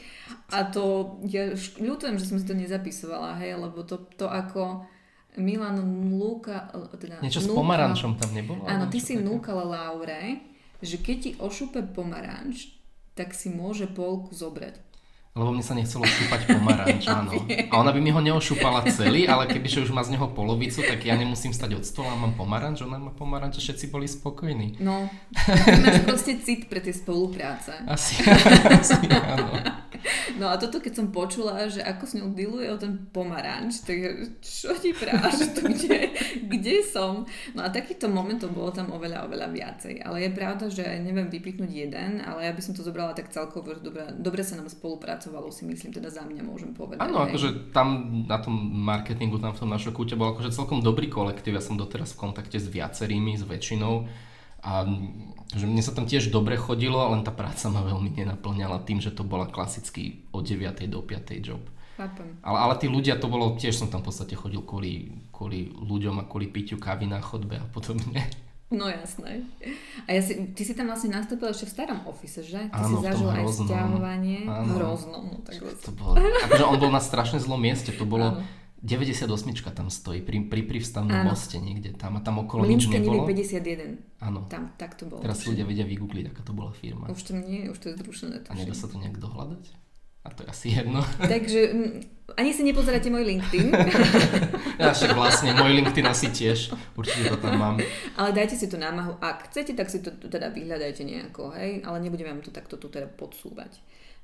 a 0.55 0.67
to, 0.71 1.19
ja 1.27 1.55
ľutujem, 1.83 2.23
že 2.23 2.31
som 2.31 2.39
si 2.39 2.47
to 2.47 2.55
nezapisovala, 2.55 3.35
hej, 3.43 3.59
lebo 3.59 3.83
to, 3.83 3.99
to 4.15 4.31
ako 4.31 4.87
Milan 5.37 5.77
núka... 6.09 6.73
Teda 6.97 7.21
Niečo 7.21 7.45
s 7.45 7.47
núkal- 7.47 7.59
pomarančom 7.61 8.17
tam 8.17 8.31
nebolo? 8.33 8.65
Áno, 8.65 8.89
ty 8.89 8.99
si 8.99 9.15
také? 9.19 9.27
núkala 9.27 9.65
Laure, 9.67 10.41
že 10.81 10.97
keď 10.97 11.17
ti 11.21 11.31
ošupe 11.37 11.85
pomaranč, 11.93 12.73
tak 13.13 13.35
si 13.35 13.51
môže 13.51 13.91
polku 13.91 14.33
zobrať. 14.33 14.89
Lebo 15.39 15.55
mne 15.55 15.63
sa 15.63 15.79
nechcelo 15.79 16.03
šúpať 16.03 16.51
pomaranč, 16.51 17.07
áno. 17.15 17.31
A 17.71 17.75
ona 17.79 17.95
by 17.95 18.01
mi 18.03 18.11
ho 18.11 18.19
neošúpala 18.19 18.83
celý, 18.91 19.31
ale 19.31 19.47
kebyže 19.47 19.87
už 19.87 19.95
má 19.95 20.03
z 20.03 20.19
neho 20.19 20.27
polovicu, 20.35 20.83
tak 20.83 20.99
ja 21.07 21.15
nemusím 21.15 21.55
stať 21.55 21.79
od 21.79 21.85
stola, 21.87 22.19
mám 22.19 22.35
pomaranč, 22.35 22.83
ona 22.83 22.99
má 22.99 23.15
pomaranč 23.15 23.59
a 23.59 23.63
všetci 23.63 23.87
boli 23.87 24.11
spokojní. 24.11 24.83
No, 24.83 25.07
máš 25.87 26.03
proste 26.03 26.43
cit 26.43 26.67
pre 26.67 26.83
tie 26.83 26.91
spolupráce. 26.91 27.71
Asi, 27.87 28.19
asi 28.67 28.99
áno. 29.07 29.55
No 30.37 30.49
a 30.53 30.61
toto 30.61 30.79
keď 30.79 30.93
som 30.99 31.15
počula, 31.15 31.67
že 31.69 31.81
ako 31.83 32.05
s 32.05 32.17
ňou 32.17 32.29
dealuje 32.33 32.69
o 32.71 32.77
ten 32.81 33.09
pomaranč, 33.11 33.83
tak 33.83 33.99
čo 34.41 34.73
ti 34.77 34.93
práš, 34.93 35.53
tu 35.57 35.67
kde, 35.67 36.13
kde 36.47 36.85
som? 36.85 37.25
No 37.57 37.65
a 37.65 37.69
takýchto 37.73 38.09
momentov 38.11 38.53
bolo 38.53 38.71
tam 38.71 38.93
oveľa, 38.93 39.29
oveľa 39.29 39.49
viacej. 39.51 40.05
Ale 40.05 40.29
je 40.29 40.31
pravda, 40.33 40.67
že 40.69 40.85
neviem 41.01 41.29
vypichnúť 41.33 41.71
jeden, 41.71 42.21
ale 42.23 42.49
ja 42.49 42.53
by 42.53 42.63
som 42.63 42.73
to 42.77 42.85
zobrala 42.85 43.17
tak 43.17 43.33
celkovo, 43.33 43.73
že 43.75 43.83
dobre, 43.83 44.09
dobre 44.17 44.43
sa 44.45 44.57
nám 44.57 44.69
spolupracovalo, 44.71 45.49
si 45.51 45.65
myslím, 45.67 45.95
teda 45.95 46.13
za 46.13 46.25
mňa 46.25 46.43
môžem 46.45 46.73
povedať. 46.77 47.05
Áno, 47.05 47.25
akože 47.25 47.73
tam 47.73 48.23
na 48.29 48.39
tom 48.41 48.55
marketingu, 48.85 49.41
tam 49.41 49.57
v 49.57 49.61
tom 49.65 49.71
našom 49.73 49.93
kúte 49.93 50.15
bol 50.15 50.37
akože 50.37 50.55
celkom 50.55 50.81
dobrý 50.85 51.11
kolektív. 51.11 51.59
Ja 51.59 51.65
som 51.65 51.81
doteraz 51.81 52.15
v 52.15 52.29
kontakte 52.29 52.61
s 52.61 52.69
viacerými, 52.69 53.35
s 53.37 53.45
väčšinou. 53.45 54.28
A 54.63 54.83
že 55.55 55.65
mne 55.65 55.81
sa 55.81 55.97
tam 55.97 56.05
tiež 56.05 56.29
dobre 56.29 56.61
chodilo, 56.61 57.01
len 57.09 57.25
tá 57.25 57.33
práca 57.33 57.73
ma 57.73 57.81
veľmi 57.81 58.13
nenaplňala 58.13 58.85
tým, 58.85 59.01
že 59.01 59.15
to 59.15 59.25
bola 59.25 59.49
klasický 59.49 60.29
od 60.35 60.45
9. 60.45 60.85
do 60.91 61.01
5. 61.01 61.41
job. 61.41 61.63
Chápem. 61.97 62.37
Ale, 62.47 62.59
ale 62.63 62.75
tí 62.79 62.87
ľudia, 62.87 63.19
to 63.19 63.27
bolo, 63.27 63.59
tiež 63.59 63.75
som 63.75 63.89
tam 63.91 64.05
v 64.05 64.13
podstate 64.13 64.39
chodil 64.39 64.63
kvôli, 64.63 65.09
kvôli 65.35 65.73
ľuďom 65.73 66.21
a 66.23 66.29
kvôli 66.29 66.47
piťu 66.47 66.79
kávy 66.79 67.11
na 67.11 67.19
chodbe 67.19 67.59
a 67.59 67.67
podobne. 67.75 68.23
No 68.69 68.85
jasné. 68.85 69.49
A 70.05 70.13
ja 70.13 70.21
si, 70.21 70.53
ty 70.53 70.61
si 70.61 70.77
tam 70.77 70.93
vlastne 70.93 71.17
nastúpil 71.17 71.49
ešte 71.49 71.65
v 71.65 71.73
starom 71.73 72.05
office, 72.05 72.45
že? 72.45 72.69
Ty 72.69 72.85
Áno, 72.85 73.01
si 73.01 73.09
zažil 73.09 73.29
aj 73.33 73.41
hroznom. 73.41 73.65
stiahovanie. 73.65 74.39
Áno. 74.45 74.73
Hrozno, 74.77 75.17
no 75.25 75.37
tak 75.41 75.57
To 75.57 75.91
bolo, 75.97 76.21
akože 76.21 76.65
on 76.69 76.77
bol 76.77 76.93
na 76.93 77.01
strašne 77.01 77.41
zlom 77.41 77.65
mieste, 77.65 77.97
to 77.97 78.05
bolo 78.05 78.37
Áno. 78.37 78.45
98 78.79 79.75
tam 79.75 79.91
stojí, 79.91 80.23
pri, 80.23 80.47
pri 80.47 80.63
prívstavnom 80.63 81.11
Áno. 81.11 81.35
moste 81.35 81.59
niekde 81.59 81.91
tam 81.99 82.15
a 82.15 82.23
tam 82.23 82.39
okolo 82.47 82.63
nič 82.63 82.87
Mlínska 82.87 83.03
nebolo. 83.03 83.27
51. 83.27 84.23
Áno, 84.23 84.47
Tam, 84.47 84.71
tak 84.79 84.95
to 84.95 85.11
bolo. 85.11 85.19
teraz 85.19 85.43
ľudia 85.43 85.67
vedia 85.67 85.83
vygoogliť, 85.83 86.31
aká 86.31 86.43
to 86.47 86.55
bola 86.55 86.71
firma. 86.71 87.11
Už 87.11 87.23
to 87.27 87.35
nie, 87.35 87.67
už 87.67 87.79
to 87.79 87.91
je 87.91 87.99
zrušené. 87.99 88.47
A 88.47 88.55
nedá 88.55 88.75
sa 88.75 88.87
to 88.87 88.95
nejak 89.03 89.19
dohľadať? 89.19 89.63
A 90.23 90.31
to 90.31 90.43
je 90.43 90.49
asi 90.51 90.67
jedno. 90.79 91.03
Takže 91.35 91.61
mm, 91.75 91.91
ani 92.39 92.51
si 92.55 92.63
nepozeráte 92.63 93.11
môj 93.11 93.27
LinkedIn, 93.27 93.67
Ja 94.83 94.95
však 94.95 95.11
vlastne, 95.19 95.59
môj 95.59 95.75
LinkedIn 95.83 96.07
asi 96.07 96.31
tiež, 96.31 96.71
určite 96.95 97.35
to 97.35 97.39
tam 97.43 97.59
mám. 97.59 97.77
ale 98.15 98.31
dajte 98.31 98.55
si 98.55 98.71
tú 98.71 98.79
námahu. 98.79 99.19
Ak 99.19 99.51
chcete, 99.51 99.75
tak 99.75 99.91
si 99.91 99.99
to 99.99 100.15
teda 100.15 100.55
vyhľadajte 100.55 101.03
nejako, 101.03 101.51
hej? 101.59 101.83
Ale 101.83 101.99
nebudem 101.99 102.31
vám 102.31 102.47
to 102.47 102.55
takto 102.55 102.79
tu 102.79 102.87
teda 102.87 103.11
podsúvať. 103.11 103.75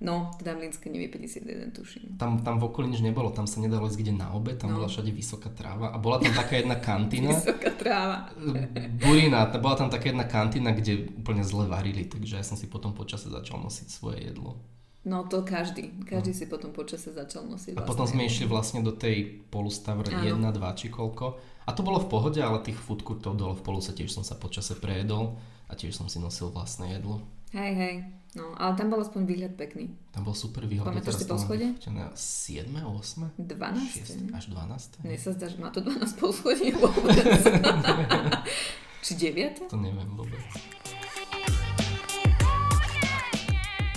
No, 0.05 0.29
teda 0.37 0.53
Mlínska 0.53 0.93
nevie 0.93 1.09
51, 1.09 1.73
tuším. 1.73 2.21
Tam, 2.21 2.37
tam 2.39 2.61
v 2.61 2.69
okolí 2.69 2.93
nič 2.93 3.01
nebolo, 3.01 3.33
tam 3.33 3.49
sa 3.49 3.57
nedalo 3.57 3.89
ísť 3.89 3.97
kde 3.99 4.13
na 4.15 4.29
obed, 4.31 4.53
tam 4.55 4.71
No. 4.71 4.77
bola 4.77 4.87
všade 4.87 5.09
vysoká 5.09 5.49
tráva 5.49 5.89
a 5.89 5.97
bola 5.97 6.21
tam 6.21 6.29
taká 6.31 6.61
jedna 6.61 6.77
kantína. 6.93 7.33
Vysoká 7.33 7.73
tráva. 7.73 8.29
Burina, 9.01 9.49
bola 9.49 9.75
tam 9.75 9.89
taká 9.89 10.13
jedna 10.13 10.25
kantína, 10.25 10.71
kde 10.71 11.09
úplne 11.11 11.41
zle 11.41 11.65
varili, 11.65 12.05
takže 12.05 12.37
ja 12.37 12.45
som 12.45 12.55
si 12.55 12.69
potom 12.69 12.93
počase 12.93 13.27
začal 13.27 13.59
nosiť 13.59 13.87
svoje 13.89 14.21
jedlo. 14.23 14.61
No 15.05 15.25
to 15.25 15.41
každý. 15.41 15.93
Každý 16.05 16.33
si 16.33 16.45
potom 16.45 16.73
počase 16.73 17.09
začal 17.09 17.45
nosiť 17.45 17.77
A 17.77 17.83
potom 17.83 18.05
sme 18.05 18.25
vlastne. 18.25 18.29
išli 18.31 18.45
vlastne 18.45 18.81
do 18.81 18.93
tej 18.93 19.45
polustavre 19.49 20.09
Áno. 20.11 20.41
1, 20.41 20.57
2 20.57 20.81
či 20.81 20.89
koľko. 20.89 21.37
A 21.65 21.73
to 21.73 21.81
bolo 21.81 21.97
v 21.97 22.09
pohode, 22.09 22.41
ale 22.41 22.61
tých 22.61 22.77
food 22.77 23.01
courtov 23.01 23.37
dole 23.37 23.53
v 23.53 23.61
poluse 23.61 23.93
tiež 23.93 24.09
som 24.09 24.21
sa 24.21 24.33
počase 24.35 24.77
prejedol 24.77 25.37
a 25.69 25.73
tiež 25.73 25.93
som 25.93 26.09
si 26.09 26.17
nosil 26.17 26.49
vlastné 26.49 26.97
jedlo. 26.97 27.21
Hej, 27.55 27.73
hej. 27.79 27.95
No, 28.35 28.51
ale 28.59 28.75
tam 28.75 28.91
bol 28.91 28.99
aspoň 28.99 29.31
výhľad 29.31 29.55
pekný. 29.55 29.95
Tam 30.11 30.27
bol 30.27 30.35
super 30.35 30.67
výhľad. 30.67 30.91
Pamätáš 30.91 31.23
si 31.23 31.27
mám 31.31 31.39
poschodie? 31.39 31.71
vyfotené 31.71 32.11
7, 32.11 32.67
8? 32.67 33.31
12. 33.39 34.35
6, 34.35 34.35
až 34.35 34.45
12? 34.51 35.07
Mne 35.07 35.19
sa 35.23 35.31
zdá, 35.39 35.47
že 35.47 35.59
má 35.63 35.71
to 35.71 35.79
12 35.79 36.19
poschodí 36.19 36.75
vôbec. 36.75 37.15
Či 39.07 39.13
9? 39.31 39.71
To 39.71 39.79
neviem 39.79 40.11
vôbec. 40.19 40.43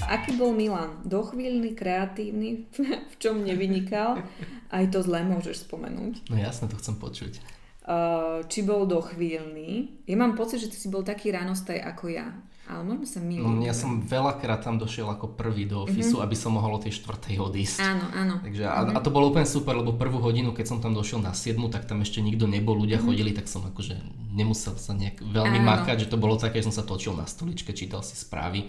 Aký 0.05 0.37
bol 0.37 0.53
Milan? 0.53 1.01
Dochvíľný, 1.09 1.73
kreatívny, 1.73 2.69
v 3.09 3.15
čom 3.17 3.41
nevynikal? 3.41 4.21
Aj 4.69 4.85
to 4.93 5.01
zle 5.01 5.25
môžeš 5.25 5.65
spomenúť. 5.65 6.29
No 6.29 6.37
jasne, 6.37 6.69
to 6.69 6.77
chcem 6.77 7.01
počuť. 7.01 7.41
Uh, 7.89 8.45
či 8.45 8.61
bol 8.61 8.85
dochvíľný? 8.85 10.05
Ja 10.05 10.13
mám 10.13 10.37
pocit, 10.37 10.61
že 10.61 10.69
ty 10.69 10.77
si 10.77 10.93
bol 10.93 11.01
taký 11.01 11.33
ránostaj 11.33 11.81
ako 11.81 12.13
ja. 12.13 12.29
Ale 12.67 12.83
možno 12.83 13.07
sa 13.07 13.23
milím. 13.23 13.47
No, 13.47 13.63
ja 13.63 13.71
som 13.71 14.03
veľakrát 14.03 14.59
tam 14.59 14.75
došiel 14.75 15.07
ako 15.07 15.39
prvý 15.39 15.63
do 15.63 15.87
ofisu, 15.87 16.19
aby 16.19 16.35
som 16.35 16.59
mohol 16.59 16.75
o 16.75 16.83
tej 16.83 16.99
štvrtej 16.99 17.39
odísť. 17.39 17.79
Áno, 17.79 18.05
áno. 18.11 18.35
Takže 18.43 18.63
a, 18.67 18.79
a 18.91 18.99
to 18.99 19.07
bolo 19.07 19.31
úplne 19.31 19.47
super, 19.47 19.71
lebo 19.79 19.95
prvú 19.95 20.19
hodinu, 20.19 20.51
keď 20.51 20.75
som 20.75 20.77
tam 20.83 20.91
došiel 20.91 21.23
na 21.23 21.31
7, 21.31 21.55
tak 21.71 21.87
tam 21.87 22.03
ešte 22.03 22.19
nikto 22.19 22.43
nebol, 22.43 22.75
ľudia 22.75 22.99
chodili, 22.99 23.31
tak 23.31 23.47
som 23.47 23.63
akože 23.63 23.95
nemusel 24.35 24.75
sa 24.75 24.91
nejak 24.91 25.23
veľmi 25.23 25.63
Áno. 25.63 25.67
makať, 25.71 26.05
že 26.05 26.11
to 26.11 26.19
bolo 26.19 26.35
také, 26.35 26.59
že 26.59 26.67
som 26.67 26.75
sa 26.75 26.83
točil 26.83 27.15
na 27.15 27.23
stoličke, 27.23 27.71
čítal 27.71 28.03
si 28.03 28.19
správy. 28.19 28.67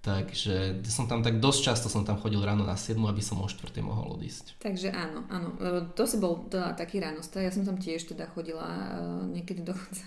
Takže 0.00 0.80
som 0.88 1.04
tam 1.04 1.20
tak 1.20 1.44
dosť 1.44 1.60
často 1.60 1.86
som 1.92 2.08
tam 2.08 2.16
chodil 2.16 2.40
ráno 2.40 2.64
na 2.64 2.72
7, 2.72 2.96
aby 3.04 3.20
som 3.20 3.36
o 3.36 3.44
4 3.44 3.68
mohol 3.84 4.16
odísť. 4.16 4.56
Takže 4.56 4.88
áno, 4.96 5.28
áno. 5.28 5.52
Lebo 5.60 5.92
to 5.92 6.08
si 6.08 6.16
bol 6.16 6.48
teda 6.48 6.72
taký 6.72 7.04
ránostaj. 7.04 7.44
Ja 7.44 7.52
som 7.52 7.68
tam 7.68 7.76
tiež 7.76 8.08
teda 8.08 8.24
chodila 8.32 8.64
uh, 8.64 9.28
niekedy 9.28 9.60
dokonca 9.60 10.00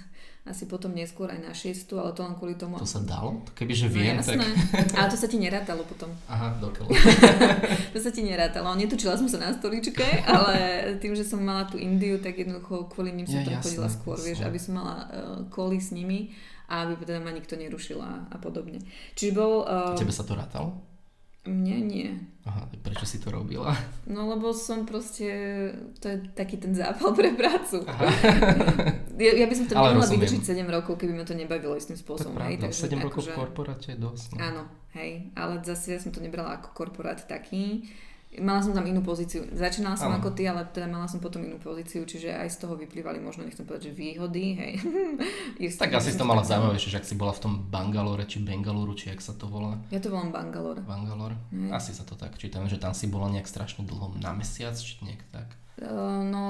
asi 0.44 0.68
potom 0.68 0.92
neskôr 0.92 1.32
aj 1.32 1.40
na 1.40 1.56
6, 1.56 1.88
ale 1.96 2.12
to 2.12 2.20
len 2.20 2.36
kvôli 2.36 2.60
tomu. 2.60 2.76
To 2.76 2.84
sa 2.84 3.00
dalo? 3.00 3.40
Kebyže 3.56 3.88
No 3.88 3.96
viem, 3.96 4.16
jasné. 4.20 4.44
tak... 4.44 4.92
Ale 4.92 5.08
to 5.08 5.16
sa 5.16 5.28
ti 5.32 5.40
nerátalo 5.40 5.88
potom. 5.88 6.12
Aha, 6.28 6.52
dokiaľ. 6.60 6.92
To 7.96 7.98
sa 7.98 8.12
ti 8.12 8.28
nerátalo. 8.28 8.76
Netočila 8.76 9.16
som 9.16 9.32
sa 9.32 9.40
na 9.40 9.56
stoličke, 9.56 10.04
ale 10.28 10.56
tým, 11.00 11.16
že 11.16 11.24
som 11.24 11.40
mala 11.40 11.64
tú 11.64 11.80
Indiu, 11.80 12.20
tak 12.20 12.36
jednoducho 12.36 12.92
kvôli 12.92 13.16
ním 13.16 13.24
som 13.24 13.40
Ja, 13.40 13.48
tam 13.48 13.54
jasné, 13.56 13.64
chodila 13.72 13.88
skôr, 13.88 14.16
jasné. 14.20 14.26
vieš, 14.28 14.40
aby 14.44 14.60
som 14.60 14.74
mala 14.76 14.96
uh, 15.06 15.08
koly 15.48 15.80
s 15.80 15.96
nimi 15.96 16.36
a 16.68 16.84
aby 16.84 17.00
teda 17.00 17.24
ma 17.24 17.32
nikto 17.32 17.56
nerušil 17.56 18.00
a, 18.00 18.28
a 18.28 18.36
podobne. 18.36 18.84
Čiže 19.16 19.32
bol... 19.32 19.64
Uh, 19.64 19.96
Tebe 19.96 20.12
sa 20.12 20.28
to 20.28 20.36
rátalo? 20.36 20.76
Mne 21.44 21.76
nie. 21.84 22.08
Aha, 22.44 22.68
prečo 22.80 23.04
si 23.04 23.20
to 23.20 23.28
robila? 23.28 23.76
No 24.08 24.28
lebo 24.28 24.52
som 24.52 24.84
proste, 24.84 25.28
to 26.00 26.08
je 26.08 26.18
taký 26.36 26.60
ten 26.60 26.72
zápal 26.72 27.12
pre 27.12 27.32
prácu. 27.32 27.84
ja, 29.24 29.32
ja 29.32 29.46
by 29.48 29.56
som 29.56 29.66
to 29.66 29.74
nemohla 29.74 30.08
vydržiť 30.08 30.44
7 30.44 30.64
rokov, 30.68 31.00
keby 31.00 31.16
ma 31.16 31.24
to 31.24 31.32
nebavilo 31.34 31.76
istým 31.76 31.96
Tak 31.96 32.04
spôsobom. 32.04 32.36
hej, 32.44 32.60
pravda, 32.60 32.64
takže 32.68 32.80
7 32.84 33.00
rokov 33.00 33.22
v 33.22 33.28
akože- 33.28 33.36
korporáte 33.38 33.88
je 33.92 33.98
dosť. 33.98 34.28
No. 34.36 34.40
Áno, 34.40 34.64
hej, 34.94 35.12
ale 35.34 35.54
zase 35.64 35.96
ja 35.96 36.00
som 36.00 36.12
to 36.12 36.20
nebrala 36.20 36.60
ako 36.60 36.72
korporát 36.74 37.20
taký. 37.22 37.88
Mala 38.42 38.64
som 38.66 38.74
tam 38.74 38.86
inú 38.88 39.06
pozíciu. 39.06 39.46
Začínala 39.54 39.94
som 39.94 40.10
Áno. 40.10 40.18
ako 40.18 40.34
ty, 40.34 40.50
ale 40.50 40.66
teda 40.74 40.90
mala 40.90 41.06
som 41.06 41.22
potom 41.22 41.46
inú 41.46 41.62
pozíciu, 41.62 42.02
čiže 42.08 42.34
aj 42.34 42.50
z 42.50 42.58
toho 42.66 42.74
vyplývali 42.74 43.22
možno, 43.22 43.46
nechcem 43.46 43.68
povedať, 43.68 43.92
že 43.92 43.94
výhody, 43.94 44.46
hej. 44.58 44.74
Isté, 45.70 45.86
Tak 45.86 46.02
asi 46.02 46.14
si 46.14 46.18
to 46.18 46.26
mala 46.26 46.42
zaujímavejšie, 46.42 46.90
že 46.94 47.00
ak 47.02 47.06
si 47.06 47.14
bola 47.14 47.34
v 47.36 47.42
tom 47.46 47.54
Bangalore 47.70 48.26
či 48.26 48.42
Bengaluru, 48.42 48.98
či 48.98 49.14
jak 49.14 49.22
sa 49.22 49.38
to 49.38 49.46
volá. 49.46 49.78
Ja 49.94 50.02
to 50.02 50.10
volám 50.10 50.34
Bangalore. 50.34 50.82
Bangalore. 50.82 51.38
Hej. 51.54 51.70
Asi 51.70 51.92
sa 51.94 52.02
to 52.02 52.18
tak 52.18 52.36
čítam, 52.42 52.66
že 52.66 52.82
tam 52.82 52.98
si 52.98 53.06
bola 53.06 53.30
nejak 53.30 53.46
strašne 53.46 53.86
dlho 53.86 54.18
na 54.18 54.34
mesiac, 54.34 54.74
či 54.74 54.98
nejak 55.06 55.22
tak. 55.30 55.48
Uh, 55.74 56.22
no 56.22 56.44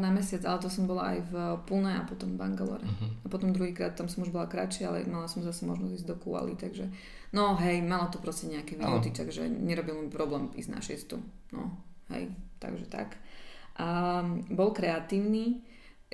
na 0.00 0.08
mesiac, 0.08 0.40
ale 0.48 0.56
to 0.64 0.72
som 0.72 0.88
bola 0.88 1.12
aj 1.12 1.18
v 1.28 1.34
Pune 1.68 1.92
a 1.92 2.08
potom 2.08 2.32
v 2.32 2.40
Bangalore. 2.40 2.84
Mhm. 2.88 3.24
A 3.24 3.26
potom 3.28 3.52
druhýkrát 3.52 3.92
tam 3.92 4.08
som 4.08 4.24
už 4.24 4.32
bola 4.32 4.48
kratšie, 4.48 4.88
ale 4.88 5.04
mala 5.04 5.28
som 5.28 5.44
zase 5.44 5.68
možnosť 5.68 6.00
ísť 6.00 6.08
do 6.08 6.16
Kuali, 6.16 6.56
takže 6.56 6.88
no 7.36 7.52
hej, 7.60 7.84
malo 7.84 8.08
to 8.08 8.16
proste 8.16 8.48
nejaké 8.48 8.80
výhody, 8.80 9.12
takže 9.12 9.44
nerobil 9.44 10.00
mi 10.00 10.08
problém 10.08 10.48
ísť 10.56 10.70
na 10.72 10.80
šiestu. 10.80 11.20
No 11.52 11.68
hej, 12.08 12.32
takže 12.64 12.88
tak. 12.88 13.20
A 13.76 14.20
bol 14.52 14.72
kreatívny, 14.72 15.64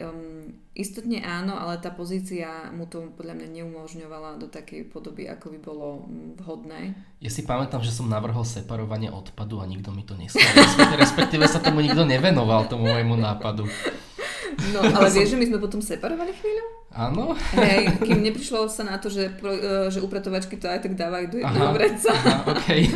um, 0.02 0.54
istotne 0.74 1.22
áno, 1.22 1.58
ale 1.58 1.82
tá 1.82 1.90
pozícia 1.90 2.70
mu 2.70 2.86
to 2.86 3.10
podľa 3.18 3.34
mňa 3.34 3.48
neumožňovala 3.60 4.38
do 4.38 4.46
takej 4.46 4.86
podoby, 4.88 5.26
ako 5.26 5.54
by 5.54 5.58
bolo 5.58 5.86
mm, 6.06 6.38
vhodné. 6.42 6.80
Ja 7.18 7.30
si 7.30 7.42
pamätám, 7.42 7.82
že 7.82 7.90
som 7.90 8.06
navrhol 8.06 8.46
separovanie 8.46 9.10
odpadu 9.10 9.58
a 9.58 9.66
nikto 9.66 9.90
mi 9.90 10.06
to 10.06 10.14
neschválil. 10.14 10.98
Respektíve 11.02 11.44
sa 11.50 11.58
tomu 11.58 11.82
nikto 11.82 12.06
nevenoval, 12.06 12.70
tomu 12.70 12.86
môjmu 12.86 13.18
nápadu. 13.18 13.66
No 14.74 14.82
ale 14.82 15.08
vieš, 15.14 15.34
že 15.34 15.38
my 15.38 15.46
sme 15.54 15.58
potom 15.62 15.78
separovali 15.78 16.34
chvíľu? 16.34 16.64
Áno? 16.90 17.38
Hej, 17.54 18.02
kým 18.02 18.26
neprišlo 18.26 18.66
sa 18.66 18.82
na 18.82 18.98
to, 18.98 19.06
že, 19.06 19.30
pro, 19.38 19.54
e, 19.54 19.86
že 19.86 20.02
upratovačky 20.02 20.58
to 20.58 20.66
aj 20.66 20.82
tak 20.82 20.98
dávajú 20.98 21.26
do 21.30 21.38
jedného 21.38 21.70
vreca. 21.78 22.10
Aha, 22.10 22.34
okej. 22.58 22.90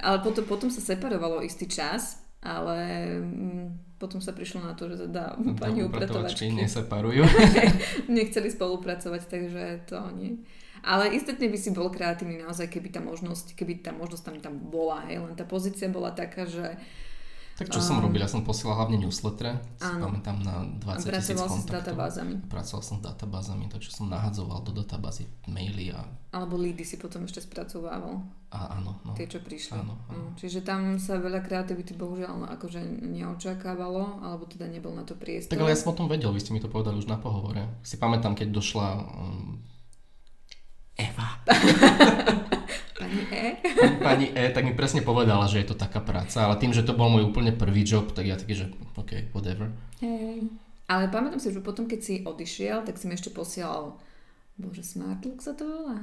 Ale 0.00 0.16
potom, 0.24 0.44
potom 0.48 0.68
sa 0.72 0.80
separovalo 0.80 1.44
istý 1.44 1.68
čas, 1.68 2.24
ale 2.40 2.78
mm, 3.20 3.87
potom 3.98 4.22
sa 4.22 4.30
prišlo 4.30 4.62
na 4.62 4.72
to, 4.78 4.86
že 4.86 5.10
teda 5.10 5.34
pani 5.58 5.82
Upratovačky 5.82 6.54
neseparujú. 6.54 7.26
nechceli 8.10 8.48
spolupracovať, 8.48 9.22
takže 9.26 9.64
to 9.90 9.98
nie. 10.14 10.38
Ale 10.86 11.10
istotne 11.10 11.50
by 11.50 11.58
si 11.58 11.74
bol 11.74 11.90
kreatívny 11.90 12.38
naozaj, 12.38 12.70
keby 12.70 12.94
tá 12.94 13.02
možnosť, 13.02 13.58
keby 13.58 13.82
tá 13.82 13.90
možnosť 13.90 14.22
tam, 14.22 14.36
tam 14.38 14.54
bola, 14.70 15.02
hej, 15.10 15.18
len 15.18 15.34
tá 15.34 15.42
pozícia 15.42 15.90
bola 15.90 16.14
taká, 16.14 16.46
že 16.46 16.78
Tak 17.58 17.74
čo 17.74 17.82
um, 17.82 17.86
som 17.90 17.96
robil? 17.98 18.22
Ja 18.22 18.30
som 18.30 18.46
posielal 18.46 18.78
hlavne 18.78 19.02
newsletter, 19.02 19.58
pamätám 19.82 20.38
na 20.46 20.62
20 20.78 21.10
tisíc 21.10 21.34
kontaktov. 21.34 21.58
s 21.58 21.66
databázami. 21.66 22.34
Pracoval 22.46 22.82
som 22.86 22.96
s 22.96 23.02
databázami, 23.02 23.66
takže 23.66 23.90
som 23.90 24.06
nahadzoval 24.06 24.62
do 24.62 24.70
databázy 24.70 25.26
maily 25.50 25.90
a... 25.90 26.06
Alebo 26.30 26.54
lídy 26.54 26.86
si 26.86 27.02
potom 27.02 27.26
ešte 27.26 27.42
spracovával. 27.42 28.22
A, 28.54 28.78
áno, 28.78 29.02
no. 29.02 29.10
Tie, 29.18 29.26
čo 29.26 29.42
prišli. 29.42 29.74
Áno, 29.74 29.98
áno. 30.06 30.30
No, 30.30 30.38
čiže 30.38 30.62
tam 30.62 31.02
sa 31.02 31.18
veľa 31.18 31.42
kreativity 31.42 31.98
bohužiaľ 31.98 32.46
akože 32.46 32.78
neočakávalo, 33.10 34.22
alebo 34.22 34.46
teda 34.46 34.70
nebol 34.70 34.94
na 34.94 35.02
to 35.02 35.18
priestor. 35.18 35.58
Tak 35.58 35.66
ale 35.66 35.74
ja 35.74 35.80
som 35.82 35.90
o 35.90 35.98
tom 35.98 36.06
vedel, 36.06 36.30
vy 36.30 36.38
ste 36.38 36.54
mi 36.54 36.62
to 36.62 36.70
povedali 36.70 36.94
už 36.94 37.10
na 37.10 37.18
pohovore. 37.18 37.82
Si 37.82 37.98
pamätám, 37.98 38.38
keď 38.38 38.54
došla 38.54 38.86
um, 39.02 39.58
Eva. 40.94 41.42
Pani 42.98 43.22
E? 43.30 43.44
Pani 44.02 44.26
E, 44.34 44.50
tak 44.50 44.66
mi 44.66 44.74
presne 44.74 45.06
povedala, 45.06 45.46
že 45.46 45.62
je 45.62 45.70
to 45.70 45.76
taká 45.78 46.02
práca, 46.02 46.50
ale 46.50 46.58
tým, 46.58 46.74
že 46.74 46.82
to 46.82 46.98
bol 46.98 47.06
môj 47.06 47.30
úplne 47.30 47.54
prvý 47.54 47.86
job, 47.86 48.10
tak 48.10 48.26
ja 48.26 48.34
taký, 48.34 48.58
že 48.58 48.66
OK, 48.98 49.30
whatever. 49.30 49.70
Hey. 50.02 50.50
Ale 50.90 51.06
pamätám 51.12 51.38
si, 51.38 51.54
že 51.54 51.62
potom, 51.62 51.86
keď 51.86 52.00
si 52.02 52.14
odišiel, 52.26 52.82
tak 52.82 52.98
si 52.98 53.06
mi 53.06 53.14
ešte 53.14 53.30
posielal, 53.30 53.94
bože, 54.58 54.82
Smartlook 54.82 55.38
sa 55.38 55.54
to 55.54 55.62
volá? 55.62 56.02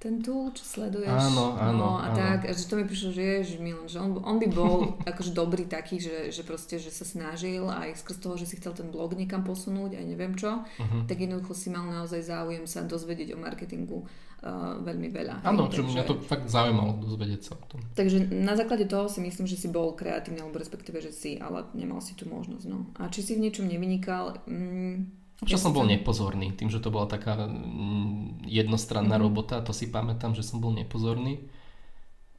ten 0.00 0.24
tool, 0.24 0.48
čo 0.56 0.64
sleduješ. 0.64 1.12
Áno, 1.12 1.60
áno. 1.60 1.76
No, 1.76 1.90
a 2.00 2.08
áno. 2.08 2.16
tak, 2.16 2.48
a 2.48 2.56
že 2.56 2.64
to 2.64 2.80
mi 2.80 2.88
prišlo, 2.88 3.12
že 3.12 3.44
ježiš 3.44 3.60
Milan, 3.60 3.84
že 3.84 4.00
on, 4.00 4.16
on 4.24 4.40
by 4.40 4.48
bol 4.48 4.96
akože 5.12 5.36
dobrý 5.36 5.68
taký, 5.68 6.00
že, 6.00 6.32
že 6.32 6.40
proste, 6.40 6.80
že 6.80 6.88
sa 6.88 7.04
snažil 7.04 7.68
aj 7.68 8.00
skrz 8.00 8.16
toho, 8.16 8.40
že 8.40 8.48
si 8.48 8.56
chcel 8.56 8.72
ten 8.72 8.88
blog 8.88 9.12
niekam 9.12 9.44
posunúť, 9.44 10.00
aj 10.00 10.04
neviem 10.08 10.32
čo, 10.40 10.64
uh-huh. 10.64 11.04
tak 11.04 11.20
jednoducho 11.20 11.52
si 11.52 11.68
mal 11.68 11.84
naozaj 11.84 12.24
záujem 12.24 12.64
sa 12.64 12.80
dozvedieť 12.80 13.36
o 13.36 13.38
marketingu 13.44 14.08
uh, 14.42 14.80
veľmi 14.80 15.08
veľa. 15.12 15.44
Áno, 15.44 15.68
čo 15.68 15.84
mňa 15.84 16.04
to 16.04 16.20
fakt 16.24 16.48
zaujímalo 16.48 17.00
dozvedieť 17.00 17.40
sa 17.40 17.52
o 17.56 17.64
tom. 17.68 17.80
Takže 17.96 18.32
na 18.32 18.56
základe 18.56 18.88
toho 18.88 19.06
si 19.06 19.20
myslím, 19.20 19.46
že 19.46 19.60
si 19.60 19.68
bol 19.68 19.92
kreatívny, 19.92 20.40
alebo 20.40 20.60
respektíve, 20.60 21.00
že 21.00 21.12
si, 21.12 21.36
ale 21.36 21.68
nemal 21.76 22.00
si 22.00 22.16
tú 22.16 22.28
možnosť. 22.28 22.64
No. 22.68 22.88
A 22.96 23.12
či 23.12 23.20
si 23.24 23.36
v 23.36 23.44
niečom 23.48 23.68
nevynikal, 23.68 24.40
mm, 24.48 25.20
čo 25.48 25.56
som 25.56 25.72
bol 25.72 25.88
nepozorný, 25.88 26.52
tým, 26.52 26.68
že 26.68 26.84
to 26.84 26.92
bola 26.92 27.08
taká 27.08 27.48
mm, 27.48 28.44
jednostranná 28.44 29.16
mm-hmm. 29.16 29.24
robota, 29.24 29.64
to 29.64 29.72
si 29.72 29.88
pamätám, 29.88 30.36
že 30.36 30.44
som 30.44 30.60
bol 30.60 30.76
nepozorný. 30.76 31.40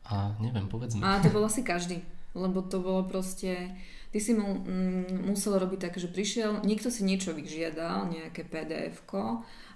A 0.06 0.38
neviem, 0.38 0.70
povedz 0.70 0.94
mi. 0.94 1.02
A 1.02 1.18
to 1.18 1.34
bol 1.34 1.42
asi 1.42 1.66
každý, 1.66 2.06
lebo 2.38 2.62
to 2.62 2.78
bolo 2.78 3.06
proste... 3.10 3.74
Ty 4.12 4.20
si 4.20 4.36
mu, 4.36 4.60
mm, 4.60 5.24
musel 5.32 5.56
robiť 5.56 5.88
tak, 5.88 5.96
že 5.96 6.12
prišiel, 6.12 6.68
niekto 6.68 6.92
si 6.92 7.08
niečo 7.08 7.32
vyžiadal, 7.32 8.12
nejaké 8.12 8.44
pdf 8.44 9.08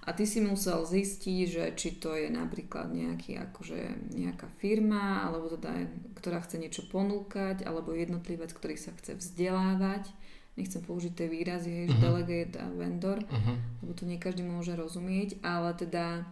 a 0.05 0.09
ty 0.13 0.29
si 0.29 0.37
musel 0.37 0.85
zistiť, 0.85 1.45
že 1.49 1.63
či 1.73 1.97
to 1.97 2.13
je 2.13 2.29
napríklad 2.29 2.93
nejaký, 2.93 3.41
akože 3.41 4.13
nejaká 4.13 4.45
firma, 4.61 5.25
alebo 5.25 5.57
teda, 5.57 5.89
ktorá 6.21 6.45
chce 6.45 6.61
niečo 6.61 6.85
ponúkať, 6.85 7.65
alebo 7.65 7.91
jednotlivec, 7.97 8.53
ktorý 8.53 8.77
sa 8.77 8.93
chce 8.93 9.17
vzdelávať 9.17 10.13
nechcem 10.55 10.81
použiť 10.81 11.13
tie 11.13 11.27
výrazy, 11.27 11.69
hej, 11.83 11.87
uh-huh. 11.91 12.01
delegate 12.01 12.55
a 12.55 12.67
vendor, 12.71 13.19
uh-huh. 13.19 13.55
lebo 13.83 13.91
to 13.91 14.07
nie 14.07 14.15
každý 14.15 14.43
môže 14.47 14.71
rozumieť, 14.71 15.43
ale 15.43 15.75
teda 15.75 16.23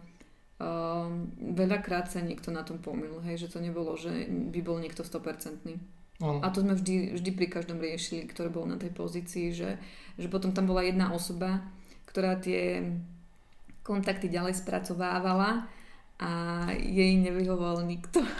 um, 0.56 1.28
veľakrát 1.36 2.08
sa 2.08 2.24
niekto 2.24 2.48
na 2.48 2.64
tom 2.64 2.80
pomýl, 2.80 3.20
hej, 3.28 3.44
že 3.44 3.52
to 3.52 3.60
nebolo, 3.60 3.94
že 4.00 4.28
by 4.28 4.60
bol 4.64 4.80
niekto 4.80 5.04
100%. 5.04 5.60
Uh-huh. 6.24 6.40
A 6.40 6.48
to 6.48 6.64
sme 6.64 6.72
vždy, 6.72 7.20
vždy 7.20 7.30
pri 7.36 7.46
každom 7.52 7.76
riešili, 7.84 8.24
ktorý 8.24 8.48
bol 8.48 8.64
na 8.64 8.80
tej 8.80 8.96
pozícii, 8.96 9.52
že, 9.52 9.76
že 10.16 10.32
potom 10.32 10.56
tam 10.56 10.72
bola 10.72 10.80
jedna 10.80 11.12
osoba, 11.12 11.60
ktorá 12.08 12.40
tie 12.40 12.96
kontakty 13.84 14.32
ďalej 14.32 14.64
spracovávala 14.64 15.68
a 16.14 16.30
jej 16.78 17.18
nevyhovoval 17.18 17.82
nikto. 17.82 18.22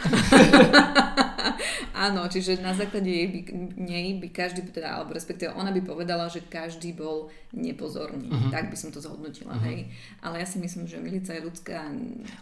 Áno, 1.95 2.27
čiže 2.27 2.59
na 2.59 2.75
základe 2.75 3.07
jej 3.07 3.27
by, 3.27 3.39
nej 3.79 4.19
by 4.19 4.27
každý, 4.31 4.67
teda, 4.67 4.99
alebo 4.99 5.15
respektíve 5.15 5.55
ona 5.55 5.71
by 5.71 5.79
povedala, 5.83 6.27
že 6.27 6.43
každý 6.43 6.91
bol 6.91 7.31
nepozorný. 7.55 8.27
Uh-huh. 8.27 8.51
Tak 8.51 8.67
by 8.67 8.77
som 8.79 8.91
to 8.91 8.99
zhodnotila, 8.99 9.55
uh-huh. 9.55 9.67
hej. 9.67 9.91
Ale 10.19 10.43
ja 10.43 10.47
si 10.47 10.59
myslím, 10.59 10.87
že 10.87 10.99
milica 10.99 11.31
je 11.35 11.47
ľudská. 11.47 11.87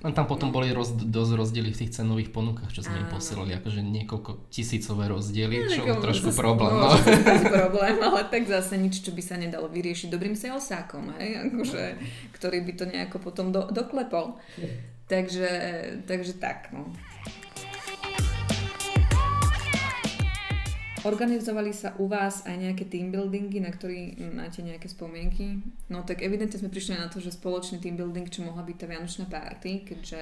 Len 0.02 0.14
tam 0.14 0.26
potom 0.26 0.50
boli 0.50 0.74
roz, 0.74 0.94
dosť 0.98 1.32
rozdiely 1.38 1.70
v 1.70 1.80
tých 1.86 1.94
cenových 1.98 2.34
ponukách, 2.34 2.74
čo 2.74 2.82
sme 2.82 3.06
im 3.06 3.10
posielali, 3.10 3.54
akože 3.58 3.82
niekoľko 3.82 4.50
tisícové 4.50 5.06
rozdiely, 5.10 5.70
čo 5.70 5.86
je 5.86 5.94
trošku 6.02 6.34
zase, 6.34 6.40
problém. 6.42 6.74
No, 6.74 6.90
no. 6.90 6.98
problém, 7.62 7.96
ale 8.02 8.22
tak 8.30 8.50
zase 8.50 8.78
nič, 8.78 9.06
čo 9.06 9.14
by 9.14 9.22
sa 9.22 9.38
nedalo 9.38 9.70
vyriešiť 9.70 10.10
dobrým 10.10 10.34
salesákom, 10.34 11.14
hej, 11.22 11.50
akože, 11.50 11.84
ktorý 12.34 12.58
by 12.66 12.74
to 12.74 12.86
nejako 12.90 13.18
potom 13.22 13.54
do, 13.54 13.70
doklepol. 13.70 14.38
Takže, 15.14 15.50
takže 16.10 16.34
tak, 16.42 16.74
no. 16.74 16.90
Organizovali 21.06 21.70
sa 21.70 21.94
u 22.02 22.10
vás 22.10 22.42
aj 22.50 22.58
nejaké 22.58 22.90
team 22.90 23.14
buildingy, 23.14 23.62
na 23.62 23.70
ktorý 23.70 24.18
máte 24.34 24.66
nejaké 24.66 24.90
spomienky? 24.90 25.62
No 25.92 26.02
tak 26.02 26.26
evidentne 26.26 26.58
sme 26.58 26.74
prišli 26.74 26.98
na 26.98 27.14
to, 27.14 27.22
že 27.22 27.30
spoločný 27.30 27.78
team 27.78 27.94
building, 27.94 28.26
čo 28.26 28.42
mohla 28.42 28.66
byť 28.66 28.74
tá 28.74 28.86
Vianočná 28.90 29.30
party, 29.30 29.86
keďže 29.86 30.22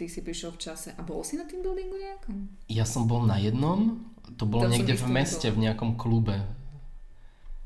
ty 0.00 0.08
si 0.08 0.24
prišiel 0.24 0.56
v 0.56 0.62
čase. 0.64 0.96
A 0.96 1.04
bol 1.04 1.20
si 1.20 1.36
na 1.36 1.44
team 1.44 1.60
buildingu 1.60 2.00
nejakom? 2.00 2.48
Ja 2.72 2.88
som 2.88 3.04
bol 3.04 3.28
na 3.28 3.36
jednom, 3.36 4.08
to 4.40 4.48
bolo 4.48 4.64
to 4.64 4.72
niekde 4.72 4.96
v 4.96 5.04
meste, 5.12 5.52
v 5.52 5.68
nejakom 5.68 6.00
klube 6.00 6.40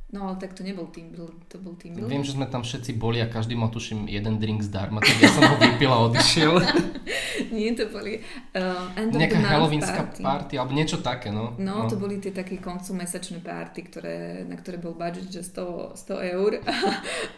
No 0.09 0.25
ale 0.25 0.41
tak 0.41 0.57
to 0.57 0.65
nebol 0.65 0.89
team 0.89 1.13
build, 1.13 1.37
to 1.53 1.61
bol 1.61 1.77
team 1.77 1.93
build. 1.93 2.09
Viem, 2.09 2.25
že 2.25 2.33
sme 2.33 2.49
tam 2.49 2.65
všetci 2.65 2.97
boli 2.97 3.21
a 3.21 3.29
každý 3.29 3.53
mal 3.53 3.69
tuším 3.69 4.09
jeden 4.09 4.41
drink 4.41 4.65
zdarma, 4.65 5.05
tak 5.05 5.21
ja 5.21 5.29
som 5.29 5.45
ho 5.45 5.61
vypil 5.61 5.93
a 5.93 6.01
odišiel. 6.09 6.53
Nie, 7.53 7.77
to 7.77 7.93
boli 7.93 8.25
uh, 8.57 8.89
end 8.97 9.13
Nejaká 9.13 9.37
halloweenská 9.37 10.09
party. 10.09 10.23
party. 10.25 10.55
alebo 10.57 10.73
niečo 10.73 11.05
také, 11.05 11.29
no. 11.29 11.53
no. 11.61 11.85
No, 11.85 11.93
to 11.93 12.01
boli 12.01 12.25
tie 12.25 12.33
také 12.33 12.57
koncumesačné 12.57 13.45
party, 13.45 13.81
ktoré, 13.85 14.49
na 14.49 14.57
ktoré 14.57 14.81
bol 14.81 14.97
budget, 14.97 15.29
že 15.29 15.45
100, 15.45 16.01
100 16.01 16.33
eur. 16.41 16.65
A 16.65 16.73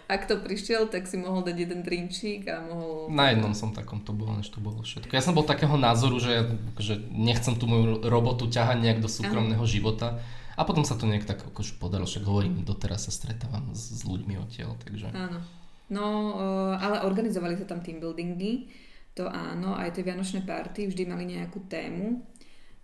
ak 0.14 0.30
to 0.30 0.38
prišiel, 0.38 0.87
tak 0.87 1.11
si 1.11 1.18
mohol 1.18 1.42
dať 1.42 1.56
jeden 1.59 1.83
drinčík 1.83 2.46
a 2.46 2.62
mohol... 2.62 3.11
Na 3.11 3.35
jednom 3.35 3.50
som 3.50 3.74
takom 3.74 3.98
to 4.06 4.14
bolo, 4.14 4.38
než 4.38 4.46
to 4.46 4.62
bolo 4.62 4.78
všetko. 4.87 5.11
Ja 5.11 5.26
som 5.26 5.35
bol 5.35 5.42
takého 5.42 5.74
názoru, 5.74 6.22
že, 6.22 6.46
že 6.78 7.02
nechcem 7.11 7.59
tú 7.59 7.66
moju 7.66 8.06
robotu 8.06 8.46
ťahať 8.46 8.78
nejak 8.78 9.02
do 9.02 9.11
súkromného 9.11 9.66
Aha. 9.66 9.74
života 9.74 10.22
a 10.61 10.62
potom 10.68 10.85
sa 10.85 11.01
to 11.01 11.09
nejak 11.09 11.25
tak 11.25 11.40
akože 11.40 11.81
podarilo, 11.81 12.05
však 12.05 12.29
hovorím, 12.29 12.61
doteraz 12.61 13.09
sa 13.09 13.12
stretávam 13.16 13.73
s, 13.73 13.96
s 13.96 14.05
ľuďmi 14.05 14.37
odtiaľ, 14.37 14.77
takže... 14.85 15.09
Áno. 15.16 15.40
No, 15.88 16.07
uh, 16.37 16.75
ale 16.77 17.03
organizovali 17.09 17.57
sa 17.57 17.64
tam 17.64 17.81
team 17.81 17.99
buildingy, 17.99 18.68
to 19.16 19.27
áno, 19.27 19.75
aj 19.75 19.96
tie 19.96 20.07
vianočné 20.07 20.44
party 20.44 20.87
vždy 20.87 21.03
mali 21.09 21.25
nejakú 21.35 21.66
tému 21.66 22.23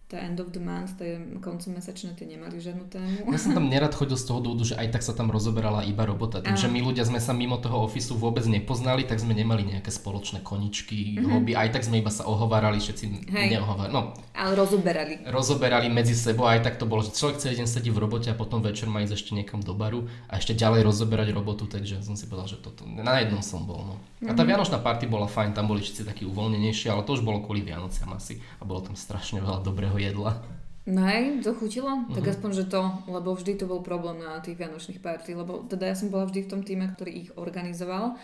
tá 0.07 0.23
end 0.23 0.39
of 0.39 0.55
the 0.55 0.63
month, 0.63 0.95
tie 1.03 1.19
koncom 1.43 1.75
mesačné, 1.75 2.15
tie 2.15 2.31
nemali 2.31 2.63
žiadnu 2.63 2.87
tému. 2.87 3.27
Ja 3.27 3.43
som 3.43 3.59
tam 3.59 3.67
nerad 3.67 3.91
chodil 3.91 4.15
z 4.15 4.23
toho 4.31 4.39
dôvodu, 4.39 4.63
že 4.63 4.79
aj 4.79 4.95
tak 4.95 5.03
sa 5.03 5.11
tam 5.19 5.35
rozoberala 5.35 5.83
iba 5.83 6.07
robota. 6.07 6.39
Tým, 6.39 6.55
že 6.55 6.71
my 6.71 6.79
ľudia 6.79 7.03
sme 7.03 7.19
sa 7.19 7.35
mimo 7.35 7.59
toho 7.59 7.91
ofisu 7.91 8.15
vôbec 8.15 8.47
nepoznali, 8.47 9.03
tak 9.03 9.19
sme 9.19 9.35
nemali 9.35 9.67
nejaké 9.67 9.91
spoločné 9.91 10.47
koničky, 10.47 11.19
mm-hmm. 11.19 11.27
hobby, 11.35 11.53
aj 11.59 11.75
tak 11.75 11.83
sme 11.83 11.99
iba 11.99 12.15
sa 12.15 12.23
ohovárali, 12.23 12.79
všetci 12.79 13.35
Hej. 13.35 13.59
neohovárali. 13.59 13.91
No, 13.91 14.15
Ale 14.31 14.55
rozoberali. 14.55 15.27
Rozoberali 15.27 15.91
medzi 15.91 16.15
sebou, 16.15 16.47
aj 16.47 16.63
tak 16.63 16.79
to 16.79 16.87
bolo, 16.87 17.03
že 17.03 17.11
človek 17.11 17.43
celý 17.43 17.59
deň 17.59 17.67
sedí 17.67 17.91
v 17.91 17.99
robote 17.99 18.31
a 18.31 18.39
potom 18.39 18.63
večer 18.63 18.87
má 18.87 19.03
ísť 19.03 19.19
ešte 19.19 19.31
niekam 19.35 19.59
do 19.59 19.75
baru 19.75 20.07
a 20.31 20.39
ešte 20.39 20.55
ďalej 20.55 20.87
rozoberať 20.87 21.35
robotu, 21.35 21.67
takže 21.67 21.99
som 22.07 22.15
si 22.15 22.31
povedal, 22.31 22.55
že 22.55 22.63
toto, 22.63 22.87
na 22.87 23.19
jednom 23.19 23.43
som 23.43 23.67
bol. 23.67 23.83
No. 23.83 23.95
Mm-hmm. 23.99 24.31
A 24.31 24.33
tá 24.39 24.47
mhm. 24.47 24.55
Vianočná 24.55 24.79
party 24.79 25.11
bola 25.11 25.27
fajn, 25.27 25.51
tam 25.51 25.67
boli 25.67 25.83
všetci 25.83 26.07
takí 26.07 26.23
uvoľnenejší, 26.31 26.95
ale 26.95 27.03
to 27.03 27.19
už 27.19 27.27
bolo 27.27 27.43
kvôli 27.43 27.67
Vianociam 27.67 28.15
asi 28.15 28.39
a 28.39 28.63
bolo 28.63 28.87
tam 28.87 28.95
strašne 28.95 29.43
veľa 29.43 29.67
dobrého 29.67 29.96
jedla. 29.99 30.39
No 30.87 31.03
hej, 31.03 31.43
to 31.43 31.51
chutilo? 31.51 31.91
Uh-huh. 31.91 32.15
Tak 32.15 32.23
mhm. 32.23 32.33
aspoň, 32.33 32.51
že 32.55 32.65
to, 32.71 32.81
lebo 33.11 33.35
vždy 33.35 33.53
to 33.59 33.67
bol 33.67 33.83
problém 33.83 34.23
na 34.23 34.39
tých 34.39 34.55
vianočných 34.55 35.03
party, 35.03 35.35
lebo 35.35 35.67
teda 35.67 35.91
ja 35.91 35.99
som 35.99 36.15
bola 36.15 36.31
vždy 36.31 36.47
v 36.47 36.51
tom 36.51 36.63
týme, 36.63 36.87
ktorý 36.95 37.11
ich 37.27 37.31
organizoval 37.35 38.15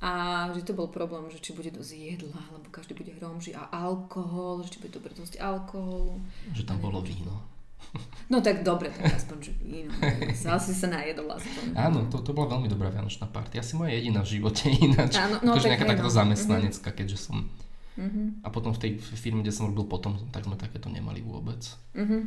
a 0.00 0.12
vždy 0.52 0.62
to 0.64 0.72
bol 0.72 0.88
problém, 0.88 1.28
že 1.28 1.40
či 1.44 1.52
bude 1.52 1.68
dosť 1.72 1.92
jedla, 1.92 2.40
lebo 2.56 2.68
každý 2.72 2.96
bude 2.96 3.12
hromží 3.20 3.52
a 3.52 3.68
alkohol, 3.68 4.64
že 4.64 4.76
či 4.76 4.78
bude 4.80 4.96
dobre 4.96 5.12
dosť 5.12 5.40
alkoholu. 5.40 6.16
Že 6.56 6.64
tam 6.68 6.80
bolo 6.80 7.04
víno. 7.04 7.40
No 8.30 8.38
tak 8.40 8.62
dobre, 8.62 8.88
tak 8.94 9.18
aspoň, 9.18 9.38
že 9.42 9.52
víno. 9.60 9.90
Asi 10.56 10.72
sa 10.72 10.86
najedol 10.88 11.26
aspoň. 11.34 11.74
Áno, 11.74 12.06
to, 12.06 12.22
to 12.22 12.30
bola 12.30 12.56
veľmi 12.56 12.70
dobrá 12.70 12.88
vianočná 12.88 13.26
party. 13.26 13.58
Asi 13.58 13.74
moja 13.74 13.92
jediná 13.92 14.22
v 14.22 14.38
živote 14.38 14.70
ináč. 14.70 15.18
Áno, 15.18 15.42
no, 15.42 15.52
akože 15.58 15.66
tak 15.66 15.72
nejaká 15.74 15.86
takáto 15.88 16.12
no. 16.12 16.18
zamestnanecká, 16.22 16.88
keďže 16.94 17.18
som 17.18 17.50
Uh-huh. 17.98 18.30
A 18.46 18.48
potom 18.54 18.70
v 18.70 18.80
tej 18.80 18.92
firme, 18.98 19.42
kde 19.42 19.54
som 19.54 19.66
robil 19.66 19.86
potom, 19.88 20.14
tak 20.30 20.46
sme 20.46 20.54
takéto 20.54 20.86
nemali 20.86 21.24
vôbec. 21.24 21.58
Uh-huh. 21.96 22.22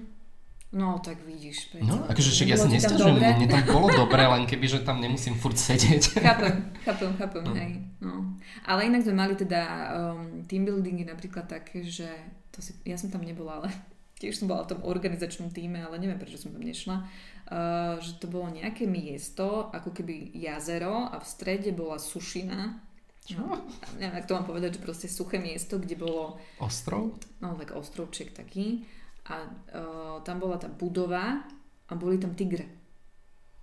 No, 0.73 0.97
tak 1.05 1.21
vidíš. 1.21 1.69
Peťo. 1.69 1.85
No, 1.85 2.01
akože 2.09 2.29
však 2.33 2.49
ja 2.49 2.57
sa 2.57 2.65
nestažujem, 2.65 3.21
mne, 3.21 3.45
mne 3.45 3.47
tam 3.47 3.61
bolo 3.69 3.93
dobre, 3.93 4.25
len 4.25 4.49
keby, 4.49 4.65
že 4.65 4.81
tam 4.81 4.97
nemusím 4.97 5.37
furt 5.37 5.53
sedieť. 5.53 6.17
Chápem, 6.25 6.73
chápem, 6.81 7.11
chápem, 7.13 7.43
no. 7.45 7.53
hej. 7.53 7.71
No. 8.01 8.33
Ale 8.65 8.89
inak 8.89 9.05
sme 9.05 9.13
mali 9.13 9.37
teda 9.37 9.61
um, 9.93 10.41
team 10.49 10.65
buildingy 10.65 11.05
napríklad 11.05 11.45
také, 11.45 11.85
že 11.85 12.09
to 12.49 12.65
si, 12.65 12.73
ja 12.89 12.97
som 12.97 13.13
tam 13.13 13.21
nebola, 13.21 13.61
ale 13.61 13.69
tiež 14.21 14.41
som 14.41 14.49
bola 14.49 14.65
v 14.65 14.73
tom 14.73 14.81
organizačnom 14.81 15.53
týme, 15.53 15.77
ale 15.77 16.01
neviem, 16.01 16.17
prečo 16.17 16.41
som 16.41 16.49
tam 16.49 16.65
nešla, 16.65 17.05
uh, 17.05 18.01
že 18.01 18.17
to 18.17 18.25
bolo 18.25 18.49
nejaké 18.49 18.89
miesto, 18.89 19.69
ako 19.69 19.93
keby 19.93 20.33
jazero 20.33 21.05
a 21.05 21.21
v 21.21 21.25
strede 21.29 21.69
bola 21.69 22.01
sušina 22.01 22.81
čo? 23.23 23.39
No, 23.39 23.55
neviem, 23.95 24.19
ak 24.19 24.27
to 24.27 24.35
mám 24.35 24.47
povedať, 24.47 24.79
že 24.79 24.85
proste 24.85 25.07
suché 25.07 25.39
miesto, 25.39 25.79
kde 25.79 25.95
bolo... 25.95 26.35
Ostrov? 26.59 27.15
No, 27.39 27.55
tak 27.55 27.71
ostrovček 27.71 28.35
taký. 28.35 28.83
A 29.31 29.47
uh, 29.47 30.17
tam 30.27 30.43
bola 30.43 30.59
tá 30.59 30.67
budova 30.67 31.39
a 31.87 31.93
boli 31.95 32.19
tam 32.19 32.35
tigre. 32.35 32.67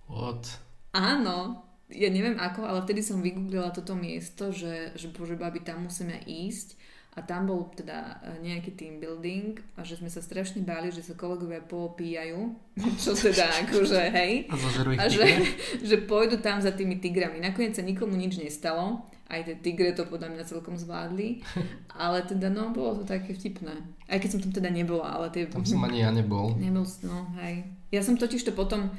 What? 0.09 0.57
Áno, 0.91 1.63
ja 1.91 2.09
neviem 2.09 2.39
ako, 2.39 2.65
ale 2.65 2.83
vtedy 2.83 3.03
som 3.03 3.21
vygooglila 3.21 3.69
toto 3.75 3.93
miesto, 3.93 4.49
že, 4.49 4.95
že 4.95 5.11
bože 5.11 5.35
babi, 5.35 5.61
tam 5.61 5.85
musíme 5.87 6.23
ísť 6.23 6.79
a 7.11 7.19
tam 7.19 7.51
bol 7.51 7.67
teda 7.75 8.23
e, 8.23 8.47
nejaký 8.47 8.71
team 8.79 9.03
building 9.03 9.59
a 9.75 9.83
že 9.83 9.99
sme 9.99 10.07
sa 10.07 10.23
strašne 10.23 10.63
báli, 10.63 10.95
že 10.95 11.03
sa 11.03 11.11
kolegovia 11.11 11.59
popíjajú, 11.59 12.55
čo 13.03 13.11
teda 13.11 13.67
akože 13.67 14.01
hej. 14.15 14.47
A, 14.47 14.55
a 14.95 15.05
že, 15.11 15.27
že 15.89 15.95
pôjdu 16.07 16.39
tam 16.39 16.63
za 16.63 16.71
tými 16.71 17.03
tigrami. 17.03 17.43
Nakoniec 17.43 17.75
sa 17.75 17.83
nikomu 17.83 18.15
nič 18.15 18.39
nestalo, 18.39 19.03
aj 19.31 19.41
tie 19.47 19.55
tigre 19.63 19.95
to 19.95 20.03
podľa 20.03 20.35
mňa 20.35 20.43
celkom 20.43 20.75
zvládli, 20.75 21.39
ale 22.03 22.21
teda 22.21 22.51
no, 22.51 22.75
bolo 22.75 22.99
to 22.99 23.03
také 23.07 23.31
vtipné. 23.31 23.71
Aj 24.05 24.19
keď 24.19 24.29
som 24.35 24.41
tam 24.43 24.51
teda 24.51 24.67
nebola, 24.67 25.15
ale 25.15 25.31
tie... 25.31 25.47
Tam 25.47 25.63
som 25.63 25.79
ani 25.87 26.03
ja 26.03 26.11
nebol. 26.11 26.51
Nebol, 26.59 26.83
no 27.07 27.31
hej. 27.39 27.63
Ja 27.89 28.03
som 28.03 28.19
totiž 28.19 28.43
to 28.43 28.51
potom 28.51 28.91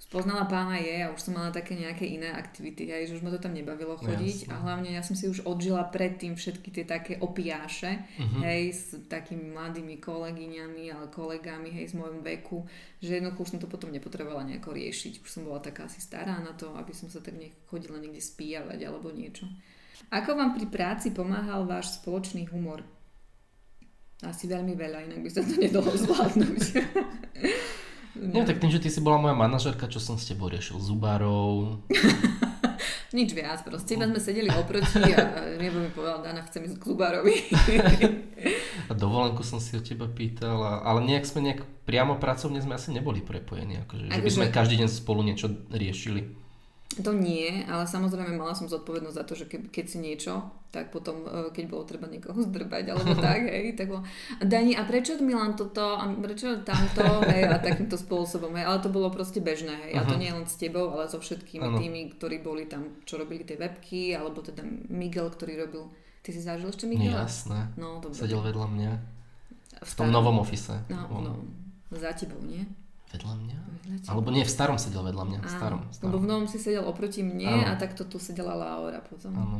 spoznala 0.00 0.48
pána 0.48 0.80
je 0.80 1.06
a 1.06 1.12
už 1.12 1.20
som 1.22 1.36
mala 1.36 1.52
také 1.52 1.76
nejaké 1.76 2.08
iné 2.08 2.32
aktivity, 2.32 2.88
hej, 2.88 3.06
že 3.06 3.20
už 3.20 3.22
ma 3.22 3.30
to 3.30 3.38
tam 3.38 3.52
nebavilo 3.52 3.94
chodiť 3.94 4.48
Jasné. 4.48 4.50
a 4.50 4.54
hlavne 4.58 4.90
ja 4.96 5.04
som 5.04 5.12
si 5.12 5.28
už 5.28 5.44
odžila 5.44 5.86
predtým 5.86 6.34
všetky 6.34 6.72
tie 6.72 6.82
také 6.88 7.20
opiáše, 7.20 8.08
Mhm. 8.18 8.38
hej, 8.42 8.62
s 8.72 8.84
takými 9.06 9.52
mladými 9.52 10.00
kolegyňami, 10.00 10.88
ale 10.90 11.06
kolegami, 11.12 11.70
hej, 11.70 11.92
z 11.92 12.00
môjom 12.00 12.24
veku, 12.24 12.64
že 12.98 13.20
jednoducho 13.20 13.44
už 13.44 13.50
som 13.54 13.60
to 13.60 13.68
potom 13.68 13.92
nepotrebovala 13.92 14.48
nejako 14.48 14.72
riešiť. 14.72 15.20
Už 15.20 15.28
som 15.30 15.44
bola 15.44 15.60
taká 15.60 15.84
asi 15.86 16.00
stará 16.00 16.40
na 16.40 16.56
to, 16.56 16.72
aby 16.74 16.96
som 16.96 17.06
sa 17.06 17.20
tak 17.20 17.36
chodila 17.68 18.00
niekde 18.00 18.24
spíjavať 18.24 18.80
alebo 18.82 19.12
niečo. 19.12 19.46
Ako 20.08 20.32
vám 20.32 20.56
pri 20.56 20.66
práci 20.72 21.12
pomáhal 21.12 21.68
váš 21.68 22.00
spoločný 22.00 22.48
humor? 22.48 22.80
Asi 24.24 24.48
veľmi 24.48 24.72
veľa, 24.72 25.04
inak 25.08 25.20
by 25.20 25.30
sa 25.32 25.44
to 25.44 25.52
nedalo 25.60 25.92
zvládnuť. 25.92 26.62
No 28.20 28.44
tak 28.44 28.58
tým, 28.58 28.68
že 28.68 28.82
ty 28.82 28.90
si 28.90 29.00
bola 29.00 29.16
moja 29.16 29.32
manažerka, 29.32 29.88
čo 29.88 30.02
som 30.02 30.18
s 30.20 30.28
tebou 30.28 30.50
riešil 30.50 30.76
zubárov. 30.76 31.78
Nič 33.16 33.34
viac, 33.34 33.62
proste 33.66 33.98
iba 33.98 34.06
sme 34.06 34.22
sedeli 34.22 34.50
oproti 34.54 35.02
a 35.14 35.54
nebo 35.58 35.82
mi 35.82 35.90
povedal, 35.90 36.22
Dana, 36.22 36.46
chcem 36.46 36.62
ísť 36.62 36.78
k 36.78 36.84
zubárovi. 36.94 37.34
A 38.90 38.94
dovolenku 38.94 39.42
som 39.42 39.58
si 39.62 39.74
od 39.78 39.86
teba 39.86 40.06
pýtal, 40.06 40.82
ale 40.82 41.06
nejak 41.06 41.26
sme 41.26 41.42
nejak 41.46 41.62
priamo 41.86 42.18
pracovne 42.18 42.58
sme 42.58 42.74
asi 42.74 42.90
neboli 42.90 43.22
prepojení, 43.22 43.82
akože, 43.86 44.10
že 44.10 44.22
by 44.22 44.30
sme 44.30 44.46
každý 44.54 44.82
deň 44.82 44.88
spolu 44.90 45.22
niečo 45.22 45.46
riešili. 45.70 46.34
To 46.98 47.14
nie, 47.14 47.62
ale 47.70 47.86
samozrejme 47.86 48.34
mala 48.34 48.50
som 48.50 48.66
zodpovednosť 48.66 49.14
za 49.14 49.22
to, 49.22 49.38
že 49.38 49.46
ke, 49.46 49.62
keď 49.70 49.84
si 49.86 50.02
niečo, 50.02 50.42
tak 50.74 50.90
potom, 50.90 51.22
e, 51.22 51.54
keď 51.54 51.64
bolo 51.70 51.86
treba 51.86 52.10
niekoho 52.10 52.34
zdrbať 52.42 52.90
alebo 52.90 53.14
tak, 53.30 53.46
hej, 53.46 53.78
tak 53.78 53.94
bolo, 53.94 54.02
Dani, 54.42 54.74
a 54.74 54.82
prečo 54.82 55.14
Milan 55.22 55.54
toto, 55.54 55.94
a 55.94 56.10
prečo 56.18 56.66
tamto, 56.66 57.22
hej, 57.30 57.46
a 57.46 57.62
takýmto 57.62 57.94
spôsobom, 57.94 58.50
hej, 58.58 58.66
ale 58.66 58.82
to 58.82 58.90
bolo 58.90 59.06
proste 59.14 59.38
bežné, 59.38 59.70
hej, 59.86 59.92
a 59.98 60.02
to 60.02 60.18
nie 60.18 60.34
len 60.34 60.50
s 60.50 60.58
tebou, 60.58 60.90
ale 60.90 61.06
so 61.06 61.22
všetkými 61.22 61.62
Áno. 61.62 61.78
tými, 61.78 62.10
ktorí 62.18 62.42
boli 62.42 62.66
tam, 62.66 62.98
čo 63.06 63.22
robili 63.22 63.46
tie 63.46 63.54
webky, 63.54 64.18
alebo 64.18 64.42
teda 64.42 64.66
Miguel, 64.90 65.30
ktorý 65.30 65.62
robil, 65.62 65.86
ty 66.26 66.34
si 66.34 66.42
zažil 66.42 66.74
ešte 66.74 66.90
Miguela? 66.90 67.22
Jasné. 67.22 67.70
No, 67.78 68.02
dobre. 68.02 68.18
Sedel 68.18 68.42
vedľa 68.42 68.66
mňa. 68.66 68.92
v 69.78 69.86
V 69.86 69.92
tom 69.94 70.10
starom- 70.10 70.14
novom 70.18 70.42
ofise. 70.42 70.74
No, 70.90 71.06
no, 71.06 71.38
za 71.94 72.10
tebou, 72.18 72.42
nie? 72.42 72.66
Vedľa 73.10 73.34
mňa? 73.34 73.58
Vedľa 73.58 73.96
teba. 74.02 74.10
Alebo 74.14 74.28
nie, 74.30 74.44
v 74.46 74.52
starom 74.52 74.78
sedel 74.78 75.02
vedľa 75.02 75.24
mňa. 75.26 75.38
V 75.42 75.50
starom. 75.50 75.82
Lebo 75.82 75.94
starom. 75.94 76.20
v 76.22 76.26
novom 76.26 76.46
si 76.46 76.58
sedel 76.62 76.84
oproti 76.86 77.26
mne 77.26 77.66
Áno. 77.66 77.74
a 77.74 77.80
takto 77.80 78.06
tu 78.06 78.22
sedela 78.22 78.54
Laura 78.54 79.02
potom. 79.02 79.34
Áno. 79.34 79.58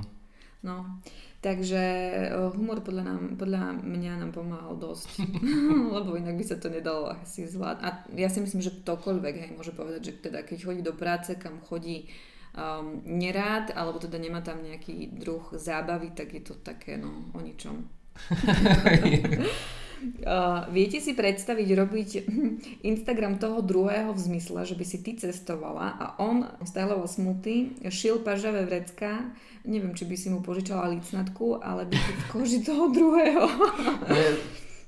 No, 0.61 1.01
takže 1.41 1.83
eh, 2.29 2.51
humor 2.53 2.85
podľa, 2.85 3.05
nám, 3.09 3.23
podľa 3.41 3.81
mňa 3.81 4.13
nám 4.21 4.31
pomáhal 4.37 4.77
dosť, 4.77 5.25
lebo 5.97 6.15
inak 6.15 6.37
by 6.37 6.45
sa 6.45 6.61
to 6.61 6.69
nedalo 6.69 7.11
asi 7.11 7.49
zvládať. 7.49 7.81
A 7.83 7.89
ja 8.15 8.29
si 8.29 8.39
myslím, 8.45 8.61
že 8.61 8.77
ktokoľvek 8.85 9.35
hej, 9.35 9.51
môže 9.57 9.73
povedať, 9.73 10.13
že 10.13 10.13
teda 10.31 10.45
keď 10.45 10.59
chodí 10.63 10.81
do 10.85 10.93
práce, 10.93 11.33
kam 11.41 11.65
chodí 11.65 12.13
um, 12.55 13.03
nerád, 13.09 13.73
alebo 13.73 13.99
teda 13.99 14.21
nemá 14.21 14.45
tam 14.45 14.61
nejaký 14.61 15.17
druh 15.17 15.43
zábavy, 15.57 16.13
tak 16.13 16.37
je 16.37 16.43
to 16.45 16.55
také 16.61 17.01
no, 17.01 17.33
o 17.33 17.41
ničom. 17.41 17.89
Uh, 20.01 20.65
viete 20.73 20.97
si 20.97 21.13
predstaviť 21.13 21.69
robiť 21.77 22.11
Instagram 22.91 23.37
toho 23.37 23.61
druhého 23.61 24.17
v 24.17 24.21
zmysle, 24.21 24.65
že 24.65 24.73
by 24.73 24.85
si 24.89 25.05
ty 25.05 25.13
cestovala 25.21 25.93
a 26.01 26.07
on 26.17 26.49
styloval 26.65 27.05
smuty, 27.05 27.77
šil 27.93 28.25
pažavé 28.25 28.65
vrecká, 28.65 29.29
neviem, 29.69 29.93
či 29.93 30.09
by 30.09 30.17
si 30.17 30.33
mu 30.33 30.41
požičala 30.41 30.89
licnatku, 30.89 31.61
ale 31.61 31.85
by 31.85 31.97
si 32.01 32.13
v 32.17 32.25
koži 32.33 32.59
toho 32.65 32.89
druhého. 32.89 33.45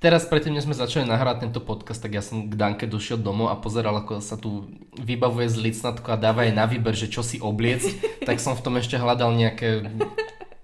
Teraz 0.02 0.26
predtým, 0.26 0.58
než 0.58 0.66
sme 0.66 0.74
začali 0.74 1.06
nahrávať 1.06 1.46
tento 1.46 1.62
podcast, 1.62 2.02
tak 2.02 2.18
ja 2.18 2.24
som 2.26 2.50
k 2.50 2.58
Danke 2.58 2.90
došiel 2.90 3.22
domov 3.22 3.54
a 3.54 3.60
pozeral, 3.60 3.94
ako 4.02 4.18
sa 4.18 4.34
tu 4.34 4.66
vybavuje 4.98 5.46
z 5.46 5.62
licnatku 5.62 6.10
a 6.10 6.18
dáva 6.18 6.42
jej 6.42 6.50
na 6.50 6.66
výber, 6.66 6.90
že 6.90 7.06
čo 7.06 7.22
si 7.22 7.38
obliecť. 7.38 7.88
tak 8.28 8.42
som 8.42 8.58
v 8.58 8.64
tom 8.66 8.74
ešte 8.82 8.98
hľadal 8.98 9.30
nejaké 9.30 9.86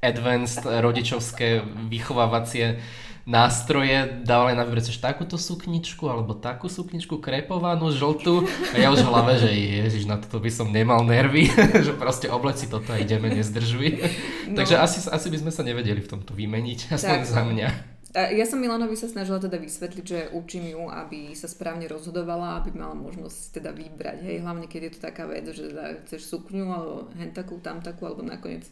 advanced 0.02 0.66
rodičovské 0.66 1.62
vychovávacie 1.86 2.82
nástroje, 3.28 4.24
dávali 4.24 4.56
na 4.56 4.64
výber, 4.64 4.80
chceš 4.80 5.04
takúto 5.04 5.36
sukničku 5.36 6.08
alebo 6.08 6.32
takú 6.32 6.72
sukničku 6.72 7.20
krepovanú, 7.20 7.92
žltú 7.92 8.48
a 8.72 8.76
ja 8.80 8.88
už 8.88 9.04
v 9.04 9.10
hlave, 9.12 9.36
že 9.36 9.52
ježiš, 9.52 10.08
na 10.08 10.16
toto 10.16 10.40
by 10.40 10.48
som 10.48 10.72
nemal 10.72 11.04
nervy, 11.04 11.52
že 11.86 11.92
proste 11.92 12.32
obleď 12.32 12.56
si 12.56 12.66
toto 12.72 12.88
a 12.88 12.96
ideme, 12.96 13.28
nezdržuj. 13.28 14.00
No. 14.48 14.56
Takže 14.56 14.80
asi, 14.80 15.04
asi 15.12 15.28
by 15.28 15.38
sme 15.44 15.52
sa 15.52 15.60
nevedeli 15.60 16.00
v 16.00 16.08
tomto 16.08 16.32
vymeniť, 16.32 16.88
aspoň 16.88 17.20
Tak. 17.20 17.28
za 17.28 17.44
mňa. 17.44 17.68
A 18.16 18.32
ja 18.32 18.48
som 18.48 18.56
Milanovi 18.56 18.96
sa 18.96 19.04
snažila 19.04 19.36
teda 19.36 19.60
vysvetliť, 19.60 20.04
že 20.08 20.20
učím 20.32 20.72
ju, 20.72 20.88
aby 20.88 21.36
sa 21.36 21.44
správne 21.44 21.84
rozhodovala, 21.92 22.56
aby 22.56 22.72
mala 22.72 22.96
možnosť 22.96 23.60
teda 23.60 23.76
vybrať. 23.76 24.24
Hej, 24.24 24.36
hlavne 24.40 24.64
keď 24.64 24.80
je 24.88 24.92
to 24.96 25.00
taká 25.04 25.28
vec, 25.28 25.44
že 25.52 25.68
teda 25.68 26.00
chceš 26.08 26.32
sukňu 26.32 26.72
alebo 26.72 27.12
hen 27.20 27.36
takú, 27.36 27.60
tam 27.60 27.84
takú, 27.84 28.08
alebo 28.08 28.24
nakoniec 28.24 28.64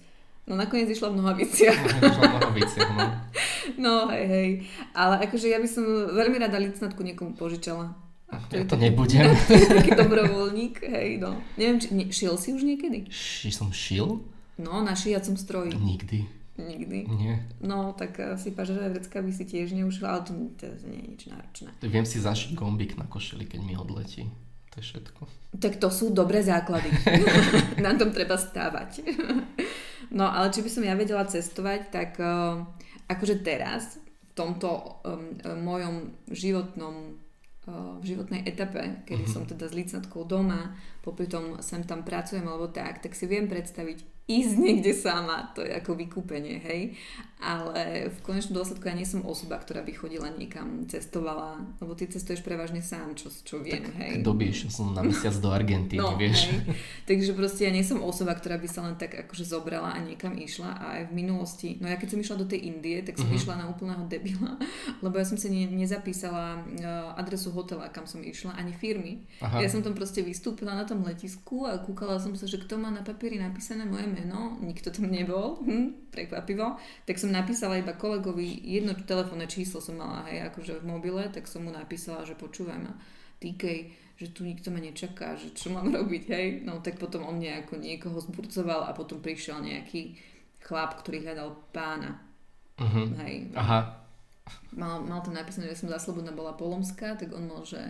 No 0.47 0.55
nakoniec 0.55 0.87
išla 0.95 1.11
v 1.11 1.19
nohaviciach. 1.19 1.81
Išla 1.99 2.27
v 2.27 2.35
nohaviciach, 2.39 2.91
no. 2.95 3.07
No 3.77 4.09
hej, 4.09 4.25
hej. 4.31 4.51
Ale 4.95 5.19
akože 5.27 5.51
ja 5.51 5.59
by 5.59 5.69
som 5.69 5.85
veľmi 6.15 6.39
rada 6.39 6.57
licnatku 6.57 7.03
niekomu 7.03 7.35
požičala. 7.35 7.93
Ja 8.55 8.63
to 8.63 8.79
nebudem. 8.79 9.35
Taký 9.83 9.99
dobrovoľník, 9.99 10.87
hej, 10.87 11.19
no. 11.19 11.43
Neviem, 11.59 11.79
či 11.83 11.89
ne, 11.95 12.05
šil 12.15 12.39
si 12.39 12.55
už 12.55 12.63
niekedy? 12.63 13.11
Ši 13.11 13.51
som 13.51 13.75
šil? 13.75 14.23
No, 14.57 14.87
na 14.87 14.95
šijacom 14.95 15.35
stroji. 15.35 15.75
Nikdy. 15.75 16.19
Nikdy. 16.57 16.99
Nie. 17.21 17.45
No, 17.61 17.93
tak 17.93 18.17
asi 18.23 18.55
pažavé 18.55 18.89
vrecka 18.89 19.21
by 19.21 19.29
si 19.35 19.45
tiež 19.45 19.77
neušila, 19.77 20.09
ale 20.09 20.23
to, 20.25 20.33
to 20.57 20.67
nie 20.89 21.05
je 21.05 21.09
nič 21.13 21.23
náročné. 21.29 21.69
Viem 21.85 22.07
si 22.09 22.17
zašiť 22.23 22.57
gombík 22.57 22.97
na 22.97 23.05
košeli, 23.05 23.45
keď 23.45 23.61
mi 23.61 23.77
odletí. 23.77 24.25
To 24.73 24.81
je 24.81 24.85
všetko. 24.89 25.21
Tak 25.61 25.77
to 25.77 25.89
sú 25.93 26.17
dobré 26.17 26.41
základy. 26.41 26.89
na 27.85 27.93
tom 27.97 28.09
treba 28.09 28.41
stávať. 28.41 29.05
No, 30.11 30.27
ale 30.27 30.51
či 30.53 30.63
by 30.63 30.71
som 30.71 30.83
ja 30.85 30.95
vedela 30.95 31.25
cestovať, 31.25 31.81
tak 31.91 32.11
uh, 32.19 32.63
akože 33.07 33.43
teraz, 33.43 33.99
v 34.03 34.33
tomto 34.35 35.01
um, 35.07 35.33
mojom 35.65 36.13
životnom 36.29 37.17
uh, 37.67 37.97
v 38.03 38.05
životnej 38.05 38.45
etape, 38.45 39.07
kedy 39.09 39.25
Mhm. 39.25 39.33
som 39.33 39.43
teda 39.49 39.67
s 39.71 39.75
licnatkou 39.75 40.29
doma, 40.29 40.77
popri 41.01 41.31
tom 41.31 41.59
sem 41.63 41.83
tam 41.87 42.03
pracujem 42.03 42.45
alebo 42.45 42.69
tak, 42.69 43.01
tak 43.01 43.15
si 43.15 43.25
viem 43.31 43.49
predstaviť 43.49 44.16
ísť 44.27 44.55
niekde 44.65 44.93
sama, 44.93 45.51
to 45.55 45.63
je 45.63 45.73
ako 45.73 45.95
vykúpenie, 45.95 46.59
hej. 46.61 46.83
Ale 47.37 48.09
v 48.09 48.19
konečnom 48.25 48.57
dôsledku 48.57 48.81
ja 48.83 48.97
nie 48.97 49.05
som 49.05 49.21
osoba, 49.21 49.61
ktorá 49.61 49.85
by 49.85 49.93
chodila 49.93 50.25
niekam, 50.33 50.89
cestovala, 50.89 51.61
lebo 51.77 51.93
ty 51.93 52.09
cestuješ 52.09 52.41
prevažne 52.41 52.81
sám, 52.81 53.13
čo, 53.13 53.29
čo 53.29 53.61
viem, 53.61 53.85
hej. 53.93 54.25
Doby 54.25 54.49
išiel 54.49 54.73
som 54.73 54.91
na 54.91 55.05
mesiac 55.05 55.37
do 55.37 55.53
Argentíny, 55.53 56.01
No, 56.01 56.17
vieš. 56.17 56.49
hej. 56.49 56.65
Takže 57.05 57.37
proste 57.37 57.69
ja 57.69 57.73
nie 57.73 57.85
som 57.85 58.01
osoba, 58.01 58.33
ktorá 58.33 58.57
by 58.57 58.65
sa 58.65 58.81
len 58.83 58.97
tak 58.97 59.21
akože 59.21 59.45
zobrala 59.45 59.93
a 59.93 60.01
niekam 60.01 60.33
išla 60.33 60.71
a 60.71 60.85
aj 60.97 61.03
v 61.07 61.23
minulosti, 61.23 61.69
no 61.77 61.87
ja 61.87 61.95
keď 61.95 62.09
som 62.09 62.19
išla 62.19 62.37
do 62.41 62.49
tej 62.49 62.61
Indie, 62.67 63.05
tak 63.05 63.21
som 63.21 63.29
Mhm. 63.29 63.37
išla 63.37 63.55
na 63.55 63.69
úplného 63.69 64.05
debila, 64.07 64.57
lebo 65.05 65.15
ja 65.15 65.29
som 65.29 65.37
si 65.37 65.53
ne, 65.53 65.69
nezapísala 65.69 66.57
uh, 66.57 67.21
adresu 67.21 67.53
hotela, 67.53 67.93
kam 67.93 68.09
som 68.09 68.25
išla, 68.25 68.57
ani 68.57 68.73
firmy. 68.73 69.29
Aha. 69.39 69.61
Ja 69.61 69.69
som 69.69 69.85
tam 69.85 69.93
proste 69.93 70.19
vystúpila 70.19 70.73
na 70.73 70.83
tom 70.83 71.05
letisku 71.05 71.69
a 71.69 71.77
kúkala 71.77 72.17
som 72.17 72.33
sa, 72.33 72.49
že 72.49 72.57
kto 72.57 72.75
má 72.75 72.89
na 72.89 73.05
papieri 73.05 73.37
napísané 73.37 73.85
moje 73.85 74.09
meno, 74.17 74.57
nikto 74.65 74.89
tam 74.89 75.13
nebol, 75.13 75.61
hm, 75.61 76.09
prekvapivo, 76.09 76.81
tak 77.05 77.21
som 77.21 77.29
napísala 77.29 77.77
iba 77.77 77.93
kolegovi 77.93 78.49
jedno 78.65 78.97
telefónne 78.97 79.45
číslo 79.45 79.85
som 79.85 80.01
mala, 80.01 80.25
hej, 80.33 80.49
akože 80.49 80.81
v 80.81 80.89
mobile, 80.89 81.29
tak 81.29 81.45
som 81.45 81.69
mu 81.69 81.71
napísala, 81.71 82.25
že 82.25 82.33
počúvaj 82.33 82.81
ma, 82.81 82.97
týkej, 83.45 83.93
že 84.17 84.33
tu 84.33 84.49
nikto 84.49 84.73
ma 84.73 84.81
nečaká, 84.81 85.37
že 85.37 85.53
čo 85.53 85.69
mám 85.77 85.93
robiť, 86.01 86.25
hej. 86.33 86.47
No 86.65 86.81
tak 86.81 86.97
potom 86.97 87.29
on 87.29 87.37
nejako 87.37 87.77
niekoho 87.77 88.17
zburcoval 88.25 88.89
a 88.89 88.97
potom 88.97 89.21
prišiel 89.21 89.61
nejaký 89.61 90.17
chlap, 90.65 90.97
ktorý 91.05 91.29
hľadal 91.29 91.53
pána, 91.77 92.25
Uh-huh. 92.77 93.09
hej. 93.25 93.49
Aha. 93.57 94.05
Mal, 94.77 95.01
mal 95.09 95.25
tam 95.25 95.33
napísané, 95.33 95.73
že 95.73 95.81
som 95.81 95.89
zaslobodná 95.89 96.31
bola 96.37 96.53
Polomská, 96.53 97.17
tak 97.17 97.33
on 97.33 97.49
mal, 97.49 97.65
že 97.65 97.81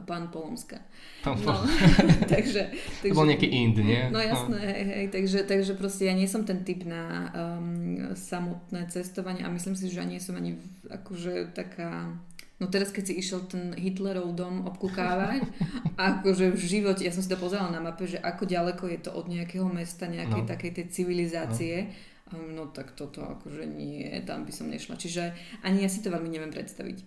pán 0.00 0.32
Polomská. 0.32 0.80
No, 1.28 1.36
No. 1.36 1.60
takže, 2.32 2.72
To 3.04 3.12
bol 3.12 3.28
nejaký 3.28 3.44
Ind, 3.52 3.76
nie? 3.84 4.08
No 4.08 4.16
jasné, 4.16 4.56
hej, 4.56 4.84
hej, 4.88 5.06
takže, 5.12 5.44
takže 5.44 5.76
proste 5.76 6.08
ja 6.08 6.16
nie 6.16 6.24
som 6.24 6.48
ten 6.48 6.64
typ 6.64 6.88
na 6.88 7.28
um, 7.36 8.16
samotné 8.16 8.88
cestovanie 8.88 9.44
a 9.44 9.52
myslím 9.52 9.76
si, 9.76 9.92
že 9.92 10.00
ja 10.00 10.08
nie 10.08 10.16
som 10.16 10.40
ani 10.40 10.56
akože 10.88 11.52
taká 11.52 12.16
No 12.62 12.70
teraz, 12.70 12.94
keď 12.94 13.10
si 13.10 13.18
išiel 13.18 13.42
ten 13.50 13.74
Hitlerov 13.74 14.38
dom 14.38 14.62
obkúkávať, 14.70 15.42
akože 15.98 16.54
v 16.54 16.62
živote, 16.62 17.02
ja 17.02 17.10
som 17.10 17.18
si 17.18 17.26
to 17.26 17.34
pozerala 17.34 17.74
na 17.74 17.82
mape, 17.82 18.06
že 18.06 18.22
ako 18.22 18.46
ďaleko 18.46 18.86
je 18.86 18.98
to 19.02 19.10
od 19.10 19.26
nejakého 19.26 19.66
mesta, 19.66 20.06
nejakej 20.06 20.46
no. 20.46 20.48
takej 20.48 20.70
tej 20.78 20.86
civilizácie, 20.94 21.90
no. 22.30 22.38
no 22.54 22.62
tak 22.70 22.94
toto 22.94 23.26
akože 23.26 23.66
nie, 23.66 24.06
tam 24.22 24.46
by 24.46 24.54
som 24.54 24.70
nešla. 24.70 24.94
Čiže 24.94 25.34
ani 25.66 25.82
ja 25.82 25.90
si 25.90 26.06
to 26.06 26.14
veľmi 26.14 26.30
neviem 26.30 26.54
predstaviť. 26.54 27.02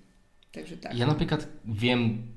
Takže 0.51 0.75
tak. 0.83 0.91
Ja 0.91 1.07
napríklad 1.07 1.47
viem 1.63 2.34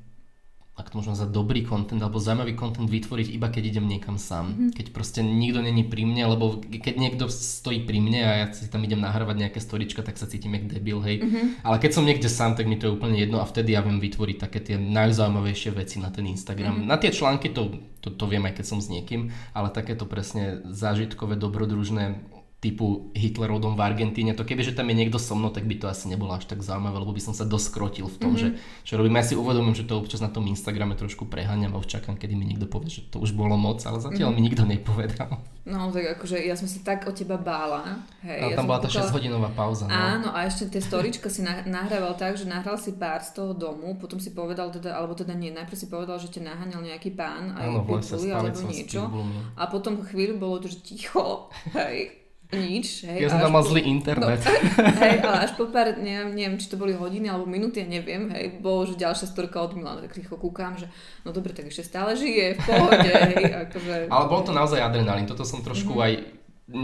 ak 0.79 0.95
to 0.95 1.03
môžem 1.03 1.19
za 1.19 1.27
dobrý 1.27 1.67
content 1.67 1.99
alebo 1.99 2.23
zaujímavý 2.23 2.55
content 2.55 2.87
vytvoriť 2.87 3.35
iba 3.35 3.51
keď 3.51 3.75
idem 3.75 3.91
niekam 3.91 4.15
sám. 4.15 4.55
Mm-hmm. 4.55 4.71
Keď 4.79 4.87
proste 4.95 5.21
nikto 5.27 5.59
není 5.59 5.83
pri 5.83 6.07
mne, 6.07 6.39
lebo 6.39 6.63
keď 6.63 6.95
niekto 6.95 7.27
stojí 7.27 7.83
pri 7.83 7.99
mne 7.99 8.21
a 8.23 8.33
ja 8.41 8.47
si 8.55 8.71
tam 8.71 8.87
idem 8.87 9.03
nahrávať 9.03 9.37
nejaké 9.43 9.59
storička, 9.59 10.07
tak 10.07 10.15
sa 10.15 10.31
cítim 10.31 10.55
jak 10.55 10.71
debil, 10.71 11.03
hej. 11.03 11.19
Mm-hmm. 11.19 11.67
Ale 11.67 11.77
keď 11.83 11.91
som 11.91 12.07
niekde 12.07 12.31
sám, 12.31 12.55
tak 12.55 12.71
mi 12.71 12.79
to 12.79 12.87
je 12.87 12.95
úplne 12.95 13.19
jedno 13.19 13.43
a 13.43 13.51
vtedy 13.51 13.75
ja 13.75 13.83
viem 13.83 13.99
vytvoriť 13.99 14.37
také 14.39 14.63
tie 14.63 14.77
najzaujímavejšie 14.79 15.75
veci 15.75 15.99
na 15.99 16.15
ten 16.15 16.31
Instagram. 16.31 16.87
Mm-hmm. 16.87 16.91
Na 16.95 16.97
tie 17.03 17.11
články 17.11 17.51
to, 17.51 17.75
to, 17.99 18.15
to 18.15 18.25
viem 18.31 18.47
aj 18.47 18.63
keď 18.63 18.67
som 18.71 18.79
s 18.79 18.87
niekým, 18.87 19.35
ale 19.51 19.75
takéto 19.75 20.07
presne 20.07 20.63
zážitkové, 20.71 21.35
dobrodružné 21.35 22.38
typu 22.59 23.15
Hitlerov 23.15 23.63
dom 23.63 23.79
v 23.79 23.87
Argentíne, 23.87 24.35
to 24.35 24.43
kebyže 24.43 24.75
tam 24.75 24.91
je 24.91 24.99
niekto 24.99 25.15
so 25.23 25.39
mnou, 25.39 25.55
tak 25.55 25.63
by 25.63 25.79
to 25.79 25.87
asi 25.87 26.11
nebolo 26.11 26.35
až 26.35 26.51
tak 26.51 26.59
zaujímavé, 26.59 26.99
lebo 26.99 27.15
by 27.15 27.23
som 27.23 27.31
sa 27.31 27.47
doskrotil 27.47 28.11
v 28.11 28.19
tom, 28.19 28.35
mm-hmm. 28.35 28.59
že 28.59 28.83
čo 28.83 28.99
robím. 28.99 29.15
Ja 29.15 29.23
si 29.23 29.39
uvedomujem, 29.39 29.87
že 29.87 29.87
to 29.87 30.03
občas 30.03 30.19
na 30.19 30.27
tom 30.27 30.43
Instagrame 30.51 30.99
trošku 30.99 31.31
preháňam 31.31 31.79
a 31.79 31.79
už 31.79 31.87
čakám, 31.87 32.19
kedy 32.19 32.35
mi 32.35 32.51
niekto 32.51 32.67
povie, 32.67 32.91
že 32.91 33.07
to 33.15 33.23
už 33.23 33.31
bolo 33.31 33.55
moc, 33.55 33.79
ale 33.87 34.03
zatiaľ 34.03 34.35
mm-hmm. 34.35 34.43
mi 34.43 34.47
nikto 34.51 34.63
nepovedal. 34.67 35.39
No 35.69 35.93
tak 35.93 36.19
akože 36.19 36.41
ja 36.43 36.57
som 36.59 36.65
sa 36.65 36.81
tak 36.81 37.07
o 37.07 37.13
teba 37.15 37.37
bála. 37.39 38.03
Hej, 38.25 38.41
ale 38.41 38.51
ja 38.51 38.59
tam 38.59 38.67
bola 38.67 38.81
tá 38.83 38.89
6-hodinová 38.89 39.53
pauza. 39.53 39.85
No. 39.85 39.95
Áno 39.95 40.29
a 40.33 40.49
ešte 40.49 40.67
tie 40.73 40.83
storička 40.83 41.29
si 41.29 41.45
nahrával 41.47 42.17
tak, 42.17 42.41
že 42.41 42.49
nahral 42.49 42.81
si 42.81 42.97
pár 42.97 43.21
z 43.21 43.37
toho 43.37 43.53
domu, 43.53 43.95
potom 44.01 44.17
si 44.19 44.33
povedal 44.33 44.73
teda, 44.73 44.97
alebo 44.97 45.13
teda 45.15 45.37
nie, 45.37 45.53
najprv 45.53 45.79
si 45.79 45.87
povedal, 45.87 46.17
že 46.19 46.33
ťa 46.33 46.43
naháňal 46.43 46.83
nejaký 46.89 47.13
pán 47.15 47.53
a 47.55 47.69
Áno, 47.69 47.85
alebo 47.85 48.59
niečo. 48.67 49.07
A 49.55 49.69
potom 49.69 50.01
chvíľu 50.03 50.41
bolo 50.41 50.59
to, 50.65 50.73
že 50.73 50.81
ticho, 50.81 51.53
hej, 51.77 52.19
nič. 52.57 53.05
Hej, 53.05 53.19
ja 53.25 53.29
som 53.29 53.45
tam 53.45 53.53
mal 53.53 53.65
zlý 53.65 53.85
internet. 53.85 54.41
No, 54.41 54.53
hej, 55.05 55.21
ale 55.21 55.37
až 55.45 55.53
po 55.61 55.69
pár, 55.69 56.01
neviem, 56.01 56.33
neviem, 56.33 56.57
či 56.57 56.73
to 56.73 56.81
boli 56.81 56.97
hodiny 56.97 57.29
alebo 57.29 57.45
minúty, 57.45 57.85
ja 57.85 57.89
neviem, 57.89 58.33
hej, 58.33 58.57
bolo, 58.65 58.89
že 58.89 58.97
ďalšia 58.97 59.29
storka 59.29 59.61
od 59.61 59.77
Milana, 59.77 60.01
tak 60.01 60.17
rýchlo 60.17 60.41
kúkam, 60.41 60.81
že 60.81 60.89
no 61.29 61.37
dobre, 61.37 61.53
tak 61.53 61.69
ešte 61.69 61.85
stále 61.85 62.17
žije, 62.17 62.57
v 62.57 62.61
pohode, 62.65 63.11
hej, 63.13 63.45
akože... 63.69 63.93
Ale 64.09 64.25
bolo 64.33 64.43
to 64.49 64.53
naozaj 64.57 64.81
adrenalín, 64.81 65.29
toto 65.29 65.45
som 65.45 65.61
trošku 65.61 65.93
mm-hmm. 65.93 66.07
aj 66.09 66.13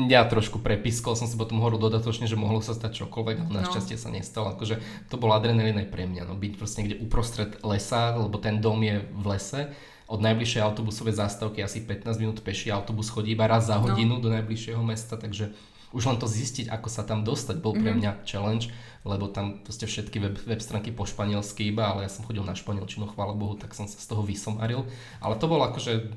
ja 0.09 0.25
trošku 0.25 0.65
prepiskol 0.65 1.13
som 1.13 1.29
si 1.29 1.37
potom 1.37 1.61
horu 1.61 1.77
dodatočne, 1.77 2.25
že 2.25 2.41
mohlo 2.41 2.65
sa 2.65 2.73
stať 2.73 3.05
čokoľvek, 3.05 3.37
ale 3.45 3.51
no. 3.53 3.61
našťastie 3.61 4.01
sa 4.01 4.09
nestalo. 4.09 4.57
Akože 4.57 4.81
to 5.13 5.21
bol 5.21 5.29
adrenalín 5.37 5.77
aj 5.77 5.93
pre 5.93 6.09
mňa, 6.09 6.25
no 6.25 6.41
byť 6.41 6.53
proste 6.57 6.81
niekde 6.81 7.05
uprostred 7.05 7.61
lesa, 7.61 8.17
lebo 8.17 8.41
ten 8.41 8.65
dom 8.65 8.81
je 8.81 9.05
v 9.05 9.25
lese 9.29 9.69
od 10.05 10.21
najbližšej 10.21 10.61
autobusovej 10.61 11.17
zástavky 11.17 11.65
asi 11.65 11.81
15 11.81 12.21
minút 12.21 12.39
peší 12.45 12.69
autobus 12.69 13.09
chodí 13.09 13.33
iba 13.33 13.49
raz 13.49 13.73
za 13.73 13.81
no. 13.81 13.89
hodinu 13.89 14.21
no. 14.21 14.23
do 14.23 14.29
najbližšieho 14.29 14.83
mesta, 14.85 15.17
takže 15.17 15.53
už 15.95 16.11
len 16.11 16.19
to 16.19 16.27
zistiť, 16.27 16.69
ako 16.75 16.89
sa 16.91 17.07
tam 17.07 17.23
dostať, 17.23 17.63
bol 17.63 17.73
pre 17.73 17.95
mhm. 17.95 17.97
mňa 18.03 18.11
mm-hmm. 18.13 18.27
challenge, 18.27 18.65
lebo 19.05 19.29
tam 19.29 19.61
proste 19.61 19.85
všetky 19.85 20.17
web, 20.17 20.37
web 20.49 20.61
stránky 20.65 20.89
po 20.89 21.05
španielsky 21.05 21.69
iba, 21.69 21.93
ale 21.93 22.09
ja 22.09 22.11
som 22.11 22.25
chodil 22.25 22.41
na 22.41 22.57
španielčinu, 22.57 23.05
chvála 23.13 23.37
Bohu, 23.37 23.53
tak 23.53 23.77
som 23.77 23.85
sa 23.85 24.01
z 24.01 24.07
toho 24.09 24.25
vysomaril. 24.25 24.89
Ale 25.21 25.37
to 25.37 25.45
bol 25.45 25.61
akože 25.61 26.09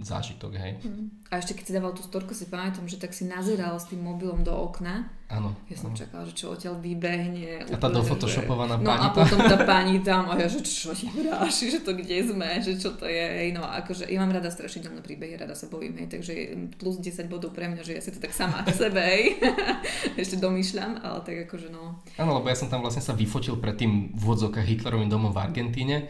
zážitok, 0.00 0.52
hej. 0.56 0.72
Mm. 0.80 1.10
A 1.26 1.42
ešte 1.42 1.58
keď 1.58 1.64
si 1.66 1.72
dával 1.74 1.90
tú 1.90 2.06
storku, 2.06 2.30
si 2.30 2.46
pamätám, 2.46 2.86
že 2.86 3.02
tak 3.02 3.10
si 3.10 3.26
nazeral 3.26 3.74
s 3.74 3.90
tým 3.90 3.98
mobilom 3.98 4.46
do 4.46 4.54
okna. 4.54 5.10
Áno. 5.26 5.50
Ja 5.66 5.74
som 5.74 5.90
čakala, 5.90 6.22
že 6.22 6.38
čo 6.38 6.54
odtiaľ 6.54 6.78
vybehne. 6.78 7.66
A 7.66 7.74
tá 7.74 7.90
dofotoshopovaná 7.90 8.78
že... 8.78 8.86
No 8.86 8.94
a 8.94 9.10
potom 9.10 9.42
tá 9.42 9.58
pani 9.66 9.98
tam 10.06 10.30
a 10.30 10.38
ja, 10.38 10.46
že 10.46 10.62
čo 10.62 10.94
ti 10.94 11.10
vráši, 11.10 11.74
že 11.74 11.82
to 11.82 11.98
kde 11.98 12.30
sme, 12.30 12.62
že 12.62 12.78
čo 12.78 12.94
to 12.94 13.10
je. 13.10 13.26
Hej. 13.42 13.58
No 13.58 13.66
akože 13.66 14.06
ja 14.06 14.22
mám 14.22 14.30
rada 14.30 14.46
strašidelné 14.46 15.02
príbehy, 15.02 15.34
rada 15.34 15.58
sa 15.58 15.66
bojím, 15.66 15.98
hej, 15.98 16.14
takže 16.14 16.32
plus 16.78 17.02
10 17.02 17.26
bodov 17.26 17.50
pre 17.50 17.66
mňa, 17.66 17.82
že 17.82 17.98
ja 17.98 18.02
si 18.06 18.14
to 18.14 18.22
tak 18.22 18.30
sama 18.30 18.62
k 18.62 18.70
sebe, 18.86 19.02
hej. 19.02 19.42
ešte 20.22 20.38
domýšľam, 20.38 21.02
ale 21.02 21.18
tak 21.26 21.50
akože 21.50 21.74
no. 21.74 21.98
Áno, 22.14 22.38
lebo 22.38 22.46
ja 22.46 22.56
som 22.56 22.70
tam 22.70 22.86
vlastne 22.86 23.02
sa 23.02 23.12
vyfotil 23.12 23.58
pred 23.58 23.74
tým 23.74 24.14
v 24.14 24.24
Hitlerovým 24.54 25.10
domom 25.10 25.34
v 25.34 25.42
Argentíne 25.42 26.06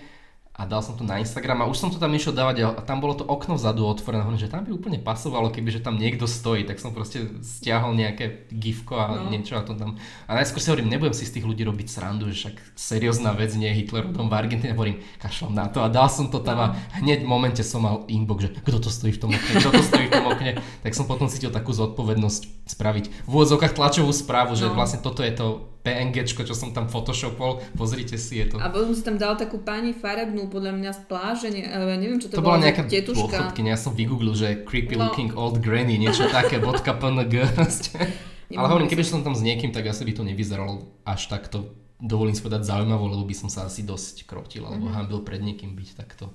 a 0.57 0.64
dal 0.64 0.80
som 0.80 0.97
to 0.97 1.05
na 1.05 1.20
Instagram 1.20 1.61
a 1.61 1.68
už 1.68 1.76
som 1.76 1.92
to 1.92 2.01
tam 2.01 2.09
išiel 2.16 2.32
dávať 2.32 2.64
a 2.64 2.80
tam 2.80 3.05
bolo 3.05 3.12
to 3.12 3.28
okno 3.28 3.61
vzadu 3.61 3.84
otvorené, 3.84 4.24
hovorím, 4.24 4.40
že 4.40 4.49
tam 4.49 4.64
by 4.64 4.72
úplne 4.72 4.97
pasovalo, 4.97 5.53
keby 5.53 5.68
že 5.68 5.84
tam 5.84 6.01
niekto 6.01 6.24
stojí, 6.24 6.64
tak 6.64 6.80
som 6.80 6.97
proste 6.97 7.44
stiahol 7.44 7.92
nejaké 7.92 8.49
gifko 8.49 8.97
a 8.97 9.07
no. 9.20 9.28
niečo 9.28 9.61
a 9.61 9.62
to 9.68 9.76
tam. 9.76 10.01
A 10.24 10.32
najskôr 10.32 10.64
si 10.64 10.72
hovorím, 10.72 10.88
nebudem 10.88 11.12
si 11.12 11.28
z 11.28 11.36
tých 11.36 11.44
ľudí 11.44 11.61
robiť 11.61 11.92
srandu, 11.92 12.32
že 12.32 12.49
však 12.49 12.57
seriózna 12.72 13.36
vec 13.36 13.53
nie 13.53 13.68
je 13.68 13.84
Hitlerov 13.84 14.16
dom 14.16 14.32
v 14.32 14.36
Argentíne, 14.40 14.72
hovorím, 14.72 15.05
kašlom 15.20 15.53
na 15.53 15.68
to 15.68 15.84
a 15.84 15.92
dal 15.92 16.09
som 16.09 16.32
to 16.32 16.40
tam 16.40 16.57
no. 16.57 16.64
a 16.64 16.66
hneď 17.05 17.28
v 17.28 17.28
momente 17.28 17.61
som 17.61 17.84
mal 17.84 18.09
inbox, 18.09 18.49
že 18.49 18.51
kto 18.64 18.80
to 18.80 18.88
stojí 18.88 19.12
v 19.12 19.20
tom 19.20 19.30
okne, 19.36 19.53
kto 19.61 19.70
to 19.76 19.82
stojí 19.84 20.09
v 20.09 20.14
tom 20.16 20.24
okne, 20.24 20.53
tak 20.57 20.92
som 20.97 21.05
potom 21.05 21.28
cítil 21.28 21.53
takú 21.53 21.76
zodpovednosť 21.76 22.64
spraviť 22.64 23.28
v 23.28 23.28
úvodzovkách 23.28 23.76
tlačovú 23.76 24.09
správu, 24.09 24.57
že 24.57 24.72
no. 24.72 24.72
vlastne 24.72 25.05
toto 25.05 25.20
je 25.20 25.36
to 25.36 25.76
PNG, 25.87 26.26
čo 26.26 26.51
som 26.59 26.74
tam 26.74 26.91
photoshopol, 26.91 27.62
pozrite 27.78 28.18
si, 28.18 28.43
je 28.43 28.51
to. 28.51 28.57
A 28.59 28.66
potom 28.74 28.91
si 28.91 29.07
tam 29.07 29.14
dal 29.14 29.39
takú 29.39 29.62
pani 29.62 29.95
farebnú, 29.95 30.51
podľa 30.51 30.74
mňa 30.74 30.91
z 30.91 31.01
pláže, 31.07 31.49
ne, 31.55 31.62
neviem 31.95 32.18
čo 32.18 32.26
to, 32.26 32.43
to 32.43 32.43
bola. 32.43 32.59
nejaká 32.59 32.91
tetuška. 32.91 33.55
ja 33.55 33.78
som 33.78 33.95
vygooglil, 33.95 34.34
že 34.34 34.66
creepy 34.66 34.99
no. 34.99 35.07
looking 35.07 35.30
old 35.39 35.62
granny, 35.62 35.95
niečo 35.95 36.26
také, 36.26 36.59
bodka 36.59 36.91
PNG. 36.99 37.47
Ale 38.59 38.66
hovorím, 38.66 38.91
keby 38.91 39.07
som 39.07 39.22
tam 39.22 39.39
s 39.39 39.47
niekým, 39.47 39.70
tak 39.70 39.87
asi 39.87 40.03
by 40.03 40.12
to 40.14 40.22
nevyzeralo 40.26 40.91
až 41.07 41.30
takto, 41.30 41.70
dovolím 42.03 42.34
si 42.34 42.43
povedať, 42.43 42.66
zaujímavo, 42.66 43.07
lebo 43.07 43.22
by 43.22 43.34
som 43.34 43.49
sa 43.51 43.70
asi 43.70 43.87
dosť 43.87 44.26
krotil, 44.26 44.66
alebo 44.66 44.91
mm-hmm. 44.91 44.99
hambil 44.99 45.18
pred 45.22 45.43
niekým 45.43 45.78
byť 45.78 45.89
takto. 45.95 46.34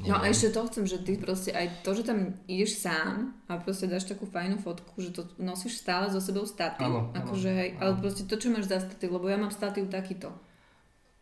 Neviem. 0.00 0.16
No 0.16 0.16
a 0.16 0.32
ešte 0.32 0.48
to 0.56 0.64
chcem, 0.72 0.84
že 0.88 0.96
ty 1.04 1.20
proste 1.20 1.52
aj 1.52 1.84
to, 1.84 1.92
že 1.92 2.08
tam 2.08 2.40
ideš 2.48 2.80
sám 2.80 3.36
a 3.52 3.60
proste 3.60 3.84
dáš 3.84 4.08
takú 4.08 4.24
fajnú 4.24 4.56
fotku, 4.56 4.96
že 4.96 5.12
to 5.12 5.28
nosíš 5.36 5.84
stále 5.84 6.08
so 6.08 6.24
sebou 6.24 6.48
statív. 6.48 6.88
Áno, 6.88 7.12
akože, 7.12 7.50
hej, 7.52 7.70
ale 7.76 8.00
proste 8.00 8.24
to, 8.24 8.40
čo 8.40 8.48
máš 8.48 8.72
za 8.72 8.80
statív, 8.80 9.20
lebo 9.20 9.28
ja 9.28 9.36
mám 9.36 9.52
statív 9.52 9.92
takýto. 9.92 10.32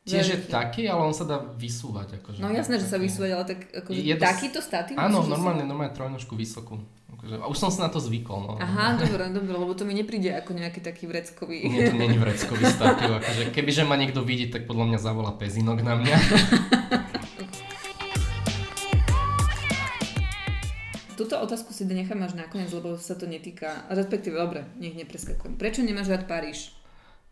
Tiež 0.07 0.27
je 0.31 0.39
taký, 0.47 0.87
ale 0.89 1.05
on 1.05 1.13
sa 1.13 1.27
dá 1.27 1.37
vysúvať. 1.43 2.23
Akože, 2.23 2.39
no 2.39 2.55
jasné, 2.55 2.79
že 2.81 2.87
sa 2.87 2.97
vysúvať, 3.03 3.31
ale 3.35 3.45
tak 3.45 3.61
akože 3.83 3.99
je 3.99 4.15
to... 4.15 4.23
takýto 4.23 4.61
statív? 4.63 4.95
Áno, 4.97 5.27
normálne, 5.27 5.67
normálne 5.67 5.93
trojnožku 5.93 6.39
vysokú. 6.39 6.79
Akože, 7.19 7.35
a 7.35 7.45
už 7.51 7.59
som 7.59 7.69
sa 7.75 7.89
na 7.89 7.91
to 7.91 7.99
zvykol. 7.99 8.41
No. 8.41 8.53
Aha, 8.63 8.95
dobre, 8.95 9.27
dobre, 9.35 9.53
lebo 9.53 9.75
to 9.75 9.85
mi 9.85 9.93
nepríde 9.93 10.33
ako 10.39 10.55
nejaký 10.55 10.81
taký 10.81 11.11
vreckový. 11.11 11.67
Nie, 11.67 11.91
to 11.91 11.99
není 11.99 12.17
vreckový 12.17 12.63
statív. 12.71 13.21
Akože, 13.21 13.51
kebyže 13.53 13.85
ma 13.85 13.99
niekto 13.99 14.23
vidí, 14.25 14.49
tak 14.49 14.65
podľa 14.65 14.95
mňa 14.95 14.99
zavolá 15.03 15.35
pezinok 15.35 15.83
na 15.83 15.99
mňa. 15.99 16.17
Túto 21.19 21.35
otázku 21.35 21.75
si 21.75 21.83
necháme 21.83 22.31
až 22.31 22.39
nakoniec, 22.39 22.71
lebo 22.71 22.95
sa 22.95 23.19
to 23.19 23.27
netýka, 23.27 23.83
respektíve, 23.91 24.39
dobre, 24.39 24.71
nech 24.79 24.95
nepreskakujem. 24.95 25.59
Prečo 25.59 25.83
nemáš 25.83 26.15
rád 26.15 26.31
Paríž? 26.31 26.71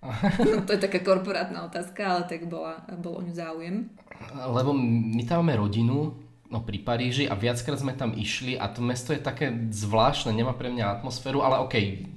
to 0.67 0.71
je 0.75 0.83
taká 0.83 0.99
korporátna 1.07 1.63
otázka, 1.71 2.03
ale 2.03 2.23
tak 2.27 2.51
bola, 2.51 2.83
bol 2.99 3.23
o 3.23 3.23
ňu 3.23 3.31
záujem. 3.31 3.87
Lebo 4.35 4.75
my 4.75 5.23
tam 5.23 5.47
máme 5.47 5.63
rodinu, 5.63 6.19
no 6.51 6.59
pri 6.67 6.83
Paríži 6.83 7.31
a 7.31 7.39
viackrát 7.39 7.79
sme 7.79 7.95
tam 7.95 8.11
išli 8.11 8.59
a 8.59 8.67
to 8.75 8.83
mesto 8.83 9.15
je 9.15 9.23
také 9.23 9.55
zvláštne, 9.71 10.35
nemá 10.35 10.51
pre 10.59 10.67
mňa 10.67 11.01
atmosféru, 11.01 11.47
ale 11.47 11.63
okej, 11.63 11.87
okay, 11.87 12.16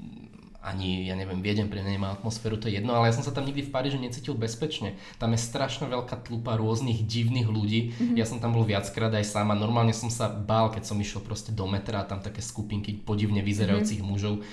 ani, 0.59 1.07
ja 1.07 1.15
neviem, 1.15 1.39
Viedem 1.39 1.71
pre 1.71 1.79
nemá 1.79 2.11
atmosféru, 2.11 2.59
to 2.59 2.67
je 2.67 2.79
jedno, 2.79 2.91
ale 2.91 3.07
ja 3.07 3.15
som 3.15 3.23
sa 3.23 3.31
tam 3.31 3.47
nikdy 3.47 3.63
v 3.63 3.71
Paríži 3.71 3.95
necítil 3.95 4.35
bezpečne. 4.35 4.99
Tam 5.15 5.31
je 5.31 5.39
strašne 5.39 5.87
veľká 5.87 6.19
tlupa 6.27 6.59
rôznych 6.59 7.07
divných 7.07 7.47
ľudí. 7.47 7.95
Mm-hmm. 7.95 8.15
Ja 8.19 8.27
som 8.27 8.43
tam 8.43 8.51
bol 8.51 8.67
viackrát 8.67 9.11
aj 9.15 9.23
sám 9.23 9.55
a 9.55 9.59
normálne 9.59 9.95
som 9.95 10.11
sa 10.11 10.27
bál, 10.27 10.67
keď 10.67 10.83
som 10.83 10.99
išiel 10.99 11.23
proste 11.23 11.55
do 11.55 11.63
metra 11.63 12.03
a 12.03 12.07
tam 12.07 12.19
také 12.19 12.43
skupinky 12.43 12.91
podivne 12.91 13.39
vyzerajúcich 13.39 14.03
mm-hmm. 14.03 14.19
mužov. 14.19 14.43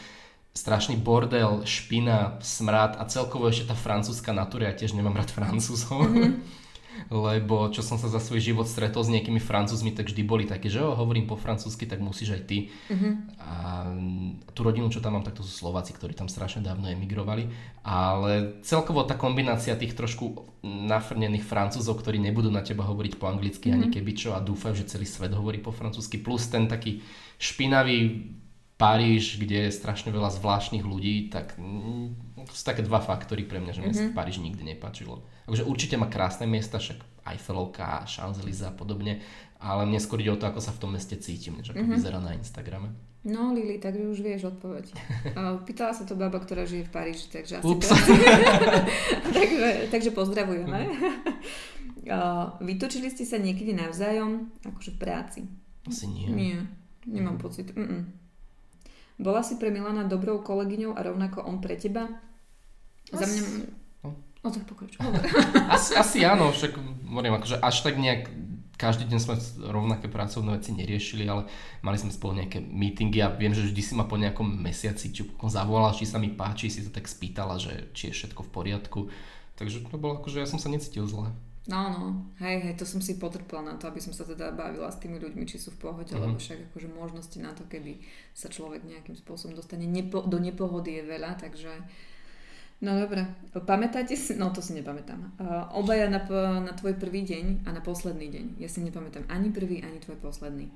Strašný 0.57 0.97
bordel, 0.97 1.67
špina, 1.67 2.39
smrad 2.41 2.97
a 2.97 3.05
celkovo 3.11 3.51
ešte 3.51 3.69
tá 3.69 3.77
francúzska 3.77 4.31
natúra, 4.31 4.71
ja 4.71 4.79
tiež 4.79 4.95
nemám 4.95 5.19
rád 5.19 5.35
francúzov. 5.35 6.07
Mm-hmm 6.07 6.63
lebo 7.13 7.71
čo 7.71 7.81
som 7.85 7.97
sa 7.97 8.11
za 8.11 8.19
svoj 8.19 8.43
život 8.43 8.67
stretol 8.67 9.03
s 9.05 9.13
nejakými 9.13 9.39
francúzmi, 9.39 9.95
tak 9.95 10.11
vždy 10.11 10.23
boli 10.27 10.45
také, 10.45 10.69
že 10.73 10.83
jo, 10.83 10.93
hovorím 10.95 11.31
po 11.31 11.39
francúzsky, 11.39 11.87
tak 11.87 12.03
musíš 12.03 12.37
aj 12.37 12.43
ty. 12.49 12.59
Uh-huh. 12.91 13.13
A 13.41 13.57
tú 14.53 14.61
rodinu, 14.67 14.91
čo 14.91 15.05
tam 15.05 15.19
mám, 15.19 15.25
tak 15.25 15.39
to 15.39 15.47
sú 15.47 15.53
Slováci, 15.53 15.95
ktorí 15.95 16.17
tam 16.17 16.27
strašne 16.27 16.65
dávno 16.65 16.91
emigrovali. 16.91 17.49
Ale 17.87 18.61
celkovo 18.67 19.07
tá 19.07 19.15
kombinácia 19.15 19.79
tých 19.79 19.95
trošku 19.95 20.47
nafrnených 20.67 21.47
francúzov, 21.47 22.03
ktorí 22.03 22.19
nebudú 22.19 22.51
na 22.51 22.65
teba 22.67 22.83
hovoriť 22.85 23.15
po 23.21 23.31
anglicky 23.31 23.71
uh-huh. 23.71 23.79
ani 23.79 23.87
keby 23.93 24.13
čo 24.17 24.35
a 24.35 24.43
dúfajú, 24.43 24.75
že 24.77 24.91
celý 24.91 25.07
svet 25.07 25.33
hovorí 25.33 25.63
po 25.63 25.71
francúzsky, 25.71 26.19
plus 26.19 26.51
ten 26.51 26.67
taký 26.67 27.01
špinavý 27.39 28.33
Paríž, 28.77 29.41
kde 29.41 29.69
je 29.69 29.73
strašne 29.73 30.13
veľa 30.13 30.29
zvláštnych 30.37 30.85
ľudí, 30.85 31.33
tak 31.33 31.57
To 32.47 32.53
sú 32.55 32.63
také 32.63 32.87
dva 32.87 33.03
faktory 33.03 33.43
pre 33.43 33.59
mňa, 33.59 33.73
že 33.75 33.81
mne 33.83 33.93
mm-hmm. 33.93 34.11
sa 34.11 34.15
v 34.15 34.19
Paríži 34.19 34.41
nikdy 34.41 34.63
nepáčilo. 34.63 35.27
Takže 35.51 35.67
určite 35.67 35.99
má 35.99 36.07
krásne 36.07 36.47
miesta, 36.47 36.79
však 36.79 37.27
Eiffelovka, 37.27 38.07
Champs-Élysées 38.07 38.71
a 38.71 38.75
podobne, 38.75 39.19
ale 39.59 39.83
mne 39.85 39.99
skôr 39.99 40.23
ide 40.23 40.31
o 40.31 40.39
to, 40.39 40.47
ako 40.47 40.63
sa 40.63 40.71
v 40.71 40.81
tom 40.87 40.95
meste 40.95 41.19
cítim, 41.19 41.59
než 41.59 41.75
ako 41.75 41.83
mm-hmm. 41.83 41.97
vyzerá 41.99 42.19
na 42.23 42.39
Instagrame. 42.39 42.95
No 43.27 43.51
Lili, 43.51 43.83
takže 43.83 44.07
už 44.07 44.23
vieš 44.23 44.55
odpoveď. 44.55 44.87
Pýtala 45.67 45.91
sa 45.91 46.07
to 46.07 46.15
baba, 46.15 46.39
ktorá 46.39 46.63
žije 46.63 46.87
v 46.87 46.93
Paríži, 46.95 47.27
takže 47.27 47.59
asi... 47.59 47.67
takže, 49.37 49.91
takže 49.91 50.11
pozdravujeme. 50.15 50.79
Vytočili 52.63 53.11
ste 53.11 53.27
sa 53.27 53.43
niekedy 53.43 53.75
navzájom, 53.75 54.55
akože 54.63 54.95
v 54.95 54.99
práci? 55.03 55.41
Asi 55.91 56.07
nie. 56.07 56.31
Nie, 56.31 56.59
nemám 57.03 57.35
mm. 57.35 57.43
pocit. 57.43 57.75
Mm-mm. 57.75 58.07
Bola 59.19 59.43
si 59.43 59.59
pre 59.59 59.75
Milana 59.75 60.07
dobrou 60.07 60.45
kolegyňou 60.45 60.95
a 60.95 61.01
rovnako 61.03 61.51
on 61.51 61.59
pre 61.59 61.75
teba? 61.75 62.07
As... 63.13 63.19
Za 63.21 63.27
mňa... 63.27 63.41
No, 64.03 64.09
no 64.17 64.49
tak 64.51 64.65
pokračuj. 64.67 64.99
asi, 65.77 65.93
asi 65.95 66.19
áno, 66.27 66.51
však 66.51 66.73
hovorím, 67.07 67.39
akože 67.39 67.57
až 67.63 67.77
tak 67.83 67.99
nejak 68.01 68.31
každý 68.77 69.09
deň 69.09 69.19
sme 69.19 69.35
rovnaké 69.73 70.07
pracovné 70.07 70.61
veci 70.61 70.77
neriešili, 70.77 71.25
ale 71.25 71.49
mali 71.81 71.97
sme 71.97 72.13
spolu 72.13 72.45
nejaké 72.45 72.61
meetingy 72.61 73.25
a 73.25 73.33
viem, 73.33 73.57
že 73.57 73.65
vždy 73.65 73.83
si 73.83 73.93
ma 73.97 74.05
po 74.05 74.21
nejakom 74.21 74.45
mesiaci 74.45 75.17
či 75.17 75.25
zavolal, 75.49 75.97
či 75.97 76.05
sa 76.05 76.21
mi 76.21 76.29
páči, 76.29 76.69
si 76.69 76.85
sa 76.85 76.93
tak 76.93 77.09
spýtala, 77.09 77.57
že 77.57 77.89
či 77.97 78.13
je 78.13 78.17
všetko 78.21 78.45
v 78.45 78.53
poriadku. 78.53 79.01
Takže 79.57 79.89
to 79.89 79.97
bolo 79.97 80.21
ako, 80.21 80.29
že 80.29 80.45
ja 80.45 80.49
som 80.49 80.61
sa 80.61 80.69
necítil 80.69 81.09
zle. 81.09 81.33
No, 81.67 81.91
no, 81.91 82.03
hej, 82.39 82.63
hej, 82.63 82.79
to 82.79 82.87
som 82.87 83.03
si 83.03 83.19
potrpela 83.19 83.59
na 83.59 83.75
to, 83.75 83.91
aby 83.91 83.99
som 83.99 84.15
sa 84.15 84.23
teda 84.23 84.55
bavila 84.55 84.87
s 84.87 85.03
tými 85.03 85.19
ľuďmi, 85.19 85.43
či 85.51 85.59
sú 85.59 85.75
v 85.75 85.91
pohode, 85.91 86.15
mm-hmm. 86.15 86.23
lebo 86.23 86.39
však 86.39 86.71
akože 86.71 86.89
možnosti 86.95 87.39
na 87.43 87.51
to, 87.59 87.67
keby 87.67 87.99
sa 88.31 88.47
človek 88.47 88.87
nejakým 88.87 89.19
spôsobom 89.19 89.59
dostane 89.59 89.83
nepo, 89.83 90.23
do 90.23 90.39
nepohody 90.39 91.03
je 91.03 91.11
veľa, 91.11 91.43
takže 91.43 91.75
No 92.77 92.93
dobre, 92.93 93.25
pamätáte 93.65 94.21
si, 94.21 94.37
no 94.37 94.53
to 94.53 94.61
si 94.61 94.77
nepamätám, 94.77 95.33
uh, 95.41 95.73
obaja 95.81 96.13
na, 96.13 96.21
na 96.61 96.73
tvoj 96.77 97.01
prvý 97.01 97.25
deň 97.25 97.65
a 97.65 97.73
na 97.73 97.81
posledný 97.81 98.29
deň. 98.29 98.47
Ja 98.61 98.69
si 98.69 98.85
nepamätám 98.85 99.25
ani 99.33 99.49
prvý, 99.49 99.81
ani 99.81 99.97
tvoj 99.97 100.21
posledný. 100.21 100.69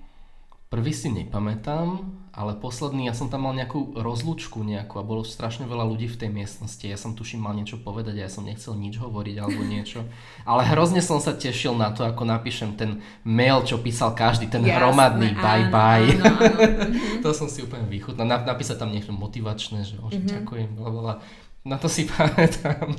Prvý 0.71 0.95
si 0.95 1.11
nepamätám, 1.11 1.99
ale 2.31 2.55
posledný, 2.55 3.11
ja 3.11 3.15
som 3.15 3.27
tam 3.27 3.43
mal 3.43 3.59
nejakú 3.59 3.91
rozlúčku 3.99 4.63
nejakú 4.63 5.03
a 5.03 5.05
bolo 5.05 5.27
strašne 5.27 5.67
veľa 5.67 5.83
ľudí 5.83 6.07
v 6.07 6.15
tej 6.15 6.31
miestnosti. 6.31 6.87
Ja 6.87 6.95
som 6.95 7.19
tuším 7.19 7.43
mal 7.43 7.59
niečo 7.59 7.83
povedať 7.83 8.23
a 8.23 8.25
ja 8.25 8.31
som 8.31 8.47
nechcel 8.47 8.79
nič 8.79 9.03
hovoriť 9.03 9.35
alebo 9.43 9.67
niečo. 9.67 10.07
Ale 10.47 10.63
hrozne 10.63 11.03
som 11.03 11.19
sa 11.19 11.35
tešil 11.35 11.75
na 11.75 11.91
to, 11.91 12.07
ako 12.07 12.23
napíšem 12.23 12.79
ten 12.79 13.03
mail, 13.27 13.67
čo 13.67 13.83
písal 13.83 14.15
každý, 14.15 14.47
ten 14.47 14.63
Jasne, 14.63 14.79
hromadný 14.79 15.35
áno, 15.35 15.43
bye 15.43 15.67
bye. 15.75 16.07
Áno, 16.07 16.39
áno. 16.39 17.19
to 17.27 17.35
som 17.35 17.51
si 17.51 17.67
úplne 17.67 17.91
vychutnal. 17.91 18.31
Napísať 18.31 18.79
tam 18.79 18.95
niečo 18.95 19.11
motivačné, 19.11 19.83
že 19.83 19.99
mm-hmm. 19.99 20.23
ďakujem, 20.39 20.69
bla, 20.79 21.19
na 21.65 21.77
to 21.77 21.89
si 21.89 22.09
pamätám. 22.13 22.95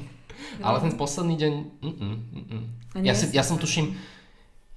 No. 0.60 0.66
Ale 0.66 0.78
ten 0.84 0.94
posledný 1.00 1.36
deň... 1.38 1.54
Mm-mm, 1.80 2.16
mm-mm. 2.34 2.64
Ja, 3.06 3.16
si, 3.16 3.32
ja 3.32 3.44
som 3.46 3.56
tuším... 3.58 3.96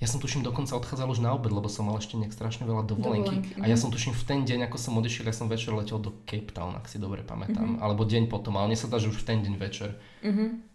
Ja 0.03 0.11
som 0.11 0.21
tuším 0.21 0.45
dokonca 0.45 0.77
odchádzal 0.77 1.07
už 1.07 1.25
na 1.25 1.33
obed, 1.33 1.49
lebo 1.49 1.71
som 1.71 1.89
mal 1.89 1.97
ešte 1.97 2.19
nejak 2.21 2.35
strašne 2.35 2.69
veľa 2.69 2.85
dovolenky. 2.85 3.41
dovolenky. 3.41 3.63
A 3.63 3.65
ja 3.71 3.79
mhm. 3.79 3.81
som 3.81 3.89
tuším 3.89 4.13
v 4.13 4.25
ten 4.27 4.41
deň, 4.45 4.69
ako 4.69 4.77
som 4.77 4.93
odišiel, 5.01 5.25
ja 5.31 5.33
som 5.33 5.49
večer 5.49 5.73
letel 5.73 5.97
do 5.97 6.13
Cape 6.29 6.51
Town, 6.53 6.77
ak 6.77 6.91
si 6.91 7.01
dobre 7.01 7.25
pamätám. 7.25 7.79
Mm-hmm. 7.79 7.85
Alebo 7.85 8.05
deň 8.05 8.29
potom, 8.29 8.59
ale 8.59 8.75
mne 8.75 8.79
sa 8.79 8.91
dá, 8.91 9.01
že 9.01 9.09
už 9.09 9.23
v 9.23 9.27
ten 9.33 9.39
deň 9.41 9.55
večer. 9.57 9.97
Mm-hmm. 10.21 10.74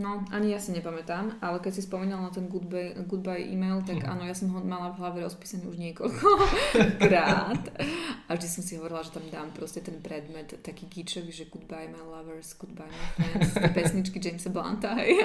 No, 0.00 0.24
ani 0.32 0.56
ja 0.56 0.62
si 0.62 0.72
nepamätám, 0.72 1.44
ale 1.44 1.60
keď 1.60 1.76
si 1.76 1.82
spomínal 1.84 2.24
na 2.24 2.32
ten 2.32 2.48
goodbye, 2.48 2.96
goodbye 3.04 3.44
e-mail, 3.44 3.84
tak 3.84 4.00
mm. 4.00 4.08
áno, 4.08 4.24
ja 4.24 4.32
som 4.32 4.48
ho 4.54 4.64
mala 4.64 4.96
v 4.96 5.02
hlave 5.02 5.18
rozpísaný 5.20 5.68
už 5.68 5.76
niekoľko 5.76 6.28
krát. 7.04 7.60
A 8.24 8.30
vždy 8.32 8.48
som 8.48 8.62
si 8.64 8.80
hovorila, 8.80 9.04
že 9.04 9.12
tam 9.12 9.28
dám 9.28 9.52
proste 9.52 9.84
ten 9.84 10.00
predmet 10.00 10.56
taký 10.64 10.88
gíčový, 10.88 11.28
že 11.28 11.52
goodbye 11.52 11.92
my 11.92 12.00
lovers, 12.00 12.56
goodbye 12.56 12.88
my 12.88 13.06
friends, 13.12 13.52
pesničky 13.76 14.16
Jamesa 14.16 14.48
Blanta. 14.48 14.96
Hej. 15.04 15.20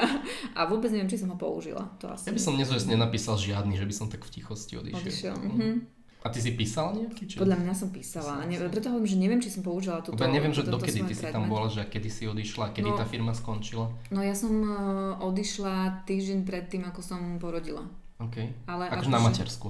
A 0.59 0.67
vôbec 0.67 0.91
neviem, 0.91 1.07
či 1.07 1.23
som 1.23 1.31
ho 1.31 1.39
použila. 1.39 1.95
To 2.03 2.11
asi 2.11 2.27
ja 2.27 2.36
by 2.36 2.43
som 2.43 2.59
nezvesť 2.59 2.91
nenapísal 2.91 3.39
žiadny, 3.39 3.79
že 3.79 3.88
by 3.88 3.93
som 3.95 4.11
tak 4.11 4.27
v 4.27 4.33
tichosti 4.33 4.75
odišiel. 4.75 4.99
odišiel. 5.07 5.36
Mm-hmm. 5.39 5.94
A 6.26 6.34
ty 6.34 6.41
si 6.41 6.57
písala 6.57 6.89
nejaký? 6.97 7.30
Či... 7.30 7.36
Podľa 7.38 7.61
mňa 7.61 7.73
som 7.78 7.93
písala. 7.93 8.41
Ne, 8.49 8.57
preto 8.57 8.89
hovorím, 8.89 9.05
že 9.05 9.17
neviem, 9.21 9.38
či 9.38 9.53
som 9.53 9.61
použila 9.61 10.01
túto... 10.01 10.17
Ja 10.17 10.26
neviem, 10.26 10.49
že 10.49 10.65
dokedy 10.65 11.05
ty 11.05 11.13
si 11.13 11.30
tam 11.30 11.45
bola, 11.45 11.69
že 11.69 11.86
kedy 11.86 12.09
si 12.09 12.26
odišla, 12.26 12.73
kedy 12.73 12.89
no, 12.89 12.97
tá 12.97 13.05
firma 13.05 13.30
skončila. 13.38 13.93
No 14.09 14.26
ja 14.26 14.34
som 14.34 14.49
uh, 14.65 15.21
odišla 15.21 16.01
týždeň 16.09 16.41
pred 16.41 16.65
tým, 16.65 16.82
ako 16.89 17.05
som 17.05 17.21
porodila. 17.38 17.86
OK. 18.17 18.41
Ale 18.65 18.89
akože 18.89 19.13
na 19.13 19.21
matersku. 19.21 19.69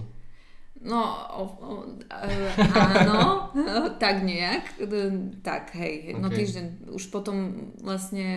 No, 0.84 1.02
o, 1.34 1.44
o, 1.66 1.70
áno, 2.76 3.50
tak 4.04 4.22
nejak, 4.22 4.78
tak 5.42 5.74
hej, 5.74 6.14
okay. 6.14 6.22
no 6.22 6.28
týždeň, 6.30 6.92
už 6.94 7.10
potom 7.10 7.72
vlastne 7.82 8.28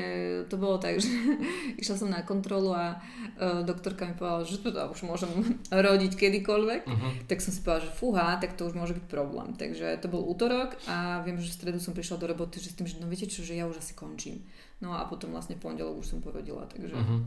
to 0.48 0.56
bolo 0.56 0.80
tak, 0.80 0.96
že 1.02 1.12
išla 1.82 1.96
som 2.00 2.08
na 2.08 2.24
kontrolu 2.24 2.72
a 2.72 2.96
uh, 2.96 3.66
doktorka 3.68 4.08
mi 4.08 4.16
povedala, 4.16 4.48
že 4.48 4.64
to 4.64 4.70
už 4.70 5.04
môžem 5.04 5.28
rodiť 5.74 6.14
kedykoľvek, 6.16 6.82
uh-huh. 6.88 7.12
tak 7.28 7.44
som 7.44 7.52
si 7.52 7.60
povedala, 7.60 7.84
že 7.84 7.98
fúha, 7.98 8.28
tak 8.40 8.56
to 8.56 8.64
už 8.64 8.78
môže 8.80 8.96
byť 8.96 9.06
problém, 9.12 9.52
takže 9.52 10.00
to 10.00 10.08
bol 10.08 10.24
útorok 10.24 10.78
a 10.88 11.20
viem, 11.26 11.36
že 11.36 11.52
v 11.52 11.58
stredu 11.58 11.78
som 11.84 11.92
prišla 11.92 12.22
do 12.22 12.32
roboty, 12.32 12.64
že 12.64 12.72
s 12.72 12.78
tým, 12.80 12.88
že 12.88 12.96
no 12.96 13.12
viete 13.12 13.28
čo, 13.28 13.44
že 13.44 13.60
ja 13.60 13.68
už 13.68 13.82
asi 13.82 13.92
končím, 13.92 14.40
no 14.80 14.96
a 14.96 15.04
potom 15.04 15.36
vlastne 15.36 15.58
v 15.58 15.68
pondelok 15.68 16.00
už 16.00 16.16
som 16.16 16.24
porodila, 16.24 16.64
takže, 16.70 16.96
uh-huh. 16.96 17.20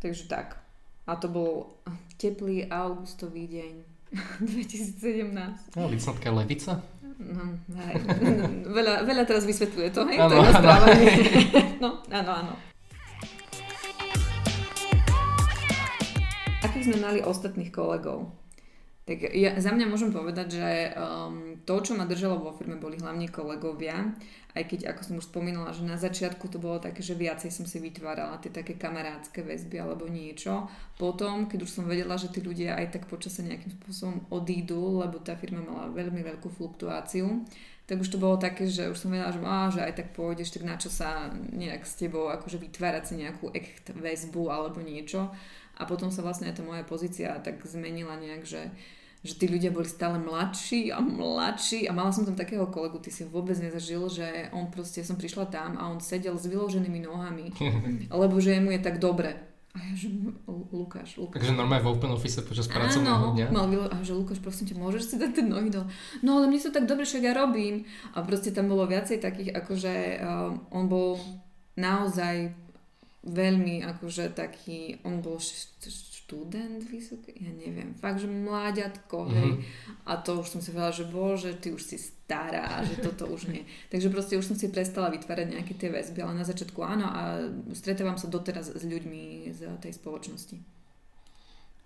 takže 0.00 0.24
tak. 0.32 0.56
A 1.02 1.18
to 1.18 1.26
bol 1.26 1.82
teplý 2.14 2.70
augustový 2.70 3.50
deň 3.50 3.91
2017. 4.40 5.76
No, 5.76 5.88
licnotka 5.88 6.28
levica? 6.32 6.84
No, 7.22 7.54
aj, 7.78 7.94
veľa, 8.66 9.06
veľa 9.06 9.22
teraz 9.24 9.46
vysvetľuje 9.46 9.88
to, 9.94 10.02
hej? 10.10 10.18
Ano, 10.18 10.28
to 10.28 10.34
je 10.34 10.42
áno. 10.42 10.86
no, 11.82 11.88
áno, 12.10 12.32
áno. 12.44 12.52
Akých 16.62 16.84
sme 16.90 16.98
mali 16.98 17.20
ostatných 17.22 17.70
kolegov? 17.70 18.41
Tak 19.02 19.34
ja, 19.34 19.58
za 19.58 19.74
mňa 19.74 19.90
môžem 19.90 20.14
povedať, 20.14 20.62
že 20.62 20.94
um, 20.94 21.58
to, 21.66 21.74
čo 21.82 21.98
ma 21.98 22.06
držalo 22.06 22.38
vo 22.38 22.54
firme, 22.54 22.78
boli 22.78 23.02
hlavne 23.02 23.26
kolegovia 23.26 24.14
aj 24.52 24.64
keď, 24.68 24.80
ako 24.92 25.00
som 25.00 25.14
už 25.16 25.26
spomínala, 25.32 25.72
že 25.72 25.80
na 25.80 25.96
začiatku 25.96 26.44
to 26.52 26.60
bolo 26.60 26.76
také, 26.76 27.00
že 27.00 27.16
viacej 27.16 27.48
som 27.48 27.64
si 27.64 27.80
vytvárala 27.80 28.36
tie 28.36 28.52
také 28.52 28.76
kamarádske 28.76 29.40
väzby 29.40 29.80
alebo 29.80 30.04
niečo. 30.04 30.68
Potom, 31.00 31.48
keď 31.48 31.64
už 31.64 31.70
som 31.72 31.84
vedela, 31.88 32.20
že 32.20 32.28
tí 32.28 32.44
ľudia 32.44 32.76
aj 32.76 33.00
tak 33.00 33.04
počase 33.08 33.40
nejakým 33.40 33.72
spôsobom 33.80 34.28
odídu, 34.28 35.00
lebo 35.00 35.24
tá 35.24 35.32
firma 35.40 35.64
mala 35.64 35.88
veľmi 35.88 36.20
veľkú 36.20 36.52
fluktuáciu, 36.52 37.48
tak 37.88 38.04
už 38.04 38.12
to 38.12 38.20
bolo 38.20 38.36
také, 38.36 38.68
že 38.68 38.92
už 38.92 38.96
som 39.00 39.10
vedela, 39.10 39.32
že, 39.32 39.40
á, 39.42 39.72
že 39.72 39.80
aj 39.82 39.94
tak 40.04 40.08
pôjdeš, 40.12 40.52
tak 40.52 40.68
na 40.68 40.76
čo 40.76 40.92
sa 40.92 41.32
nejak 41.32 41.88
s 41.88 41.96
tebou 41.96 42.28
akože 42.28 42.60
vytvárať 42.60 43.04
si 43.08 43.14
nejakú 43.24 43.50
echt 43.56 43.88
väzbu 43.90 44.52
alebo 44.52 44.84
niečo. 44.84 45.32
A 45.80 45.88
potom 45.88 46.12
sa 46.12 46.20
vlastne 46.20 46.48
aj 46.52 46.60
tá 46.60 46.62
moja 46.62 46.84
pozícia 46.84 47.40
tak 47.40 47.64
zmenila 47.64 48.16
nejak, 48.20 48.44
že 48.44 48.70
že 49.22 49.38
tí 49.38 49.46
ľudia 49.46 49.70
boli 49.70 49.86
stále 49.86 50.18
mladší 50.18 50.90
a 50.90 50.98
mladší 50.98 51.86
a 51.86 51.94
mala 51.94 52.10
som 52.10 52.26
tam 52.26 52.34
takého 52.34 52.66
kolegu, 52.66 52.98
ty 52.98 53.14
si 53.14 53.22
vôbec 53.22 53.54
nezažil, 53.54 54.10
že 54.10 54.50
on 54.50 54.66
proste, 54.66 55.06
som 55.06 55.14
prišla 55.14 55.46
tam 55.46 55.78
a 55.78 55.86
on 55.94 56.02
sedel 56.02 56.34
s 56.34 56.50
vyloženými 56.50 57.06
nohami, 57.06 57.54
lebo 58.10 58.34
že 58.42 58.58
mu 58.58 58.74
je 58.74 58.82
tak 58.82 58.98
dobre. 58.98 59.38
A 59.72 59.78
ja, 59.88 59.94
že 59.96 60.12
Lukáš, 60.68 61.16
Lukáš. 61.16 61.40
Takže 61.40 61.56
normálne 61.56 61.80
v 61.80 61.96
open 61.96 62.12
office 62.12 62.44
počas 62.44 62.68
pracovného 62.68 63.32
dňa? 63.32 63.46
mal 63.48 63.64
vylo- 63.72 63.88
a 63.88 64.04
že 64.04 64.12
Lukáš, 64.12 64.42
prosím 64.42 64.68
ťa, 64.68 64.76
môžeš 64.76 65.02
si 65.08 65.14
dať 65.16 65.30
tie 65.32 65.44
nohy 65.48 65.72
dole? 65.72 65.88
No 66.20 66.36
ale 66.36 66.52
mne 66.52 66.60
sa 66.60 66.68
tak 66.68 66.84
dobre, 66.84 67.08
však 67.08 67.24
ja 67.24 67.32
robím. 67.32 67.88
A 68.12 68.20
proste 68.20 68.52
tam 68.52 68.68
bolo 68.68 68.84
viacej 68.84 69.16
takých, 69.24 69.56
akože 69.56 69.94
uh, 70.20 70.76
on 70.76 70.92
bol 70.92 71.16
naozaj 71.80 72.52
veľmi 73.22 73.86
akože 73.86 74.34
taký, 74.34 74.98
on 75.06 75.22
bol 75.22 75.38
študent 75.38 76.82
vysoký, 76.90 77.38
ja 77.38 77.54
neviem, 77.54 77.94
fakt, 77.94 78.18
že 78.18 78.26
mláďatko, 78.26 79.16
mm-hmm. 79.22 79.38
hej. 79.38 79.52
A 80.10 80.18
to 80.18 80.42
už 80.42 80.58
som 80.58 80.60
si 80.64 80.74
povedala, 80.74 80.90
že 80.90 81.06
bože, 81.06 81.54
ty 81.62 81.70
už 81.70 81.82
si 81.82 81.96
stará, 82.02 82.82
že 82.82 82.98
toto 82.98 83.30
už 83.30 83.46
nie. 83.46 83.62
Takže 83.94 84.10
proste 84.10 84.34
už 84.34 84.50
som 84.50 84.56
si 84.58 84.74
prestala 84.74 85.12
vytvárať 85.14 85.54
nejaké 85.54 85.78
tie 85.78 85.94
väzby, 85.94 86.18
ale 86.26 86.42
na 86.42 86.46
začiatku 86.46 86.82
áno 86.82 87.06
a 87.06 87.46
stretávam 87.78 88.18
sa 88.18 88.26
doteraz 88.26 88.74
s 88.74 88.82
ľuďmi 88.82 89.54
z 89.54 89.70
tej 89.78 89.92
spoločnosti. 89.94 90.56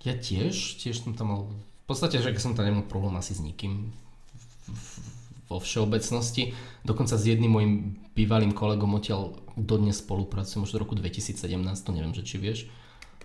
Ja 0.09 0.17
tiež, 0.17 0.81
tiež 0.81 1.05
som 1.05 1.13
tam 1.13 1.29
mal, 1.35 1.41
v 1.51 1.87
podstate, 1.91 2.17
že 2.23 2.33
som 2.41 2.57
tam 2.57 2.65
nemal 2.65 2.89
problém 2.89 3.13
asi 3.21 3.37
s 3.37 3.45
nikým 3.45 3.93
vo 5.47 5.63
všeobecnosti. 5.63 6.55
Dokonca 6.83 7.15
s 7.15 7.25
jedným 7.25 7.53
mojim 7.53 7.73
bývalým 8.19 8.51
kolegom 8.51 8.99
odtiaľ 8.99 9.39
dodnes 9.55 10.03
spolupracujem 10.03 10.67
už 10.67 10.75
od 10.77 10.81
roku 10.83 10.95
2017, 10.99 11.39
to 11.83 11.91
neviem, 11.95 12.13
že 12.13 12.27
či 12.27 12.37
vieš. 12.37 12.61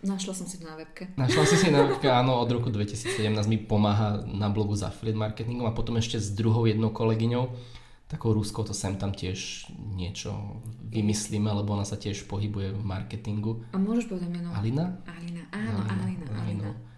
Našla 0.02 0.34
som 0.34 0.50
si 0.50 0.58
na 0.66 0.74
webke. 0.74 1.14
Našla 1.14 1.46
si 1.46 1.56
si 1.62 1.70
na 1.70 1.86
webke, 1.86 2.10
áno, 2.22 2.42
od 2.42 2.50
roku 2.50 2.74
2017 2.74 3.22
mi 3.46 3.58
pomáha 3.62 4.26
na 4.26 4.50
blogu 4.50 4.74
s 4.74 4.82
affiliate 4.82 5.18
marketingom 5.18 5.70
a 5.70 5.78
potom 5.78 5.98
ešte 6.02 6.18
s 6.18 6.34
druhou 6.34 6.66
jednou 6.66 6.90
kolegyňou, 6.90 7.54
takou 8.10 8.34
Ruskou, 8.34 8.66
to 8.66 8.74
sem 8.74 8.98
tam 8.98 9.14
tiež 9.14 9.70
niečo 9.94 10.62
vymyslíme, 10.90 11.54
lebo 11.54 11.78
ona 11.78 11.86
sa 11.86 12.02
tiež 12.02 12.26
pohybuje 12.26 12.74
v 12.74 12.82
marketingu. 12.82 13.62
A 13.74 13.78
môžeš 13.78 14.10
povedať 14.10 14.30
meno? 14.30 14.50
Alina? 14.58 14.98
Alina, 15.06 15.46
áno, 15.54 15.86
Alina, 15.86 15.94
Alina. 15.94 16.26
Alina. 16.34 16.66
Alina. 16.70 16.91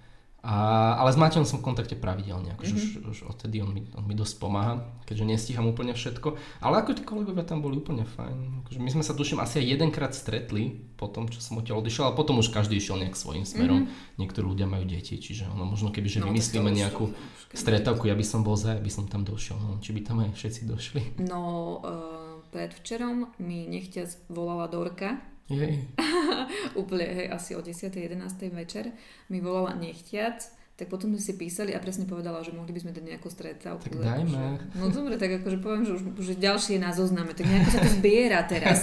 A, 0.43 0.99
ale 0.99 1.15
s 1.15 1.15
Maťom 1.15 1.47
som 1.47 1.63
v 1.63 1.71
kontakte 1.71 1.95
pravidelne, 1.95 2.51
akože 2.59 2.75
mm-hmm. 2.75 3.07
už, 3.07 3.15
už 3.15 3.31
odtedy 3.31 3.63
on 3.63 3.71
mi, 3.71 3.87
on 3.95 4.03
mi 4.03 4.11
dosť 4.11 4.43
pomáha, 4.43 4.83
keďže 5.07 5.23
nestíham 5.23 5.71
úplne 5.71 5.95
všetko. 5.95 6.35
Ale 6.59 6.83
ako 6.83 6.99
tí 6.99 7.07
kolegovia 7.07 7.47
tam 7.47 7.63
boli 7.63 7.79
úplne 7.79 8.03
fajn. 8.03 8.67
Akože 8.67 8.83
my 8.83 8.89
sme 8.91 9.03
sa 9.07 9.15
tuším 9.15 9.39
asi 9.39 9.63
aj 9.63 9.71
jedenkrát 9.71 10.11
stretli 10.11 10.83
po 10.99 11.07
tom, 11.07 11.31
čo 11.31 11.39
som 11.39 11.63
odtiaľ 11.63 11.79
odišiel, 11.79 12.11
ale 12.11 12.19
potom 12.19 12.43
už 12.43 12.51
každý 12.51 12.75
išiel 12.75 12.99
nejak 12.99 13.15
svojím 13.15 13.47
smerom. 13.47 13.87
Mm-hmm. 13.87 14.19
Niektorí 14.19 14.43
ľudia 14.43 14.67
majú 14.67 14.83
deti, 14.83 15.15
čiže 15.15 15.47
ono 15.47 15.63
možno 15.63 15.95
keby, 15.95 16.11
že 16.11 16.19
no, 16.19 16.27
vymyslíme 16.27 16.75
nejakú 16.75 17.15
stretavku, 17.55 18.11
ja 18.11 18.15
by 18.19 18.25
som 18.27 18.43
bol 18.43 18.59
za, 18.59 18.75
by 18.75 18.91
som 18.91 19.07
tam 19.07 19.23
došiel. 19.23 19.55
No, 19.55 19.79
či 19.79 19.95
by 19.95 20.03
tam 20.03 20.27
aj 20.27 20.35
všetci 20.35 20.61
došli. 20.67 21.01
No, 21.23 21.79
uh, 21.79 22.43
predvčerom 22.51 23.31
mi 23.39 23.63
nechťa 23.71 24.27
volala 24.27 24.67
Dorka, 24.67 25.23
jej. 25.51 25.83
Úplne, 26.81 27.07
hej, 27.07 27.27
asi 27.31 27.51
o 27.55 27.61
10. 27.61 27.91
11. 27.91 28.15
večer 28.55 28.91
mi 29.27 29.43
volala 29.43 29.75
nechtiac, 29.75 30.39
tak 30.73 30.89
potom 30.89 31.13
sme 31.13 31.21
si 31.21 31.37
písali 31.37 31.77
a 31.77 31.79
presne 31.79 32.09
povedala, 32.09 32.41
že 32.41 32.49
mohli 32.49 32.73
by 32.73 32.81
sme 32.81 32.91
dať 32.97 33.05
nejakú 33.05 33.29
stretávku. 33.29 33.93
Tak 33.93 34.01
dajme. 34.01 34.33
Že, 34.33 34.81
no 34.81 34.85
dobre, 34.89 35.21
tak 35.21 35.29
akože 35.37 35.57
poviem, 35.61 35.85
že 35.85 35.93
už 36.01 36.01
že 36.17 36.33
ďalšie 36.33 36.81
na 36.81 36.89
zozname, 36.89 37.37
tak 37.37 37.45
nejako 37.45 37.69
sa 37.69 37.79
to 37.85 37.91
zbiera 37.93 38.41
teraz. 38.49 38.81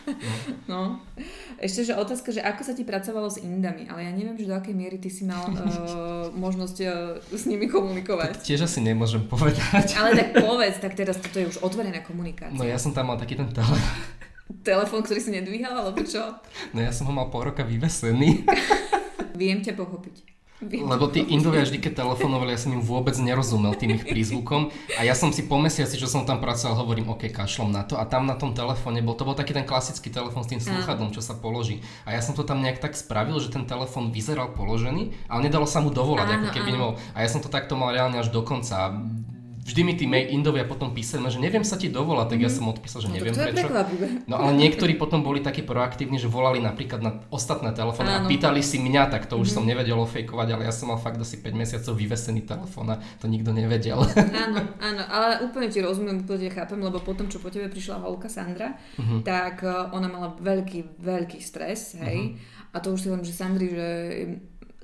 no. 0.72 1.04
Ešte, 1.60 1.84
že 1.84 1.92
otázka, 1.92 2.32
že 2.32 2.40
ako 2.40 2.64
sa 2.64 2.72
ti 2.72 2.88
pracovalo 2.88 3.28
s 3.28 3.36
Indami, 3.36 3.84
ale 3.84 4.08
ja 4.08 4.12
neviem, 4.16 4.32
že 4.40 4.48
do 4.48 4.56
akej 4.56 4.72
miery 4.72 4.96
ty 4.96 5.12
si 5.12 5.28
mal 5.28 5.44
uh, 5.44 6.32
možnosť 6.48 6.76
uh, 6.88 7.20
s 7.36 7.44
nimi 7.44 7.68
komunikovať. 7.68 8.40
Tak 8.40 8.48
tiež 8.48 8.64
asi 8.64 8.80
nemôžem 8.80 9.28
povedať. 9.28 9.92
Ale 10.00 10.16
tak 10.16 10.40
povedz, 10.40 10.80
tak 10.80 10.96
teraz 10.96 11.20
toto 11.20 11.36
je 11.36 11.52
už 11.52 11.60
otvorená 11.60 12.00
komunikácia. 12.00 12.56
No 12.56 12.64
ja 12.64 12.80
som 12.80 12.96
tam 12.96 13.12
mal 13.12 13.20
taký 13.20 13.36
ten 13.36 13.52
telefón 13.52 13.76
telefón, 14.62 15.00
ktorý 15.06 15.20
si 15.22 15.30
nedvíhal, 15.30 15.74
alebo 15.74 16.02
čo? 16.02 16.38
No 16.74 16.78
ja 16.82 16.90
som 16.90 17.06
ho 17.08 17.12
mal 17.14 17.30
pol 17.30 17.50
roka 17.50 17.62
vyvesený. 17.62 18.44
Viem 19.40 19.64
ťa 19.64 19.78
pochopiť. 19.78 20.30
Viem 20.60 20.84
Lebo 20.84 21.08
tí 21.08 21.24
Indovia 21.32 21.64
vždy, 21.64 21.80
keď 21.80 22.04
telefonovali, 22.04 22.52
ja 22.52 22.60
som 22.60 22.76
im 22.76 22.84
vôbec 22.84 23.16
nerozumel 23.16 23.72
tým 23.80 23.96
ich 23.96 24.04
prízvukom 24.04 24.68
a 25.00 25.08
ja 25.08 25.16
som 25.16 25.32
si 25.32 25.48
po 25.48 25.56
mesiaci, 25.56 25.96
čo 25.96 26.04
som 26.04 26.28
tam 26.28 26.36
pracoval, 26.36 26.84
hovorím, 26.84 27.08
OK, 27.16 27.32
kašlom 27.32 27.72
na 27.72 27.80
to 27.80 27.96
a 27.96 28.04
tam 28.04 28.28
na 28.28 28.36
tom 28.36 28.52
telefóne 28.52 29.00
bol, 29.00 29.16
to 29.16 29.24
bol 29.24 29.32
taký 29.32 29.56
ten 29.56 29.64
klasický 29.64 30.12
telefón 30.12 30.44
s 30.44 30.52
tým 30.52 30.60
slúchadlom, 30.60 31.16
čo 31.16 31.24
sa 31.24 31.32
položí. 31.32 31.80
A 32.04 32.12
ja 32.12 32.20
som 32.20 32.36
to 32.36 32.44
tam 32.44 32.60
nejak 32.60 32.76
tak 32.76 32.92
spravil, 32.92 33.40
že 33.40 33.48
ten 33.48 33.64
telefón 33.64 34.12
vyzeral 34.12 34.52
položený, 34.52 35.32
ale 35.32 35.48
nedalo 35.48 35.64
sa 35.64 35.80
mu 35.80 35.88
dovolať, 35.88 36.28
áno, 36.28 36.36
ako 36.44 36.48
keby 36.52 36.68
nebol. 36.76 36.92
A 37.16 37.24
ja 37.24 37.28
som 37.32 37.40
to 37.40 37.48
takto 37.48 37.72
mal 37.80 37.96
reálne 37.96 38.20
až 38.20 38.28
do 38.28 38.44
konca 38.44 38.92
vždy 39.70 39.80
mi 39.86 39.94
tí 39.94 40.04
Indovia 40.10 40.66
potom 40.66 40.90
písali, 40.90 41.22
že 41.30 41.38
neviem 41.38 41.62
sa 41.62 41.78
ti 41.78 41.86
dovolať, 41.86 42.34
tak 42.34 42.38
ja 42.42 42.50
mhm. 42.50 42.56
som 42.58 42.64
odpísal, 42.74 42.98
že 43.06 43.08
no, 43.08 43.14
neviem 43.14 43.30
to 43.30 43.38
prečo. 43.38 43.70
No 44.26 44.34
ale 44.42 44.58
niektorí 44.58 44.98
potom 44.98 45.22
boli 45.22 45.38
takí 45.38 45.62
proaktívni, 45.62 46.18
že 46.18 46.26
volali 46.26 46.58
napríklad 46.58 47.00
na 47.00 47.22
ostatné 47.30 47.70
telefóny 47.70 48.10
a 48.10 48.20
pýtali 48.26 48.58
si 48.60 48.82
mňa, 48.82 49.06
tak 49.06 49.30
to 49.30 49.38
už 49.38 49.48
mm. 49.50 49.54
som 49.54 49.62
nevedel 49.62 49.98
ofejkovať, 50.02 50.48
ale 50.58 50.62
ja 50.66 50.74
som 50.74 50.90
mal 50.90 50.98
fakt 50.98 51.22
asi 51.22 51.38
5 51.38 51.54
mesiacov 51.54 51.94
vyvesený 51.94 52.42
telefón 52.42 52.90
a 52.90 52.98
to 53.22 53.30
nikto 53.30 53.54
nevedel. 53.54 54.02
Áno, 54.30 54.60
áno, 54.80 55.02
ale 55.06 55.46
úplne 55.46 55.68
ti 55.70 55.78
rozumiem, 55.78 56.24
úplne 56.24 56.50
chápem, 56.50 56.80
lebo 56.80 56.98
potom, 56.98 57.30
čo 57.30 57.38
po 57.38 57.52
tebe 57.52 57.70
prišla 57.70 58.02
holka 58.02 58.26
Sandra, 58.26 58.74
mm-hmm. 58.98 59.20
tak 59.22 59.62
eh, 59.62 59.70
ona 59.94 60.08
mala 60.10 60.28
veľký, 60.40 60.98
veľký 60.98 61.38
stres, 61.38 62.00
hej. 62.00 62.34
Mm-hmm. 62.34 62.58
A 62.70 62.76
to 62.78 62.94
už 62.94 62.98
si 63.02 63.06
hovorím, 63.10 63.26
že 63.26 63.34
Sandri, 63.34 63.66
že 63.70 63.88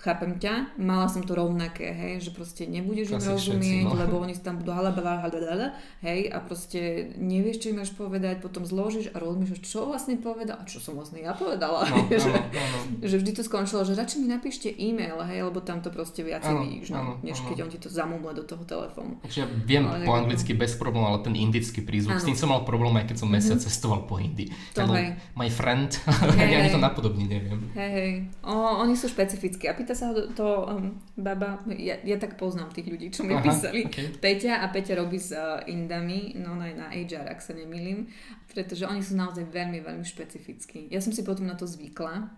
chápem 0.06 0.38
ťa, 0.38 0.78
mala 0.78 1.10
som 1.10 1.26
to 1.26 1.34
rovnaké, 1.34 1.90
hej, 1.90 2.22
že 2.22 2.30
proste 2.30 2.70
nebudeš 2.70 3.10
im 3.10 3.18
rozumieť, 3.18 3.90
no. 3.90 3.98
lebo 3.98 4.22
oni 4.22 4.38
tam 4.38 4.62
budú 4.62 4.70
halabala, 4.70 5.26
halabala, 5.26 5.74
hej, 6.06 6.30
a 6.30 6.38
proste 6.38 7.10
nevieš, 7.18 7.66
čo 7.66 7.66
im 7.74 7.82
máš 7.82 7.90
povedať, 7.90 8.38
potom 8.38 8.62
zložíš 8.62 9.10
a 9.10 9.18
rozmýšľaš, 9.18 9.60
čo 9.66 9.90
vlastne 9.90 10.14
povedal, 10.22 10.62
a 10.62 10.64
čo 10.70 10.78
som 10.78 10.94
vlastne 10.94 11.26
ja 11.26 11.34
povedala, 11.34 11.82
no, 11.90 11.96
no, 12.06 12.14
že, 12.14 12.30
no, 12.30 12.62
no. 12.62 12.78
že 13.02 13.18
vždy 13.18 13.32
to 13.34 13.42
skončilo, 13.42 13.82
že 13.82 13.98
radšej 13.98 14.18
mi 14.22 14.28
napíšte 14.30 14.70
e-mail, 14.70 15.18
hej, 15.26 15.42
lebo 15.42 15.58
tam 15.58 15.82
to 15.82 15.90
proste 15.90 16.22
ano, 16.22 16.62
vidíš, 16.62 16.94
no, 16.94 16.96
ano, 17.02 17.12
než 17.26 17.42
ano. 17.42 17.46
keď 17.50 17.56
on 17.66 17.70
ti 17.74 17.78
to 17.82 17.90
zamumle 17.90 18.30
do 18.30 18.46
toho 18.46 18.62
telefónu. 18.62 19.18
Ja 19.34 19.50
viem 19.66 19.90
ale 19.90 20.06
po 20.06 20.14
anglicky 20.14 20.54
bez 20.54 20.78
problémov, 20.78 21.18
ale 21.18 21.20
ten 21.26 21.34
indický 21.34 21.82
prízvuk, 21.82 22.14
ano. 22.14 22.22
s 22.22 22.28
tým 22.30 22.38
som 22.38 22.54
mal 22.54 22.62
problém, 22.62 22.94
aj 23.02 23.10
keď 23.10 23.16
som 23.18 23.28
mesiac 23.28 23.58
mm-hmm. 23.58 23.74
cestoval 23.74 24.06
po 24.06 24.22
Indii. 24.22 24.54
To, 24.78 24.86
hej. 24.94 25.18
My 25.34 25.50
friend, 25.50 25.90
hej, 26.38 26.48
ja 26.54 26.70
to 26.70 26.78
napodobne 26.78 27.26
neviem. 27.26 27.58
Hej, 27.74 27.90
hej. 27.90 28.12
O, 28.46 28.54
oni 28.84 28.94
sú 28.94 29.10
špecifickí 29.10 29.66
a 29.66 29.74
pýta 29.74 29.95
sa 29.96 30.12
ho 30.12 30.28
to 30.36 30.68
um, 30.68 31.00
baba, 31.16 31.64
ja, 31.72 31.96
ja 32.04 32.20
tak 32.20 32.36
poznám 32.36 32.76
tých 32.76 32.92
ľudí, 32.92 33.08
čo 33.08 33.24
mi 33.24 33.32
Aha, 33.32 33.40
písali. 33.40 33.88
Okay. 33.88 34.12
Peťa 34.20 34.60
a 34.60 34.68
Peťa 34.68 35.00
robí 35.00 35.16
s 35.16 35.32
uh, 35.32 35.64
Indami, 35.64 36.36
no 36.36 36.60
aj 36.60 36.72
na 36.76 36.92
HR, 36.92 37.32
ak 37.32 37.40
sa 37.40 37.56
nemýlim, 37.56 38.04
pretože 38.52 38.84
oni 38.84 39.00
sú 39.00 39.16
naozaj 39.16 39.48
veľmi, 39.48 39.80
veľmi 39.80 40.04
špecifickí. 40.04 40.92
Ja 40.92 41.00
som 41.00 41.16
si 41.16 41.24
potom 41.24 41.48
na 41.48 41.56
to 41.56 41.64
zvykla, 41.64 42.28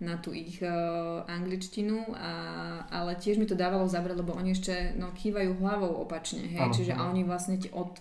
na 0.00 0.14
tú 0.16 0.30
ich 0.32 0.62
uh, 0.64 1.26
angličtinu, 1.28 2.16
a, 2.16 2.30
ale 2.88 3.20
tiež 3.20 3.36
mi 3.36 3.44
to 3.44 3.58
dávalo 3.58 3.84
zabrať, 3.84 4.24
lebo 4.24 4.32
oni 4.32 4.56
ešte 4.56 4.96
no, 4.96 5.12
kývajú 5.12 5.60
hlavou 5.60 6.00
opačne, 6.00 6.48
hej, 6.48 6.70
ano, 6.70 6.72
čiže 6.72 6.92
ano. 6.96 7.12
oni 7.12 7.26
vlastne 7.26 7.60
od 7.74 8.00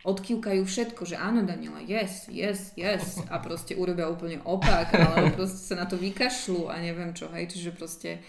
odkývkajú 0.00 0.64
všetko, 0.64 1.02
že 1.04 1.20
áno 1.20 1.44
Daniela, 1.44 1.84
yes, 1.84 2.32
yes, 2.32 2.72
yes 2.72 3.20
a 3.28 3.36
proste 3.36 3.76
urobia 3.76 4.08
úplne 4.08 4.40
opak, 4.48 4.96
ale 4.96 5.28
proste 5.36 5.60
sa 5.60 5.76
na 5.76 5.84
to 5.84 6.00
vykašľú 6.00 6.72
a 6.72 6.80
neviem 6.80 7.12
čo, 7.12 7.28
hej, 7.36 7.52
čiže 7.52 7.76
proste 7.76 8.24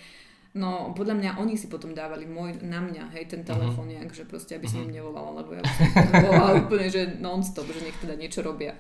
No, 0.52 0.91
podľa 0.91 1.16
mňa 1.16 1.32
oni 1.39 1.56
si 1.56 1.72
potom 1.72 1.95
dávali 1.95 2.28
môj, 2.28 2.60
na 2.68 2.84
mňa, 2.84 3.16
hej, 3.16 3.32
ten 3.32 3.47
telefón 3.47 3.88
uh-huh. 3.88 4.04
nejak, 4.04 4.12
že 4.12 4.28
proste, 4.28 4.60
aby 4.60 4.68
som 4.68 4.84
uh-huh. 4.84 4.91
im 4.91 4.95
nevolala, 4.99 5.32
lebo 5.39 5.56
ja 5.56 5.64
som 5.64 6.12
volala 6.12 6.60
úplne, 6.60 6.91
že 6.91 7.08
non-stop, 7.24 7.72
že 7.72 7.88
nech 7.88 7.95
teda 8.04 8.20
niečo 8.20 8.43
robia. 8.43 8.76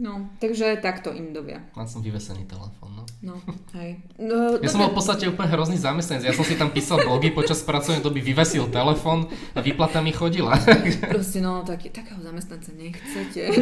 No, 0.00 0.32
takže 0.40 0.80
takto 0.80 1.12
Indovia. 1.12 1.60
Mal 1.76 1.84
som 1.84 2.00
vyvesený 2.00 2.48
telefón, 2.48 2.96
no. 2.96 3.04
No, 3.22 3.38
hej. 3.78 4.02
No, 4.18 4.58
ja 4.58 4.66
som 4.66 4.82
bol 4.82 4.90
v 4.90 4.98
podstate 4.98 5.30
úplne 5.30 5.52
hrozný 5.52 5.78
zamestnanec. 5.78 6.26
Ja 6.26 6.34
som 6.34 6.42
si 6.42 6.58
tam 6.58 6.74
písal 6.74 7.04
blogy, 7.06 7.30
počas 7.30 7.62
pracovnej 7.62 8.02
doby 8.02 8.18
vyvesil 8.18 8.66
telefón 8.72 9.30
a 9.54 9.62
výplata 9.62 10.02
mi 10.02 10.10
chodila. 10.10 10.58
Proste, 11.14 11.38
no, 11.38 11.62
tak, 11.62 11.86
takého 11.92 12.18
zamestnanca 12.18 12.74
nechcete. 12.74 13.52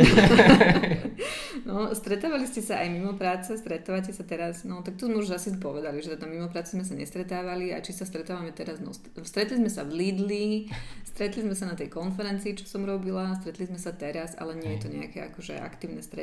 no, 1.68 1.92
stretávali 1.92 2.48
ste 2.48 2.64
sa 2.64 2.80
aj 2.80 2.88
mimo 2.88 3.18
práce, 3.18 3.52
stretávate 3.58 4.16
sa 4.16 4.24
teraz, 4.24 4.64
no, 4.64 4.80
tak 4.80 4.96
tu 4.96 5.12
sme 5.12 5.20
už 5.20 5.36
asi 5.36 5.52
povedali, 5.60 6.00
že 6.00 6.16
tam 6.16 6.32
mimo 6.32 6.48
práce 6.48 6.72
sme 6.72 6.86
sa 6.86 6.96
nestretávali 6.96 7.76
a 7.76 7.84
či 7.84 7.92
sa 7.92 8.08
stretávame 8.08 8.54
teraz, 8.56 8.80
no, 8.80 8.94
stretli 9.26 9.60
sme 9.60 9.68
sa 9.68 9.84
v 9.84 9.92
Lidli, 9.92 10.72
stretli 11.04 11.44
sme 11.44 11.52
sa 11.52 11.68
na 11.68 11.76
tej 11.76 11.92
konferencii, 11.92 12.56
čo 12.56 12.64
som 12.64 12.88
robila, 12.88 13.36
stretli 13.36 13.68
sme 13.68 13.76
sa 13.76 13.92
teraz, 13.92 14.38
ale 14.40 14.56
nie 14.56 14.78
je 14.78 14.80
to 14.80 14.88
nejaké 14.88 15.20
akože 15.28 15.60
aktívne 15.60 16.00
stretávanie 16.00 16.19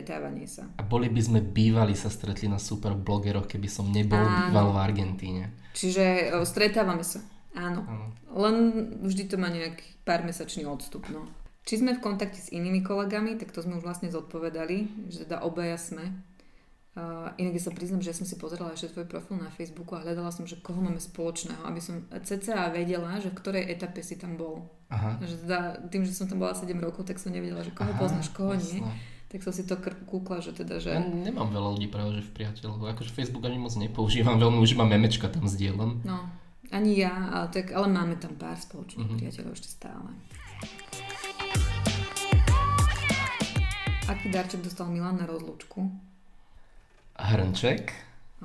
sa. 0.47 0.63
A 0.77 0.83
boli 0.83 1.07
by 1.07 1.21
sme 1.21 1.39
bývali 1.41 1.97
sa 1.97 2.11
stretli 2.11 2.45
na 2.45 2.59
super 2.61 2.93
blogeroch, 2.93 3.47
keby 3.47 3.69
som 3.71 3.89
nebol 3.89 4.19
Áno. 4.19 4.51
býval 4.51 4.67
v 4.73 4.77
Argentíne. 4.81 5.43
Čiže 5.73 6.35
o, 6.37 6.45
stretávame 6.45 7.05
sa. 7.05 7.21
Áno. 7.57 7.85
Áno. 7.85 8.05
Len 8.37 8.55
vždy 9.01 9.23
to 9.29 9.35
má 9.41 9.49
nejaký 9.49 9.85
pár 10.05 10.21
mesačný 10.21 10.65
odstup. 10.69 11.09
No. 11.09 11.25
Či 11.67 11.83
sme 11.83 11.97
v 11.97 12.03
kontakte 12.03 12.39
s 12.39 12.53
inými 12.53 12.79
kolegami, 12.85 13.35
tak 13.35 13.51
to 13.51 13.59
sme 13.59 13.75
už 13.75 13.83
vlastne 13.83 14.07
zodpovedali, 14.07 15.09
že 15.11 15.27
teda 15.27 15.43
obaja 15.43 15.75
sme. 15.75 16.15
Uh, 16.97 17.29
inak 17.37 17.61
ja 17.61 17.69
sa 17.69 17.75
priznam, 17.75 18.01
že 18.01 18.09
ja 18.09 18.17
som 18.17 18.25
si 18.25 18.41
pozerala 18.41 18.73
ešte 18.73 18.89
tvoj 18.89 19.05
profil 19.05 19.37
na 19.37 19.53
Facebooku 19.53 19.93
a 19.93 20.01
hľadala 20.01 20.33
som, 20.33 20.49
že 20.49 20.57
koho 20.57 20.81
máme 20.81 20.97
spoločného, 20.97 21.61
aby 21.69 21.77
som 21.77 22.01
cca 22.09 22.73
vedela, 22.73 23.21
že 23.21 23.29
v 23.29 23.37
ktorej 23.37 23.69
etape 23.69 24.01
si 24.01 24.17
tam 24.17 24.33
bol. 24.33 24.65
Aha. 24.89 25.21
Že 25.21 25.45
teda, 25.45 25.59
tým, 25.93 26.07
že 26.09 26.17
som 26.17 26.25
tam 26.25 26.41
bola 26.41 26.57
7 26.57 26.73
rokov, 26.81 27.05
tak 27.05 27.21
som 27.21 27.29
nevedela, 27.29 27.61
že 27.61 27.69
koho 27.69 27.93
Aha, 27.93 28.01
poznáš, 28.01 28.33
koho 28.33 28.57
jasné. 28.57 28.81
nie. 28.81 28.89
Tak 29.27 29.43
som 29.43 29.51
si 29.51 29.67
to 29.67 29.75
kúkla, 30.07 30.39
že 30.39 30.55
teda, 30.55 30.79
že... 30.79 30.95
Ja 30.95 31.03
nemám 31.03 31.51
veľa 31.51 31.75
ľudí 31.75 31.91
práve, 31.91 32.15
že 32.15 32.23
v 32.23 32.31
priateľov. 32.31 32.87
Akože 32.95 33.11
Facebook 33.11 33.43
ani 33.43 33.59
moc 33.59 33.75
nepoužívam, 33.75 34.39
veľmi 34.39 34.63
už 34.63 34.79
mám 34.79 34.87
memečka 34.87 35.27
tam 35.27 35.51
zdieľam. 35.51 35.99
No, 36.07 36.31
ani 36.71 36.95
ja, 36.95 37.11
ale, 37.35 37.51
tak, 37.51 37.75
ale 37.75 37.91
máme 37.91 38.15
tam 38.15 38.39
pár 38.39 38.55
spoločných 38.55 39.03
uh-huh. 39.03 39.19
priateľov 39.19 39.51
ešte 39.51 39.69
stále. 39.71 40.09
Aký 44.07 44.31
darček 44.31 44.63
dostal 44.63 44.87
Milan 44.87 45.19
na 45.19 45.27
rozlúčku? 45.27 46.07
hrnček, 47.17 47.91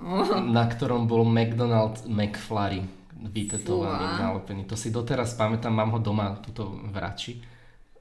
oh. 0.00 0.40
na 0.40 0.64
ktorom 0.64 1.04
bol 1.04 1.28
McDonald 1.28 2.08
McFlurry 2.08 2.82
vytetovaný, 3.22 4.18
nalepený. 4.18 4.62
To 4.66 4.74
si 4.74 4.90
doteraz 4.90 5.38
pamätám, 5.38 5.70
mám 5.70 5.94
ho 5.94 6.00
doma 6.02 6.34
tuto 6.42 6.74
v 6.90 6.96
Rači. 6.96 7.38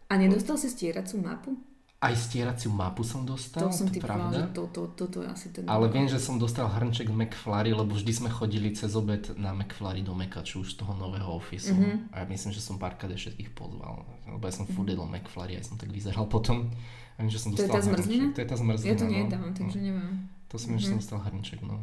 A 0.09 0.17
nedostal 0.17 0.57
si 0.57 0.71
stieracú 0.71 1.21
mapu? 1.21 1.53
Aj 2.01 2.17
stieraciu 2.17 2.73
mapu 2.73 3.05
som 3.05 3.21
dostal, 3.21 3.69
to 3.69 3.77
som 3.77 3.85
ti 3.85 4.01
pravda. 4.01 4.49
že 4.49 4.57
to, 4.57 4.65
to, 4.73 4.81
toto 4.97 5.21
je 5.21 5.29
asi 5.29 5.53
ten... 5.53 5.69
Ale 5.69 5.85
viem, 5.85 6.09
že 6.09 6.17
som 6.17 6.41
dostal 6.41 6.65
hrnček 6.65 7.13
McFlurry, 7.13 7.77
lebo 7.77 7.93
vždy 7.93 8.09
sme 8.09 8.29
chodili 8.33 8.73
cez 8.73 8.97
obed 8.97 9.29
na 9.37 9.53
McFlurry 9.53 10.01
do 10.01 10.17
Mekaču 10.17 10.65
už 10.65 10.73
z 10.73 10.81
toho 10.81 10.97
nového 10.97 11.29
ofisu. 11.29 11.77
Mm-hmm. 11.77 12.09
A 12.09 12.15
ja 12.19 12.25
myslím, 12.25 12.57
že 12.57 12.61
som 12.65 12.81
párkrát 12.81 13.13
všetkých 13.13 13.53
pozval. 13.53 14.01
Lebo 14.25 14.41
ja 14.41 14.49
som 14.49 14.65
mm-hmm. 14.65 14.81
fudil 14.81 14.97
McFlurry, 15.05 15.61
aj 15.61 15.69
som 15.69 15.77
tak 15.77 15.93
vyzeral 15.93 16.25
potom. 16.25 16.73
A 17.15 17.17
viem, 17.21 17.29
že 17.29 17.37
som 17.37 17.53
to 17.53 17.61
je 17.61 17.69
tá 17.69 17.77
zmrzlina? 17.85 18.33
To 18.33 18.39
je 18.41 18.49
tá 18.49 18.57
zmrzlina, 18.57 18.89
Ja 18.89 18.97
to 18.97 19.05
no. 19.05 19.11
nejedám, 19.13 19.45
takže 19.53 19.77
no. 19.77 19.85
neviem. 19.85 20.13
To 20.49 20.55
som 20.57 20.73
mm-hmm. 20.73 20.81
že 20.81 20.85
som 20.89 20.97
dostal 20.97 21.19
hrnček, 21.21 21.59
no. 21.61 21.77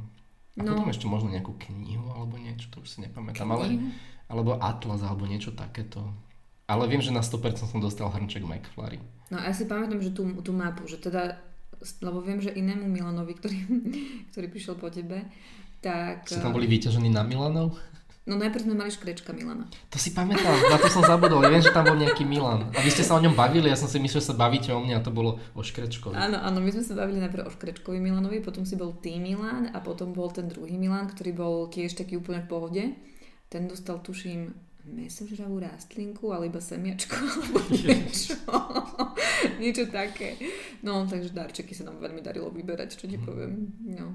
A 0.58 0.66
no. 0.66 0.74
potom 0.74 0.90
ešte 0.90 1.06
možno 1.06 1.30
nejakú 1.30 1.54
knihu 1.70 2.10
alebo 2.10 2.34
niečo, 2.42 2.66
to 2.74 2.82
už 2.82 2.90
si 2.90 2.98
nepamätám. 3.06 3.46
Ale, 3.46 3.78
alebo 4.26 4.58
Atlas 4.58 5.06
alebo 5.06 5.30
niečo 5.30 5.54
takéto. 5.54 6.02
Ale 6.66 6.90
viem, 6.90 6.98
že 6.98 7.14
na 7.14 7.22
100% 7.22 7.70
som 7.70 7.78
dostal 7.78 8.10
hrnček 8.10 8.42
McFlurry. 8.42 8.98
No 9.28 9.36
a 9.36 9.48
ja 9.48 9.54
si 9.54 9.68
pamätám, 9.68 10.00
že 10.00 10.16
tú, 10.16 10.24
tú 10.40 10.56
mapu, 10.56 10.88
že 10.88 10.96
teda, 10.96 11.36
lebo 12.00 12.24
viem, 12.24 12.40
že 12.40 12.52
inému 12.52 12.88
Milanovi, 12.88 13.36
ktorý, 13.36 13.58
ktorý 14.32 14.46
prišiel 14.48 14.74
po 14.80 14.88
tebe, 14.88 15.28
tak... 15.84 16.26
Ste 16.26 16.42
tam 16.42 16.56
boli 16.56 16.66
vyťažení 16.66 17.12
na 17.12 17.22
Milanov? 17.22 17.76
No 18.28 18.36
najprv 18.36 18.60
sme 18.60 18.76
mali 18.76 18.92
škrečka 18.92 19.32
Milana. 19.32 19.64
To 19.88 19.96
si 19.96 20.12
pamätám, 20.12 20.52
na 20.68 20.76
to 20.76 20.92
som 20.92 21.00
zabudol. 21.00 21.40
Ja 21.40 21.48
viem, 21.48 21.64
že 21.64 21.72
tam 21.72 21.88
bol 21.88 21.96
nejaký 21.96 22.28
Milan. 22.28 22.68
A 22.76 22.84
vy 22.84 22.92
ste 22.92 23.00
sa 23.00 23.16
o 23.16 23.24
ňom 23.24 23.32
bavili, 23.32 23.72
ja 23.72 23.78
som 23.80 23.88
si 23.88 23.96
myslel, 23.96 24.20
že 24.20 24.28
sa 24.28 24.36
bavíte 24.36 24.68
o 24.68 24.84
mne 24.84 25.00
a 25.00 25.04
to 25.04 25.08
bolo 25.08 25.40
o 25.56 25.64
Škrečkovi. 25.64 26.12
Áno, 26.12 26.36
áno, 26.36 26.60
my 26.60 26.68
sme 26.68 26.84
sa 26.84 26.92
bavili 26.92 27.24
najprv 27.24 27.48
o 27.48 27.54
Škrečkovi 27.56 27.96
Milanovi, 27.96 28.44
potom 28.44 28.68
si 28.68 28.76
bol 28.76 29.00
ty 29.00 29.16
Milan 29.16 29.72
a 29.72 29.80
potom 29.80 30.12
bol 30.12 30.28
ten 30.28 30.44
druhý 30.44 30.76
Milan, 30.76 31.08
ktorý 31.08 31.32
bol 31.32 31.54
tiež 31.72 31.96
taký 31.96 32.20
úplne 32.20 32.44
v 32.44 32.48
pohode. 32.52 32.84
Ten 33.48 33.64
dostal, 33.64 34.04
tuším, 34.04 34.52
mesožravú 34.88 35.60
rastlinku, 35.60 36.32
ale 36.32 36.48
iba 36.48 36.58
semiačko 36.58 37.16
alebo 37.36 37.58
niečo. 37.68 38.36
niečo 39.60 39.84
také. 39.92 40.40
No, 40.80 41.04
takže 41.04 41.36
darčeky 41.36 41.76
sa 41.76 41.86
nám 41.88 42.00
veľmi 42.00 42.24
darilo 42.24 42.48
vyberať, 42.48 42.96
čo 42.96 43.06
ti 43.06 43.20
mhm. 43.20 43.24
poviem. 43.24 43.52
No 43.84 44.06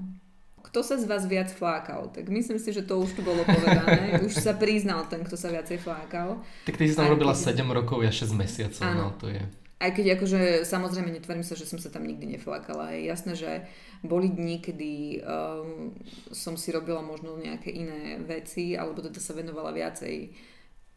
kto 0.64 0.80
sa 0.80 0.96
z 0.96 1.04
vás 1.04 1.28
viac 1.28 1.52
flákal? 1.52 2.08
Tak 2.10 2.24
myslím 2.32 2.56
si, 2.56 2.72
že 2.72 2.82
to 2.82 2.96
už 2.96 3.12
tu 3.14 3.22
bolo 3.22 3.44
povedané. 3.44 4.16
už 4.26 4.32
sa 4.32 4.56
priznal 4.56 5.04
ten, 5.06 5.20
kto 5.20 5.36
sa 5.36 5.52
viacej 5.52 5.78
flákal. 5.78 6.40
Tak 6.64 6.80
ty 6.80 6.88
si 6.88 6.96
tam 6.96 7.12
robila 7.12 7.36
keď... 7.36 7.60
7 7.60 7.68
rokov, 7.68 8.00
ja 8.00 8.10
6 8.10 8.32
mesiacov. 8.32 8.80
No, 8.80 8.88
Áno. 8.88 9.04
No, 9.12 9.16
to 9.20 9.28
je... 9.28 9.38
Aj 9.78 9.92
keď 9.92 10.16
akože 10.16 10.64
samozrejme 10.64 11.12
netvarím 11.12 11.44
sa, 11.44 11.52
že 11.52 11.68
som 11.68 11.76
sa 11.76 11.92
tam 11.92 12.08
nikdy 12.08 12.24
neflákala. 12.34 12.96
Je 12.96 13.12
jasné, 13.12 13.36
že 13.36 13.68
boli 14.00 14.32
dni, 14.32 14.64
kedy 14.64 15.20
um, 15.20 15.92
som 16.32 16.56
si 16.56 16.72
robila 16.72 17.04
možno 17.04 17.36
nejaké 17.36 17.68
iné 17.68 18.16
veci, 18.24 18.72
alebo 18.72 19.04
teda 19.04 19.20
sa 19.20 19.36
venovala 19.36 19.76
viacej 19.76 20.32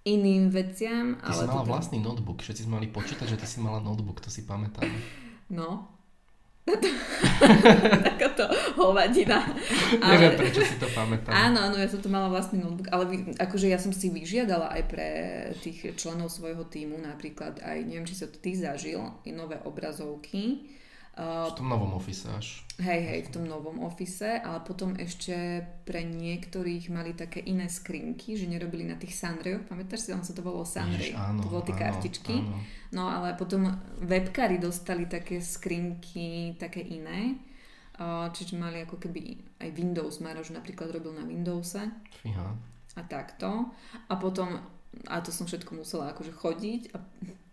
iným 0.08 0.47
veciam. 0.47 1.20
Ty 1.20 1.36
ale 1.36 1.43
si 1.43 1.47
mala 1.51 1.64
teda... 1.68 1.72
vlastný 1.76 1.99
notebook, 1.99 2.39
všetci 2.39 2.64
sme 2.64 2.80
mali 2.80 2.88
počítať, 2.88 3.28
že 3.28 3.38
ty 3.38 3.43
si 3.43 3.60
mala 3.60 3.84
notebook, 3.84 4.24
to 4.24 4.32
si 4.32 4.47
pamätám. 4.47 4.88
No, 5.51 5.97
Takáto 8.08 8.43
hovadina. 8.76 9.39
Ale... 10.03 10.20
Neviem, 10.20 10.34
prečo 10.36 10.62
si 10.68 10.76
to 10.76 10.88
pamätám. 10.91 11.32
Áno, 11.32 11.72
áno, 11.72 11.76
ja 11.80 11.88
som 11.88 12.03
to 12.03 12.12
mala 12.12 12.28
vlastný 12.28 12.60
notebook, 12.60 12.91
ale 12.91 13.08
akože 13.39 13.72
ja 13.72 13.80
som 13.80 13.95
si 13.95 14.12
vyžiadala 14.12 14.76
aj 14.76 14.84
pre 14.91 15.10
tých 15.64 15.95
členov 15.95 16.28
svojho 16.28 16.68
týmu, 16.68 16.99
napríklad 16.99 17.64
aj, 17.64 17.78
neviem, 17.88 18.03
či 18.03 18.20
sa 18.20 18.28
to 18.28 18.36
ty 18.43 18.51
zažil, 18.51 18.99
i 19.24 19.32
nové 19.32 19.55
obrazovky, 19.64 20.68
v 21.18 21.53
tom 21.57 21.65
novom 21.65 21.97
ofise 21.97 22.30
až. 22.30 22.61
Hej, 22.78 23.01
hej, 23.09 23.20
v 23.26 23.30
tom 23.34 23.49
novom 23.49 23.82
ofise, 23.82 24.38
ale 24.38 24.61
potom 24.61 24.93
ešte 24.93 25.65
pre 25.82 26.05
niektorých 26.05 26.93
mali 26.93 27.18
také 27.18 27.41
iné 27.41 27.65
skrinky, 27.65 28.38
že 28.38 28.45
nerobili 28.45 28.86
na 28.86 29.01
tých 29.01 29.18
Sunrayoch, 29.18 29.65
pamätáš 29.65 30.05
si, 30.05 30.09
on 30.13 30.22
sa 30.22 30.38
to 30.38 30.45
volalo 30.45 30.61
áno, 30.70 31.41
to 31.41 31.49
bolo 31.49 31.65
tie 31.65 31.74
áno, 31.74 31.82
kartičky. 31.82 32.36
Áno. 32.38 32.61
No 32.93 33.09
ale 33.09 33.34
potom 33.34 33.65
webkári 34.05 34.61
dostali 34.61 35.09
také 35.09 35.41
skrinky, 35.41 36.53
také 36.61 36.86
iné, 36.86 37.41
čiže 38.30 38.53
mali 38.53 38.86
ako 38.86 39.01
keby 39.01 39.41
aj 39.57 39.74
Windows, 39.74 40.22
Maroš 40.22 40.53
napríklad 40.53 40.93
robil 40.93 41.18
na 41.18 41.26
Windowse. 41.26 41.82
Fíha. 42.22 42.53
A 42.93 43.01
takto. 43.09 43.74
A 44.05 44.13
potom, 44.22 44.53
a 45.09 45.15
to 45.26 45.34
som 45.34 45.49
všetko 45.49 45.82
musela 45.82 46.13
akože 46.13 46.30
chodiť 46.30 46.82
a 46.93 47.01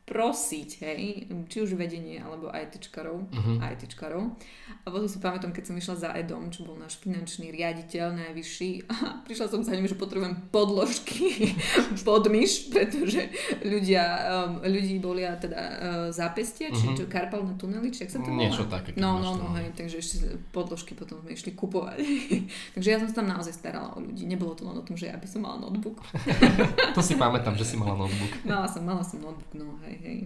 prosiť, 0.05 0.85
hej, 0.85 1.03
či 1.49 1.57
už 1.65 1.81
vedenie, 1.81 2.21
alebo 2.21 2.53
ITčkarov, 2.53 3.25
uh-huh. 3.25 3.57
Mhm. 3.57 3.65
ITčkarov. 3.73 4.37
A 4.85 4.93
potom 4.93 5.09
si 5.09 5.17
pamätám, 5.17 5.49
keď 5.49 5.73
som 5.73 5.81
išla 5.81 5.97
za 5.97 6.11
Edom, 6.13 6.53
čo 6.53 6.69
bol 6.69 6.77
náš 6.77 7.01
finančný 7.01 7.49
riaditeľ 7.49 8.13
najvyšší, 8.13 8.71
a 8.93 9.25
prišla 9.25 9.49
som 9.49 9.65
za 9.65 9.73
ním, 9.73 9.89
že 9.89 9.97
potrebujem 9.97 10.53
podložky 10.53 11.57
pod 12.07 12.29
myš, 12.29 12.69
pretože 12.69 13.33
ľudia, 13.65 14.05
um, 14.29 14.61
ľudí 14.61 15.01
boli 15.01 15.25
a 15.25 15.41
teda 15.41 15.57
uh, 15.57 15.73
zápestie, 16.13 16.69
uh-huh. 16.69 16.77
či 16.77 16.85
mhm. 16.93 16.97
čo, 17.01 17.05
karpalné 17.09 17.57
tunely, 17.57 17.89
či 17.89 18.05
ak 18.05 18.13
sa 18.13 18.21
to 18.21 18.29
volá? 18.29 18.45
Niečo 18.45 18.69
také. 18.69 18.93
No, 19.01 19.25
no, 19.25 19.41
no, 19.41 19.57
hej, 19.57 19.73
takže 19.73 20.05
ešte 20.05 20.37
podložky 20.53 20.93
potom 20.93 21.25
sme 21.25 21.33
išli 21.33 21.57
kupovať. 21.57 21.97
takže 22.77 22.89
ja 22.93 23.01
som 23.01 23.09
sa 23.09 23.25
tam 23.25 23.33
naozaj 23.33 23.57
starala 23.57 23.97
o 23.97 24.05
ľudí. 24.05 24.29
Nebolo 24.29 24.53
to 24.53 24.69
len 24.69 24.77
o 24.77 24.85
tom, 24.85 25.01
že 25.01 25.09
ja 25.09 25.17
by 25.17 25.25
som 25.25 25.49
mala 25.49 25.65
notebook. 25.65 26.05
to 26.93 27.01
si 27.01 27.17
pamätám, 27.17 27.57
že 27.57 27.65
si 27.65 27.81
mala 27.81 27.97
notebook. 28.05 28.45
Mala 28.45 28.69
som, 28.69 28.85
mala 28.85 29.01
som 29.01 29.25
notebook, 29.25 29.49
no 29.57 29.81
hej 29.89 29.94
hej, 30.03 30.19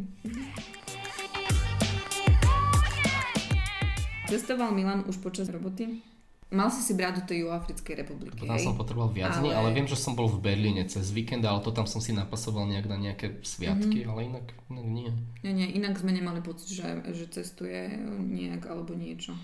Cestoval 4.28 4.76
Milan 4.76 5.08
už 5.08 5.24
počas 5.24 5.48
roboty? 5.48 6.04
Mal 6.48 6.72
si 6.72 6.80
si 6.80 6.96
brať 6.96 7.20
do 7.20 7.22
tej 7.28 7.44
Juhoafrickej 7.44 7.94
republiky, 8.04 8.48
Tam 8.48 8.56
som 8.56 8.72
potreboval 8.72 9.12
viac 9.12 9.36
ale... 9.36 9.40
dní, 9.40 9.50
ale 9.52 9.68
viem, 9.76 9.84
že 9.84 10.00
som 10.00 10.16
bol 10.16 10.32
v 10.32 10.40
Berlíne 10.40 10.84
cez 10.88 11.12
víkend, 11.12 11.44
ale 11.44 11.60
to 11.60 11.76
tam 11.76 11.84
som 11.84 12.00
si 12.00 12.16
napasoval 12.16 12.64
nejak 12.64 12.88
na 12.88 12.96
nejaké 12.96 13.44
sviatky, 13.44 14.04
mm-hmm. 14.04 14.12
ale 14.12 14.20
inak, 14.32 14.46
inak 14.72 14.86
nie. 14.88 15.10
Nie, 15.44 15.52
nie, 15.52 15.68
inak 15.76 16.00
sme 16.00 16.16
nemali 16.16 16.40
pocit, 16.40 16.72
že, 16.72 17.04
že 17.12 17.28
cestuje 17.28 18.00
nejak 18.16 18.64
alebo 18.64 18.96
niečo. 18.96 19.36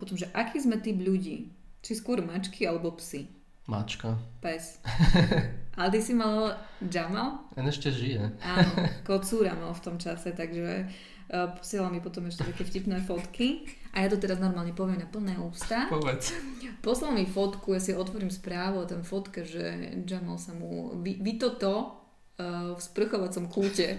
Potom, 0.00 0.16
že 0.16 0.32
aký 0.32 0.56
sme 0.60 0.80
typ 0.80 0.96
ľudí? 0.96 1.52
Či 1.84 2.00
skôr 2.00 2.24
mačky 2.24 2.64
alebo 2.64 2.96
psy? 2.96 3.28
Mačka. 3.66 4.14
Pes. 4.38 4.78
Ale 5.76 5.88
ty 5.90 6.00
si 6.00 6.14
mal 6.14 6.54
Jamal? 6.78 7.50
On 7.58 7.66
ešte 7.66 7.90
žije. 7.90 8.38
Áno, 8.38 8.72
kocúra 9.08 9.58
mal 9.58 9.74
v 9.74 9.82
tom 9.82 9.98
čase, 9.98 10.32
takže 10.32 10.86
uh, 11.34 11.50
posielal 11.58 11.90
mi 11.90 11.98
potom 11.98 12.30
ešte 12.30 12.46
také 12.46 12.62
vtipné 12.62 13.02
fotky. 13.02 13.66
A 13.90 14.06
ja 14.06 14.08
to 14.08 14.22
teraz 14.22 14.38
normálne 14.38 14.70
poviem 14.70 15.02
na 15.02 15.08
plné 15.10 15.34
ústa. 15.36 15.90
Povedz. 15.90 16.30
Poslal 16.78 17.12
mi 17.12 17.26
fotku, 17.26 17.74
ja 17.74 17.82
si 17.82 17.90
otvorím 17.90 18.30
správu 18.30 18.86
o 18.86 18.88
ten 18.88 19.02
fotke, 19.02 19.42
že 19.42 19.98
Jamal 20.06 20.38
sa 20.38 20.54
mu... 20.54 20.94
Vy, 21.02 21.18
vy 21.18 21.32
toto 21.36 22.05
v 22.36 22.76
sprchovacom 22.76 23.48
kúte. 23.48 23.96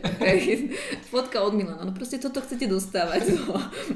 Fotka 1.11 1.41
od 1.41 1.57
Milana. 1.57 1.81
No 1.81 1.93
proste 1.93 2.21
toto 2.21 2.37
chcete 2.37 2.69
dostávať 2.69 3.33
do, 3.33 3.45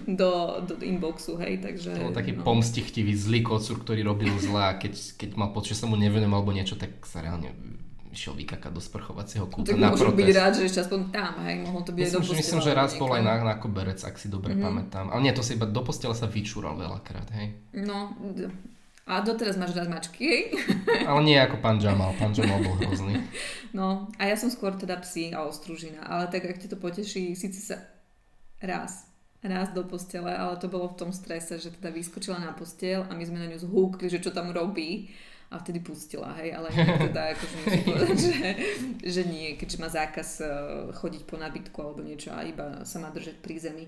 do, 0.09 0.31
do 0.65 0.73
inboxu, 0.81 1.37
hej, 1.37 1.61
takže... 1.61 1.93
To 1.93 2.09
bol 2.09 2.17
taký 2.17 2.33
no. 2.33 2.41
pomstichtivý 2.41 3.13
zlý 3.13 3.45
kocúr, 3.45 3.77
ktorý 3.85 4.01
robil 4.01 4.33
zle 4.41 4.57
a 4.57 4.73
keď, 4.81 4.97
keď 5.21 5.29
mal 5.37 5.53
pocit, 5.53 5.77
že 5.77 5.85
sa 5.85 5.85
mu 5.85 5.93
nevenujem 5.93 6.33
alebo 6.33 6.49
niečo, 6.49 6.73
tak 6.73 7.05
sa 7.05 7.21
reálne 7.21 7.53
išiel 8.11 8.35
vykakať 8.35 8.71
do 8.75 8.81
sprchovacieho 8.83 9.45
kúta 9.47 9.71
tak 9.71 9.79
na 9.79 9.95
protest. 9.95 10.19
byť 10.19 10.29
rád, 10.35 10.51
že 10.59 10.63
ešte 10.67 10.79
aspoň 10.83 10.99
tam, 11.15 11.33
hej, 11.47 11.55
mohol 11.63 11.81
to 11.87 11.91
byť 11.95 12.03
myslím, 12.03 12.11
do 12.11 12.19
postela. 12.19 12.41
Myslím, 12.43 12.59
že 12.59 12.71
raz 12.75 12.91
bol 12.99 13.09
aj 13.15 13.23
na, 13.23 13.33
na 13.39 13.55
koberec, 13.55 13.99
ak 14.03 14.15
si 14.19 14.27
dobre 14.27 14.51
mm-hmm. 14.51 14.67
pamätám. 14.67 15.05
Ale 15.15 15.21
nie, 15.23 15.31
to 15.31 15.45
sa 15.45 15.55
iba 15.55 15.63
do 15.63 15.81
postela 15.85 16.11
sa 16.11 16.27
vyčúral 16.27 16.75
veľakrát, 16.75 17.29
hej. 17.39 17.55
No, 17.71 18.11
a 19.07 19.21
doteraz 19.25 19.57
máš 19.57 19.73
rád 19.73 19.89
mačky, 19.89 20.21
hej? 20.23 20.43
Ale 21.09 21.21
nie 21.25 21.37
ako 21.37 21.57
pán 21.57 21.81
Jamal, 21.81 22.13
pán 22.15 22.31
Jamal 22.33 22.61
bol 22.61 22.77
hrozný. 22.77 23.17
No, 23.71 24.11
a 24.19 24.27
ja 24.27 24.35
som 24.35 24.51
skôr 24.51 24.75
teda 24.75 24.99
psi 24.99 25.31
a 25.31 25.47
ostružina, 25.47 26.03
ale 26.03 26.27
tak 26.27 26.43
ak 26.43 26.59
ti 26.59 26.67
to 26.67 26.75
poteší, 26.75 27.39
síce 27.39 27.63
sa 27.63 27.79
raz, 28.59 29.07
raz 29.39 29.71
do 29.71 29.87
postele, 29.87 30.27
ale 30.27 30.59
to 30.59 30.67
bolo 30.67 30.91
v 30.91 30.99
tom 30.99 31.15
strese, 31.15 31.55
že 31.55 31.71
teda 31.79 31.87
vyskočila 31.87 32.35
na 32.35 32.51
postel 32.51 33.07
a 33.07 33.15
my 33.15 33.23
sme 33.23 33.39
na 33.39 33.47
ňu 33.47 33.63
zhúkli, 33.63 34.11
že 34.11 34.19
čo 34.19 34.35
tam 34.35 34.51
robí 34.51 35.07
a 35.51 35.59
vtedy 35.59 35.79
pustila, 35.79 36.35
hej, 36.43 36.51
ale 36.51 36.67
teda 37.07 37.31
akože 37.31 37.55
musím 37.63 37.83
povedať, 37.87 38.17
že, 38.19 38.35
že 39.07 39.21
nie, 39.23 39.55
keďže 39.55 39.77
má 39.79 39.87
zákaz 39.87 40.29
eh, 40.43 40.51
chodiť 40.91 41.23
po 41.23 41.39
nábytku 41.39 41.77
alebo 41.79 42.03
niečo 42.03 42.35
a 42.35 42.43
iba 42.43 42.83
sa 42.83 42.99
má 42.99 43.07
držať 43.07 43.39
pri 43.39 43.55
zemi. 43.55 43.85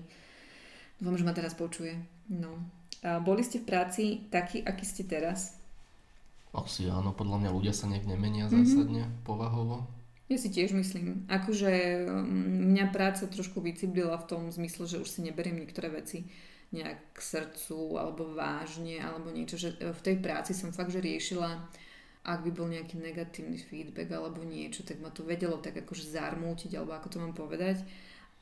Dúfam, 0.96 1.20
že 1.20 1.26
ma 1.28 1.36
teraz 1.36 1.52
počuje. 1.52 1.92
No. 2.32 2.56
Boli 3.04 3.44
ste 3.44 3.60
v 3.60 3.68
práci 3.68 4.04
takí, 4.32 4.64
akí 4.64 4.84
ste 4.88 5.04
teraz? 5.04 5.60
Asi 6.56 6.88
áno, 6.88 7.12
podľa 7.12 7.44
mňa 7.44 7.50
ľudia 7.52 7.74
sa 7.76 7.90
nejak 7.90 8.08
nemenia 8.08 8.48
mm-hmm. 8.48 8.64
zásadne, 8.64 9.04
povahovo. 9.28 9.84
Ja 10.32 10.40
si 10.40 10.48
tiež 10.48 10.72
myslím. 10.72 11.28
Akože 11.28 12.00
mm, 12.08 12.72
mňa 12.72 12.86
práca 12.94 13.28
trošku 13.28 13.60
vyciblila 13.60 14.16
v 14.24 14.28
tom 14.30 14.42
zmysle, 14.48 14.88
že 14.88 15.00
už 15.04 15.08
si 15.10 15.20
neberiem 15.20 15.60
niektoré 15.60 15.92
veci 15.92 16.24
nejak 16.72 17.12
k 17.12 17.18
srdcu 17.20 18.00
alebo 18.00 18.32
vážne 18.32 18.98
alebo 19.04 19.28
niečo, 19.28 19.60
že 19.60 19.76
v 19.76 20.00
tej 20.00 20.16
práci 20.24 20.56
som 20.56 20.72
fakt, 20.72 20.90
že 20.90 21.04
riešila 21.04 21.60
ak 22.24 22.40
by 22.40 22.50
bol 22.56 22.72
nejaký 22.72 22.96
negatívny 22.96 23.60
feedback 23.60 24.08
alebo 24.16 24.40
niečo, 24.40 24.80
tak 24.80 24.96
ma 25.04 25.12
to 25.12 25.28
vedelo 25.28 25.60
tak 25.60 25.76
akože 25.76 26.08
zarmútiť 26.08 26.72
alebo 26.72 26.96
ako 26.96 27.08
to 27.12 27.18
mám 27.20 27.36
povedať 27.36 27.84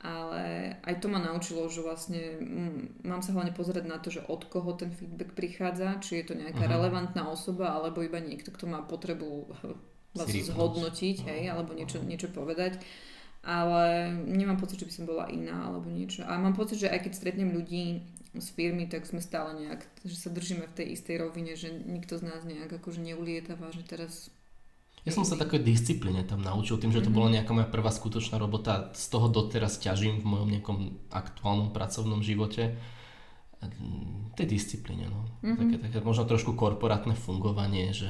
ale 0.03 0.75
aj 0.83 0.99
to 0.99 1.07
ma 1.07 1.23
naučilo, 1.23 1.71
že 1.71 1.79
vlastne 1.79 2.35
mm, 2.43 3.07
mám 3.07 3.23
sa 3.23 3.31
hlavne 3.31 3.55
pozerať 3.55 3.87
na 3.87 3.95
to, 4.03 4.11
že 4.11 4.27
od 4.27 4.43
koho 4.51 4.75
ten 4.75 4.91
feedback 4.91 5.31
prichádza, 5.31 5.95
či 6.03 6.19
je 6.19 6.25
to 6.27 6.33
nejaká 6.35 6.59
uh-huh. 6.59 6.75
relevantná 6.75 7.23
osoba, 7.31 7.71
alebo 7.71 8.03
iba 8.03 8.19
niekto, 8.19 8.51
kto 8.51 8.67
má 8.67 8.83
potrebu 8.83 9.47
vlastne 10.11 10.43
zhodnotiť, 10.43 11.23
uh-huh. 11.23 11.29
hej, 11.31 11.41
alebo 11.47 11.71
niečo, 11.71 12.03
niečo 12.03 12.27
povedať. 12.27 12.83
Ale 13.47 14.11
nemám 14.27 14.59
pocit, 14.59 14.83
že 14.83 14.87
by 14.87 14.93
som 14.93 15.05
bola 15.07 15.31
iná 15.31 15.71
alebo 15.71 15.87
niečo. 15.87 16.27
A 16.27 16.35
mám 16.35 16.55
pocit, 16.55 16.83
že 16.83 16.91
aj 16.91 17.07
keď 17.07 17.11
stretnem 17.15 17.55
ľudí 17.55 18.03
z 18.35 18.47
firmy, 18.55 18.91
tak 18.91 19.07
sme 19.07 19.23
stále 19.23 19.55
nejak, 19.55 19.87
že 20.03 20.15
sa 20.19 20.31
držíme 20.31 20.67
v 20.67 20.77
tej 20.83 20.87
istej 20.99 21.15
rovine, 21.23 21.55
že 21.55 21.71
nikto 21.71 22.19
z 22.19 22.27
nás 22.27 22.43
nejak 22.43 22.75
akože 22.75 22.99
neulietava, 22.99 23.71
že 23.71 23.87
teraz 23.87 24.31
ja 25.03 25.11
som 25.11 25.27
sa 25.27 25.35
takové 25.35 25.59
disciplíne 25.67 26.23
tam 26.23 26.39
naučil, 26.39 26.79
tým, 26.79 26.95
že 26.95 27.03
to 27.03 27.11
mm-hmm. 27.11 27.17
bola 27.19 27.33
nejaká 27.35 27.51
moja 27.51 27.67
prvá 27.67 27.91
skutočná 27.91 28.39
robota. 28.39 28.95
Z 28.95 29.11
toho 29.11 29.27
doteraz 29.27 29.75
ťažím 29.83 30.23
v 30.23 30.29
mojom 30.31 30.49
nejakom 30.49 30.77
aktuálnom 31.11 31.75
pracovnom 31.75 32.23
živote. 32.23 32.79
Tej 34.33 34.47
disciplíne, 34.49 35.05
no. 35.13 35.29
Mm-hmm. 35.45 35.57
Také, 35.59 35.75
také 35.77 35.97
možno 36.01 36.25
trošku 36.25 36.57
korporátne 36.57 37.13
fungovanie, 37.13 37.93
že 37.93 38.09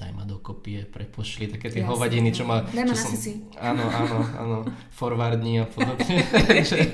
daj 0.00 0.16
ma 0.16 0.24
dokopy, 0.24 0.88
prepošli, 0.88 1.52
také 1.52 1.68
tie 1.68 1.84
Jasne, 1.84 1.92
hovadiny, 1.92 2.32
čo 2.32 2.48
ma... 2.48 2.64
Daj 2.64 2.86
ma 2.88 2.96
som, 2.96 3.12
Áno, 3.60 3.84
áno, 3.84 4.18
áno, 4.40 4.56
forwardní 4.98 5.60
a 5.60 5.66
podobne. 5.68 6.24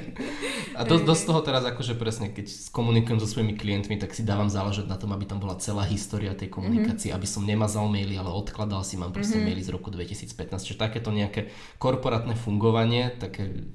a 0.79 0.83
do, 0.83 0.99
dosť 0.99 1.23
toho 1.23 1.41
teraz 1.47 1.63
akože 1.63 1.95
presne, 1.95 2.35
keď 2.35 2.51
komunikujem 2.75 3.23
so 3.23 3.31
svojimi 3.31 3.55
klientmi, 3.55 3.95
tak 4.03 4.11
si 4.11 4.27
dávam 4.27 4.51
záležať 4.51 4.91
na 4.91 4.99
tom, 4.99 5.15
aby 5.15 5.23
tam 5.23 5.39
bola 5.39 5.55
celá 5.63 5.87
história 5.87 6.35
tej 6.35 6.51
komunikácie, 6.51 7.15
mm-hmm. 7.15 7.23
aby 7.23 7.27
som 7.31 7.47
nemazal 7.47 7.87
maily, 7.87 8.19
ale 8.19 8.35
odkladal 8.35 8.83
si, 8.83 8.99
mám 8.99 9.15
proste 9.15 9.39
mm-hmm. 9.39 9.55
maily 9.55 9.63
z 9.63 9.71
roku 9.71 9.95
2015. 9.95 10.35
Čiže 10.67 10.83
takéto 10.83 11.15
nejaké 11.15 11.55
korporátne 11.79 12.35
fungovanie, 12.35 13.15
také 13.15 13.71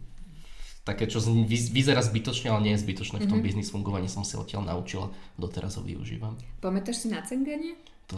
také, 0.82 1.06
čo 1.06 1.22
vyzerá 1.48 2.02
zbytočne, 2.02 2.50
ale 2.50 2.66
nie 2.66 2.74
je 2.74 2.82
zbytočné 2.82 3.22
v 3.22 3.30
tom 3.30 3.38
mm-hmm. 3.38 3.46
biznis 3.46 3.70
fungovaní, 3.70 4.10
som 4.10 4.26
si 4.26 4.34
odtiaľ 4.34 4.66
naučila, 4.66 5.14
doteraz 5.38 5.78
ho 5.78 5.86
využívam. 5.86 6.34
Pamätáš 6.58 7.06
si 7.06 7.08
na 7.14 7.22
cenganie? 7.22 7.78
To, 8.10 8.18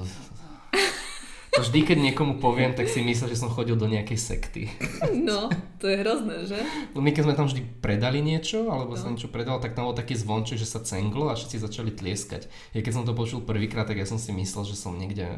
to 1.53 1.61
vždy, 1.61 1.86
keď 1.86 1.97
niekomu 2.01 2.41
poviem, 2.41 2.74
tak 2.74 2.89
si 2.89 3.05
myslel, 3.05 3.30
že 3.30 3.38
som 3.38 3.53
chodil 3.53 3.78
do 3.78 3.86
nejakej 3.86 4.18
sekty. 4.18 4.61
No, 5.14 5.47
to 5.80 5.88
je 5.88 6.01
hrozné, 6.01 6.47
že? 6.49 6.57
No 6.91 6.99
my 6.99 7.14
keď 7.14 7.24
sme 7.30 7.38
tam 7.38 7.47
vždy 7.47 7.61
predali 7.80 8.20
niečo, 8.20 8.72
alebo 8.72 8.95
no. 8.95 8.99
sa 8.99 9.07
niečo 9.11 9.30
predalo, 9.30 9.61
tak 9.61 9.78
tam 9.78 9.88
bol 9.88 9.95
taký 9.95 10.18
zvonček, 10.18 10.57
že 10.57 10.68
sa 10.68 10.82
cenglo 10.82 11.30
a 11.30 11.38
všetci 11.38 11.64
začali 11.64 11.91
tlieskať. 11.93 12.49
Ja 12.74 12.82
keď 12.82 12.93
som 12.95 13.03
to 13.05 13.14
počul 13.14 13.45
prvýkrát, 13.45 13.86
tak 13.86 14.01
ja 14.01 14.07
som 14.09 14.18
si 14.18 14.34
myslel, 14.34 14.64
že 14.68 14.76
som 14.76 14.97
niekde 14.97 15.30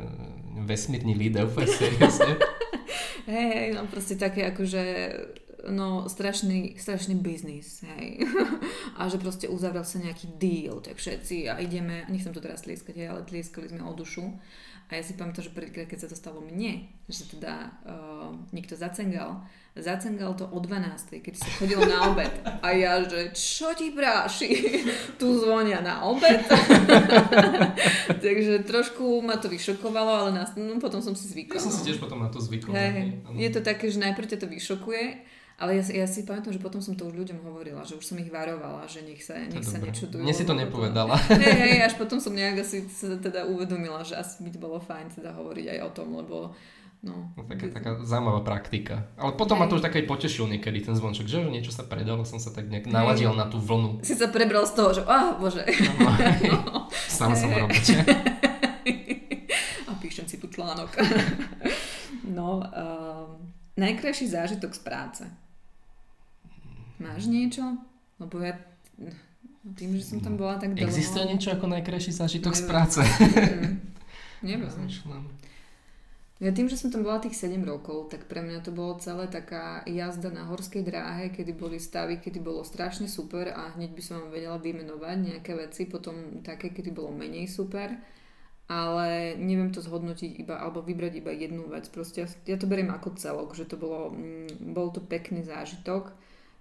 vesmírny 0.63 1.13
líder, 1.13 1.49
úplne 1.49 1.69
seriózne. 1.69 2.39
Hej, 3.25 3.47
hej, 3.57 3.69
no 3.73 3.89
proste 3.89 4.21
také 4.21 4.45
akože 4.53 4.81
no 5.69 6.09
strašný, 6.09 6.75
strašný 6.77 7.15
biznis, 7.15 7.81
hej. 7.81 8.25
a 8.99 9.09
že 9.09 9.17
proste 9.17 9.47
uzavrel 9.49 9.85
sa 9.85 10.01
nejaký 10.01 10.37
deal, 10.37 10.81
tak 10.81 10.97
všetci 10.97 11.49
a 11.49 11.57
ideme, 11.61 12.05
nechcem 12.09 12.33
to 12.33 12.43
teraz 12.43 12.65
tlieskať, 12.65 13.07
ale 13.07 13.25
tlieskali 13.25 13.69
sme 13.69 13.81
o 13.85 13.93
dušu. 13.93 14.25
A 14.85 15.01
ja 15.01 15.01
si 15.01 15.17
pamätám, 15.17 15.41
že 15.41 15.49
prvýkrát, 15.49 15.89
keď 15.89 16.05
sa 16.05 16.09
to 16.13 16.13
stalo 16.13 16.45
mne, 16.45 16.85
že 17.09 17.25
teda 17.25 17.73
uh, 17.89 18.29
niekto 18.53 18.77
zacengal, 18.77 19.41
zacengal 19.73 20.37
to 20.37 20.45
o 20.45 20.61
12. 20.61 21.25
keď 21.25 21.33
sa 21.41 21.49
chodilo 21.57 21.81
na 21.89 22.13
obed. 22.13 22.29
A 22.61 22.69
ja, 22.77 23.01
že 23.01 23.33
čo 23.33 23.73
ti 23.73 23.89
práši? 23.89 24.85
Tu 25.19 25.25
zvonia 25.41 25.81
na 25.81 26.05
obed. 26.05 26.37
Takže 28.25 28.61
trošku 28.61 29.25
ma 29.25 29.41
to 29.41 29.49
vyšokovalo, 29.49 30.11
ale 30.21 30.31
nás, 30.37 30.53
no, 30.53 30.77
potom 30.77 31.01
som 31.01 31.17
si 31.17 31.33
zvykla. 31.33 31.57
Ja 31.57 31.65
som 31.65 31.73
si 31.73 31.81
tiež 31.89 31.97
potom 31.97 32.21
na 32.21 32.29
to 32.29 32.37
zvykla. 32.37 32.77
Hey, 32.77 33.17
je 33.41 33.49
to 33.49 33.65
také, 33.65 33.89
že 33.89 33.97
najprv 33.97 34.37
ťa 34.37 34.37
to 34.37 34.47
vyšokuje 34.53 35.05
ale 35.55 35.79
ja, 35.79 36.03
ja 36.03 36.07
si 36.07 36.27
pamätám, 36.27 36.51
že 36.51 36.59
potom 36.59 36.83
som 36.83 36.99
to 36.99 37.07
už 37.07 37.15
ľuďom 37.15 37.39
hovorila, 37.47 37.87
že 37.87 37.95
už 37.95 38.03
som 38.03 38.19
ich 38.19 38.27
varovala, 38.27 38.83
že 38.91 39.07
nech 39.07 39.23
sa, 39.23 39.39
nech 39.39 39.63
sa 39.63 39.79
nečudujú. 39.79 40.19
Mne 40.19 40.35
si 40.35 40.43
to 40.43 40.51
nepovedala. 40.51 41.15
Hej, 41.31 41.55
hej, 41.55 41.79
až 41.87 41.95
potom 41.95 42.19
som 42.19 42.35
nejak 42.35 42.59
asi 42.59 42.83
sa 42.91 43.15
teda 43.15 43.47
uvedomila, 43.47 44.03
že 44.03 44.19
asi 44.19 44.43
by 44.43 44.51
bolo 44.59 44.83
fajn 44.83 45.15
teda 45.15 45.31
hovoriť 45.31 45.65
aj 45.71 45.79
o 45.87 45.89
tom, 45.95 46.07
lebo 46.19 46.51
No, 47.05 47.29
no 47.37 47.45
taká, 47.45 47.69
taká 47.69 48.01
zaujímavá 48.01 48.41
praktika. 48.41 49.05
Ale 49.13 49.37
potom 49.37 49.61
ma 49.61 49.69
to 49.69 49.77
už 49.77 49.85
také 49.85 50.01
potešil 50.09 50.49
niekedy 50.49 50.81
ten 50.81 50.97
zvonček, 50.97 51.29
že 51.29 51.37
niečo 51.45 51.69
sa 51.69 51.85
predalo, 51.85 52.25
som 52.25 52.41
sa 52.41 52.49
tak 52.49 52.65
nejak 52.65 52.89
naladil 52.89 53.29
na 53.37 53.45
tú 53.45 53.61
vlnu. 53.61 54.01
Si 54.01 54.17
sa 54.17 54.25
prebral 54.25 54.65
z 54.65 54.73
toho, 54.73 54.89
že 54.89 55.01
oh, 55.05 55.37
bože. 55.37 55.61
No, 56.49 56.57
no. 56.65 56.89
Sám 56.89 57.37
som 57.37 57.53
robiť. 57.53 57.85
A 59.89 59.93
píšem 60.01 60.25
si 60.25 60.41
tu 60.41 60.49
článok. 60.49 60.97
no, 62.25 62.65
um, 62.65 63.53
najkrajší 63.77 64.25
zážitok 64.25 64.73
z 64.73 64.81
práce. 64.81 65.23
Máš 66.99 67.27
niečo? 67.27 67.77
Lebo 68.19 68.39
ja 68.39 68.55
tým, 69.75 69.97
že 69.97 70.05
som 70.05 70.19
tam 70.21 70.37
bola 70.37 70.61
tak 70.61 70.77
dlho... 70.77 70.85
Existuje 70.85 71.25
niečo 71.25 71.51
ako 71.51 71.65
najkrajší 71.67 72.11
zážitok 72.13 72.53
z 72.53 72.63
práce? 72.69 72.99
Neviem. 74.45 74.71
Ja 76.43 76.51
tým, 76.51 76.67
že 76.67 76.75
som 76.75 76.91
tam 76.91 77.07
bola 77.07 77.23
tých 77.23 77.39
7 77.39 77.63
rokov, 77.63 78.11
tak 78.11 78.27
pre 78.27 78.43
mňa 78.43 78.59
to 78.59 78.75
bolo 78.75 78.99
celé 78.99 79.31
taká 79.31 79.87
jazda 79.87 80.27
na 80.35 80.43
horskej 80.43 80.83
dráhe, 80.83 81.31
kedy 81.31 81.55
boli 81.55 81.79
stavy, 81.79 82.19
kedy 82.19 82.43
bolo 82.43 82.67
strašne 82.67 83.07
super 83.07 83.55
a 83.55 83.71
hneď 83.79 83.95
by 83.95 84.01
som 84.03 84.19
vám 84.19 84.35
vedela 84.35 84.59
vymenovať 84.59 85.15
nejaké 85.15 85.55
veci, 85.55 85.87
potom 85.87 86.43
také, 86.43 86.75
kedy 86.75 86.91
bolo 86.91 87.15
menej 87.15 87.47
super 87.47 87.95
ale 88.65 89.37
neviem 89.37 89.69
to 89.69 89.77
zhodnotiť 89.77 90.41
iba, 90.41 90.57
alebo 90.57 90.81
vybrať 90.81 91.13
iba 91.21 91.29
jednu 91.29 91.69
vec. 91.69 91.85
Proste 91.93 92.25
ja, 92.25 92.27
ja 92.49 92.57
to 92.57 92.65
beriem 92.65 92.89
ako 92.89 93.13
celok, 93.13 93.53
že 93.53 93.69
to 93.69 93.77
bolo, 93.77 94.09
mm, 94.09 94.73
bol 94.73 94.89
to 94.89 95.05
pekný 95.05 95.45
zážitok 95.45 96.09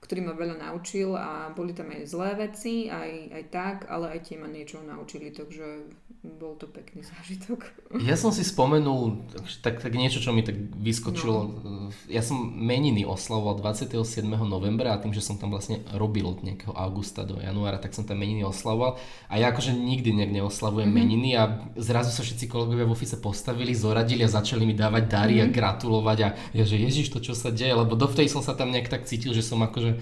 ktorý 0.04 0.20
ma 0.20 0.36
veľa 0.36 0.60
naučil 0.60 1.16
a 1.16 1.48
boli 1.56 1.72
tam 1.72 1.88
aj 1.88 2.04
zlé 2.04 2.36
veci, 2.36 2.92
aj, 2.92 3.32
aj 3.32 3.44
tak, 3.48 3.76
ale 3.88 4.12
aj 4.12 4.28
tie 4.28 4.36
ma 4.36 4.52
niečo 4.52 4.84
naučili, 4.84 5.32
takže 5.32 5.88
bol 6.24 6.56
to 6.60 6.68
pekný 6.68 7.04
zážitok. 7.12 7.64
Ja 8.04 8.16
som 8.16 8.32
si 8.32 8.44
spomenul 8.44 9.28
tak, 9.64 9.80
tak 9.80 9.92
niečo, 9.96 10.20
čo 10.20 10.32
mi 10.32 10.44
tak 10.44 10.56
vyskočilo. 10.56 11.38
No. 11.40 11.88
Ja 12.08 12.20
som 12.20 12.36
meniny 12.52 13.04
oslavoval 13.04 13.60
27. 13.60 14.24
novembra 14.28 14.96
a 14.96 15.00
tým, 15.00 15.12
že 15.12 15.24
som 15.24 15.40
tam 15.40 15.52
vlastne 15.52 15.80
robil 15.96 16.28
od 16.28 16.44
nejakého 16.44 16.72
augusta 16.72 17.24
do 17.24 17.40
januára, 17.40 17.80
tak 17.80 17.96
som 17.96 18.04
tam 18.04 18.20
meniny 18.20 18.44
oslavoval. 18.44 19.00
A 19.28 19.40
ja 19.40 19.52
akože 19.52 19.72
nikdy 19.72 20.16
nejak 20.16 20.32
neoslavujem 20.32 20.88
mm-hmm. 20.88 21.08
meniny 21.08 21.30
a 21.36 21.64
zrazu 21.80 22.12
sa 22.12 22.20
všetci 22.24 22.48
kolegovia 22.48 22.88
v 22.88 22.92
office 22.92 23.16
postavili, 23.20 23.76
zoradili 23.76 24.24
a 24.24 24.32
začali 24.32 24.64
mi 24.68 24.76
dávať 24.76 25.04
dary 25.08 25.40
mm-hmm. 25.40 25.52
a 25.52 25.56
gratulovať 25.56 26.18
a 26.24 26.28
ja, 26.56 26.64
že 26.64 26.76
ježiš 26.80 27.12
to 27.12 27.24
čo 27.24 27.32
sa 27.36 27.52
deje, 27.52 27.72
lebo 27.72 27.96
dovtedy 27.96 28.28
som 28.28 28.40
sa 28.40 28.56
tam 28.56 28.72
nejak 28.72 28.88
tak 28.92 29.04
cítil, 29.04 29.36
že 29.36 29.44
som 29.44 29.60
akože 29.60 29.93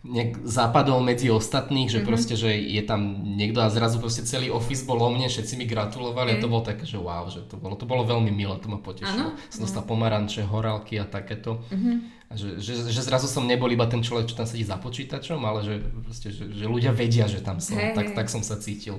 nejak 0.00 0.48
zapadol 0.48 1.04
medzi 1.04 1.28
ostatných, 1.28 1.92
že 1.92 2.00
mm-hmm. 2.00 2.08
proste, 2.08 2.32
že 2.32 2.56
je 2.56 2.80
tam 2.80 3.20
niekto 3.36 3.60
a 3.60 3.68
zrazu 3.68 4.00
proste 4.00 4.24
celý 4.24 4.48
office 4.48 4.88
bol 4.88 4.96
o 4.96 5.12
mne, 5.12 5.28
všetci 5.28 5.60
mi 5.60 5.68
gratulovali 5.68 6.32
mm. 6.32 6.36
a 6.36 6.40
to 6.40 6.48
bolo 6.48 6.64
také, 6.64 6.88
že 6.88 6.96
wow, 6.96 7.28
že 7.28 7.44
to 7.44 7.60
bolo, 7.60 7.76
to 7.76 7.84
bolo 7.84 8.08
veľmi 8.08 8.32
milé, 8.32 8.56
to 8.64 8.72
ma 8.72 8.80
potešilo. 8.80 9.36
Ano? 9.36 9.52
Som 9.52 9.68
dostal 9.68 9.84
no. 9.84 9.92
pomaranče, 9.92 10.48
horálky 10.48 10.96
a 10.96 11.04
takéto. 11.04 11.60
Mm-hmm. 11.68 11.96
A 12.30 12.32
že, 12.32 12.48
že, 12.64 12.88
že 12.88 13.02
zrazu 13.04 13.28
som 13.28 13.44
nebol 13.44 13.68
iba 13.68 13.84
ten 13.84 14.00
človek, 14.00 14.32
čo 14.32 14.40
tam 14.40 14.48
sedí 14.48 14.64
za 14.64 14.80
počítačom, 14.80 15.36
ale 15.44 15.68
že, 15.68 15.74
proste, 16.00 16.32
že, 16.32 16.48
že 16.48 16.64
ľudia 16.64 16.96
vedia, 16.96 17.28
že 17.28 17.44
tam 17.44 17.60
som. 17.60 17.76
Hey, 17.76 17.92
tak, 17.92 18.06
hey. 18.08 18.16
tak 18.16 18.26
som 18.32 18.40
sa 18.40 18.56
cítil. 18.56 18.96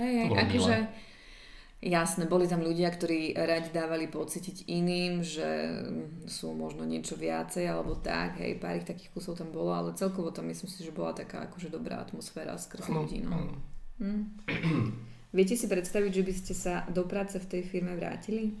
Hey, 0.00 0.24
to 0.24 0.32
bolo 0.32 0.40
akože, 0.40 0.72
milé 0.72 1.09
Jasné, 1.80 2.28
boli 2.28 2.44
tam 2.44 2.60
ľudia, 2.60 2.92
ktorí 2.92 3.32
radi 3.32 3.72
dávali 3.72 4.04
pocítiť 4.04 4.68
iným, 4.68 5.24
že 5.24 5.80
sú 6.28 6.52
možno 6.52 6.84
niečo 6.84 7.16
viacej 7.16 7.64
alebo 7.72 7.96
tak, 7.96 8.36
hej, 8.36 8.60
pár 8.60 8.76
ich 8.76 8.84
takých 8.84 9.08
kusov 9.16 9.40
tam 9.40 9.48
bolo, 9.48 9.72
ale 9.72 9.96
celkovo 9.96 10.28
tam 10.28 10.44
myslím 10.52 10.68
si, 10.68 10.84
že 10.84 10.92
bola 10.92 11.16
taká 11.16 11.48
akože 11.48 11.72
dobrá 11.72 12.04
atmosféra 12.04 12.60
skrz 12.60 12.84
ľudí, 12.84 13.24
no. 13.24 13.56
Hm. 13.96 14.28
Viete 15.40 15.56
si 15.56 15.72
predstaviť, 15.72 16.12
že 16.12 16.26
by 16.26 16.32
ste 16.36 16.52
sa 16.52 16.84
do 16.92 17.08
práce 17.08 17.40
v 17.40 17.48
tej 17.48 17.62
firme 17.64 17.96
vrátili? 17.96 18.52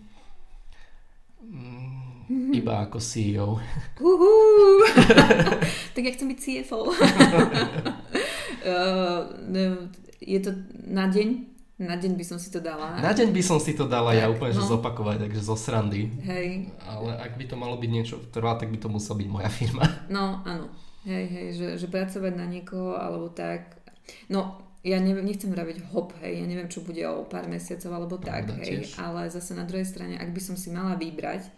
Mm, 1.44 2.56
iba 2.56 2.88
ako 2.88 2.96
CEO. 3.04 3.60
tak 5.92 6.02
ja 6.08 6.12
chcem 6.16 6.28
byť 6.32 6.38
CFO. 6.40 6.88
uh, 6.88 6.96
je 10.32 10.38
to 10.40 10.56
na 10.88 11.04
deň 11.12 11.59
na 11.80 11.96
deň 11.96 12.12
by 12.12 12.24
som 12.28 12.36
si 12.36 12.52
to 12.52 12.60
dala. 12.60 13.00
Na 13.00 13.16
deň 13.16 13.32
by 13.32 13.40
som 13.40 13.56
si 13.56 13.72
to 13.72 13.88
dala 13.88 14.12
tak, 14.12 14.20
ja 14.20 14.26
úplne, 14.28 14.52
no. 14.52 14.58
že 14.60 14.68
zopakovať, 14.68 15.16
takže 15.24 15.40
zo 15.40 15.56
srandy. 15.56 16.12
Hej. 16.20 16.68
Ale 16.84 17.16
ak 17.16 17.40
by 17.40 17.44
to 17.48 17.56
malo 17.56 17.80
byť 17.80 17.90
niečo 17.90 18.20
trvá, 18.28 18.60
tak 18.60 18.68
by 18.68 18.76
to 18.76 18.92
musela 18.92 19.16
byť 19.16 19.28
moja 19.32 19.48
firma. 19.48 19.84
No, 20.12 20.44
áno. 20.44 20.68
Hej, 21.08 21.24
hej, 21.32 21.48
že, 21.56 21.68
že 21.80 21.86
pracovať 21.88 22.36
na 22.36 22.44
niekoho, 22.44 22.92
alebo 22.92 23.32
tak. 23.32 23.80
No, 24.28 24.60
ja 24.84 25.00
neviem, 25.00 25.24
nechcem 25.24 25.48
vraviť 25.48 25.92
hop, 25.96 26.12
hej, 26.20 26.44
ja 26.44 26.46
neviem, 26.48 26.68
čo 26.68 26.84
bude 26.84 27.00
o 27.08 27.24
pár 27.24 27.48
mesiacov, 27.48 27.88
alebo 27.96 28.20
tak, 28.20 28.44
Pravda, 28.44 28.60
hej, 28.60 28.84
tiež. 28.84 29.00
ale 29.00 29.32
zase 29.32 29.56
na 29.56 29.64
druhej 29.64 29.88
strane, 29.88 30.20
ak 30.20 30.32
by 30.32 30.40
som 30.40 30.60
si 30.60 30.68
mala 30.68 31.00
vybrať, 31.00 31.48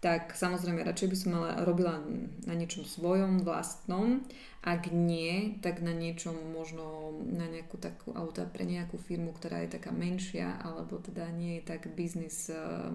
tak 0.00 0.36
samozrejme 0.36 0.84
radšej 0.84 1.08
by 1.08 1.16
som 1.16 1.30
mala, 1.34 1.50
robila 1.64 1.98
na 2.44 2.54
niečom 2.54 2.84
svojom, 2.84 3.42
vlastnom 3.42 4.22
ak 4.66 4.90
nie, 4.90 5.62
tak 5.62 5.78
na 5.78 5.94
niečom 5.94 6.34
možno 6.50 7.14
na 7.22 7.46
nejakú 7.46 7.78
takú, 7.78 8.10
alebo 8.10 8.34
teda 8.34 8.50
pre 8.50 8.66
nejakú 8.66 8.98
firmu, 8.98 9.30
ktorá 9.30 9.62
je 9.62 9.78
taká 9.78 9.94
menšia, 9.94 10.58
alebo 10.58 10.98
teda 10.98 11.30
nie 11.30 11.62
je 11.62 11.70
tak 11.70 11.86
biznis, 11.94 12.50
uh, 12.50 12.90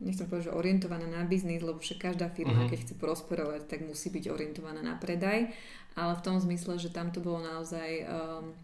nechcem 0.00 0.24
povedať, 0.24 0.48
že 0.48 0.56
orientovaná 0.56 1.04
na 1.04 1.28
biznis, 1.28 1.60
lebo 1.60 1.84
však 1.84 2.16
každá 2.16 2.32
firma, 2.32 2.64
uh-huh. 2.64 2.72
keď 2.72 2.88
chce 2.88 2.94
prosperovať, 2.96 3.68
tak 3.68 3.84
musí 3.84 4.08
byť 4.08 4.32
orientovaná 4.32 4.80
na 4.80 4.96
predaj, 4.96 5.52
ale 6.00 6.12
v 6.16 6.24
tom 6.24 6.40
zmysle, 6.40 6.80
že 6.80 6.88
tam 6.88 7.12
to 7.12 7.20
bolo 7.20 7.44
naozaj... 7.44 8.08
Um, 8.08 8.56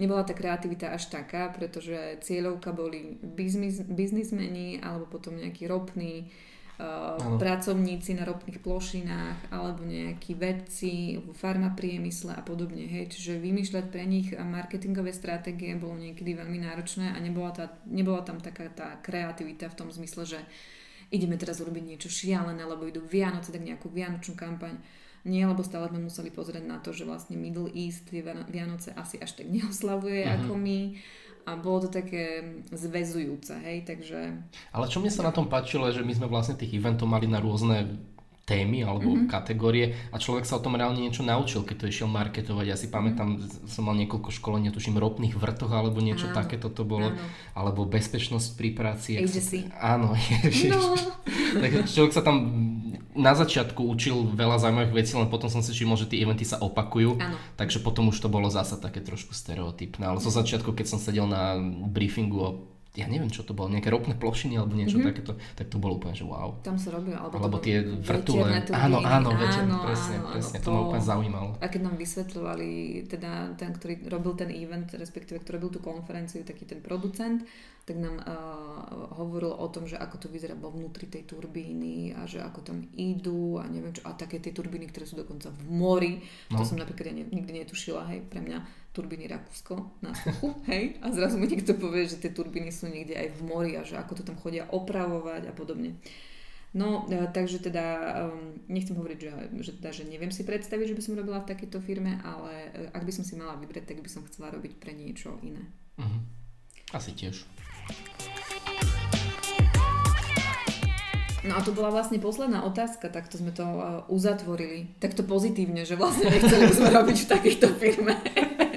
nebola 0.00 0.24
tá 0.24 0.32
kreativita 0.32 0.96
až 0.96 1.12
taká, 1.12 1.52
pretože 1.52 2.16
cieľovka 2.24 2.72
boli 2.72 3.20
biznis, 3.20 3.84
biznismeni 3.84 4.80
alebo 4.80 5.04
potom 5.04 5.36
nejaký 5.36 5.68
ropný 5.68 6.24
uh, 6.80 7.20
pracovníci 7.36 8.16
na 8.16 8.24
ropných 8.24 8.64
plošinách 8.64 9.52
alebo 9.52 9.84
nejakí 9.84 10.32
vedci 10.32 11.20
v 11.20 11.28
farmapriemysle 11.36 12.32
a 12.32 12.40
podobne. 12.40 12.88
Hej. 12.88 13.12
Čiže 13.12 13.44
vymýšľať 13.44 13.84
pre 13.92 14.08
nich 14.08 14.32
marketingové 14.32 15.12
stratégie 15.12 15.76
bolo 15.76 16.00
niekedy 16.00 16.32
veľmi 16.32 16.64
náročné 16.64 17.12
a 17.12 17.18
nebola, 17.20 17.52
tá, 17.52 17.68
nebola 17.84 18.24
tam 18.24 18.40
taká 18.40 18.72
tá 18.72 18.96
kreativita 19.04 19.68
v 19.68 19.76
tom 19.76 19.92
zmysle, 19.92 20.24
že 20.24 20.40
ideme 21.12 21.36
teraz 21.36 21.60
urobiť 21.60 21.84
niečo 21.84 22.08
šialené, 22.08 22.62
lebo 22.64 22.88
idú 22.88 23.04
Vianoce, 23.04 23.52
tak 23.52 23.66
nejakú 23.66 23.90
vianočnú 23.90 24.38
kampaň. 24.38 24.78
Nie, 25.24 25.44
lebo 25.44 25.60
stále 25.60 25.92
sme 25.92 26.08
museli 26.08 26.32
pozrieť 26.32 26.64
na 26.64 26.80
to, 26.80 26.96
že 26.96 27.04
vlastne 27.04 27.36
Middle 27.36 27.68
East 27.72 28.08
tie 28.08 28.24
Vianoce 28.24 28.96
asi 28.96 29.20
až 29.20 29.36
tak 29.36 29.52
neoslavuje 29.52 30.24
uh-huh. 30.24 30.36
ako 30.44 30.52
my 30.56 30.78
a 31.48 31.56
bolo 31.56 31.88
to 31.88 31.88
také 31.88 32.44
zväzujúce, 32.68 33.64
hej, 33.64 33.88
takže... 33.88 34.38
Ale 34.76 34.86
čo 34.92 35.00
mne 35.00 35.08
sa 35.08 35.24
na 35.24 35.32
tom 35.32 35.48
páčilo, 35.48 35.88
je, 35.88 35.98
že 35.98 36.06
my 36.06 36.12
sme 36.12 36.28
vlastne 36.28 36.54
tých 36.54 36.76
eventov 36.76 37.08
mali 37.08 37.24
na 37.24 37.40
rôzne 37.40 37.96
témy 38.50 38.82
alebo 38.82 39.14
mm-hmm. 39.14 39.30
kategórie 39.30 39.94
a 40.10 40.18
človek 40.18 40.42
sa 40.42 40.58
o 40.58 40.64
tom 40.64 40.74
reálne 40.74 40.98
niečo 40.98 41.22
naučil, 41.22 41.62
keď 41.62 41.86
to 41.86 41.86
išiel 41.86 42.08
marketovať. 42.10 42.66
Ja 42.66 42.74
si 42.74 42.90
pamätám, 42.90 43.38
mm-hmm. 43.38 43.70
som 43.70 43.86
mal 43.86 43.94
niekoľko 43.94 44.34
školení, 44.34 44.74
tuším, 44.74 44.98
ropných 44.98 45.38
vrtoch 45.38 45.70
alebo 45.70 46.02
niečo 46.02 46.34
áno. 46.34 46.34
takéto 46.34 46.66
to 46.66 46.82
bolo, 46.82 47.14
áno. 47.14 47.22
alebo 47.54 47.86
bezpečnosť 47.86 48.58
pri 48.58 48.68
práci. 48.74 49.22
Agency. 49.22 49.70
Áno, 49.78 50.18
ježiš. 50.42 50.74
No. 50.74 50.98
tak 51.62 51.86
človek 51.86 52.10
sa 52.10 52.26
tam 52.26 52.36
na 53.14 53.34
začiatku 53.34 53.82
učil 53.82 54.34
veľa 54.34 54.62
zaujímavých 54.62 54.94
vecí, 54.94 55.12
len 55.18 55.26
potom 55.26 55.50
som 55.50 55.62
si 55.62 55.74
všimol, 55.74 55.98
že 55.98 56.06
tie 56.06 56.22
eventy 56.22 56.46
sa 56.46 56.62
opakujú, 56.62 57.18
áno. 57.18 57.36
takže 57.58 57.82
potom 57.82 58.10
už 58.14 58.18
to 58.22 58.30
bolo 58.30 58.46
zasa 58.46 58.78
také 58.78 59.02
trošku 59.02 59.34
stereotypné. 59.34 60.06
Ale 60.06 60.22
zo 60.22 60.30
začiatku, 60.30 60.70
keď 60.74 60.86
som 60.86 61.02
sedel 61.02 61.26
na 61.26 61.58
briefingu 61.90 62.38
o 62.38 62.50
ja 62.90 63.06
neviem, 63.06 63.30
čo 63.30 63.46
to 63.46 63.54
bolo, 63.54 63.70
nejaké 63.70 63.86
ropné 63.86 64.18
plošiny 64.18 64.58
alebo 64.58 64.74
niečo 64.74 64.98
mm-hmm. 64.98 65.14
takéto, 65.14 65.38
tak 65.54 65.70
to 65.70 65.78
bolo 65.78 66.02
úplne, 66.02 66.10
že 66.18 66.26
wow. 66.26 66.58
Tam 66.66 66.74
sa 66.74 66.90
robilo, 66.90 67.22
alebo, 67.22 67.38
alebo 67.38 67.56
tie 67.62 67.86
vrtule. 67.86 68.50
Áno, 68.74 68.98
áno, 69.06 69.30
večer, 69.38 69.62
áno, 69.62 69.78
presne, 69.86 70.18
áno, 70.18 70.34
presne, 70.34 70.58
to, 70.58 70.66
to 70.66 70.70
ma 70.74 70.80
úplne 70.90 71.04
zaujímalo. 71.06 71.50
A 71.62 71.70
keď 71.70 71.80
nám 71.86 71.94
vysvetľovali, 71.94 72.70
teda 73.06 73.54
ten, 73.54 73.70
ktorý 73.78 74.10
robil 74.10 74.32
ten 74.34 74.50
event, 74.50 74.90
respektíve, 74.90 75.38
ktorý 75.38 75.62
robil 75.62 75.70
tú 75.78 75.80
konferenciu, 75.86 76.42
taký 76.42 76.66
ten 76.66 76.82
producent, 76.82 77.46
tak 77.84 77.96
nám 77.96 78.20
uh, 78.20 79.16
hovoril 79.18 79.50
o 79.50 79.66
tom, 79.72 79.88
že 79.88 79.98
ako 79.98 80.26
to 80.26 80.28
vyzerá 80.30 80.54
vo 80.54 80.70
vnútri 80.70 81.08
tej 81.08 81.26
turbíny 81.26 82.14
a 82.14 82.28
že 82.28 82.38
ako 82.38 82.60
tam 82.62 82.78
idú 82.94 83.58
a 83.58 83.66
neviem 83.66 83.90
čo, 83.90 84.04
a 84.06 84.14
také 84.14 84.38
tie 84.38 84.54
turbíny, 84.54 84.86
ktoré 84.92 85.08
sú 85.08 85.18
dokonca 85.18 85.50
v 85.50 85.62
mori, 85.66 86.12
no. 86.52 86.60
to 86.60 86.64
som 86.68 86.78
napríklad 86.78 87.10
ja 87.10 87.14
ne, 87.16 87.24
nikdy 87.26 87.64
netušila, 87.64 88.06
hej, 88.14 88.20
pre 88.28 88.44
mňa 88.44 88.62
turbíny 88.92 89.26
Rakúsko 89.30 90.02
na 90.04 90.12
suchu, 90.12 90.54
hej, 90.70 91.00
a 91.00 91.10
zrazu 91.10 91.40
mi 91.40 91.48
niekto 91.48 91.74
povie, 91.74 92.06
že 92.06 92.20
tie 92.20 92.30
turbíny 92.30 92.70
sú 92.70 92.86
niekde 92.86 93.16
aj 93.16 93.28
v 93.34 93.40
mori 93.42 93.72
a 93.74 93.82
že 93.82 93.98
ako 93.98 94.20
to 94.20 94.22
tam 94.22 94.36
chodia 94.38 94.68
opravovať 94.70 95.50
a 95.50 95.52
podobne. 95.56 95.98
No, 96.70 97.10
e, 97.10 97.26
takže 97.34 97.58
teda 97.58 97.84
um, 98.30 98.54
nechcem 98.70 98.94
hovoriť, 98.94 99.18
že, 99.18 99.30
že, 99.58 99.72
teda, 99.82 99.90
že 99.90 100.06
neviem 100.06 100.30
si 100.30 100.46
predstaviť, 100.46 100.94
že 100.94 100.96
by 100.96 101.02
som 101.02 101.18
robila 101.18 101.42
v 101.42 101.50
takejto 101.50 101.82
firme, 101.82 102.22
ale 102.22 102.70
e, 102.70 102.86
ak 102.94 103.02
by 103.02 103.10
som 103.10 103.26
si 103.26 103.34
mala 103.34 103.58
vybrať, 103.58 103.90
tak 103.90 103.98
by 103.98 104.06
som 104.06 104.22
chcela 104.30 104.54
robiť 104.54 104.78
pre 104.78 104.94
niečo 104.94 105.34
iné. 105.42 105.66
Uh-huh. 105.98 106.22
Asi 106.94 107.10
tiež. 107.10 107.42
No 111.40 111.56
a 111.56 111.64
to 111.64 111.74
bola 111.74 111.90
vlastne 111.90 112.22
posledná 112.22 112.62
otázka, 112.62 113.10
takto 113.10 113.34
sme 113.34 113.50
to 113.50 113.64
uh, 113.64 114.06
uzatvorili. 114.12 114.92
Takto 115.02 115.26
pozitívne, 115.26 115.82
že 115.82 115.98
vlastne 115.98 116.30
nechceli 116.30 116.70
sme 116.70 116.92
robiť 117.02 117.16
v 117.16 117.26
takejto 117.26 117.68
firme. 117.74 118.14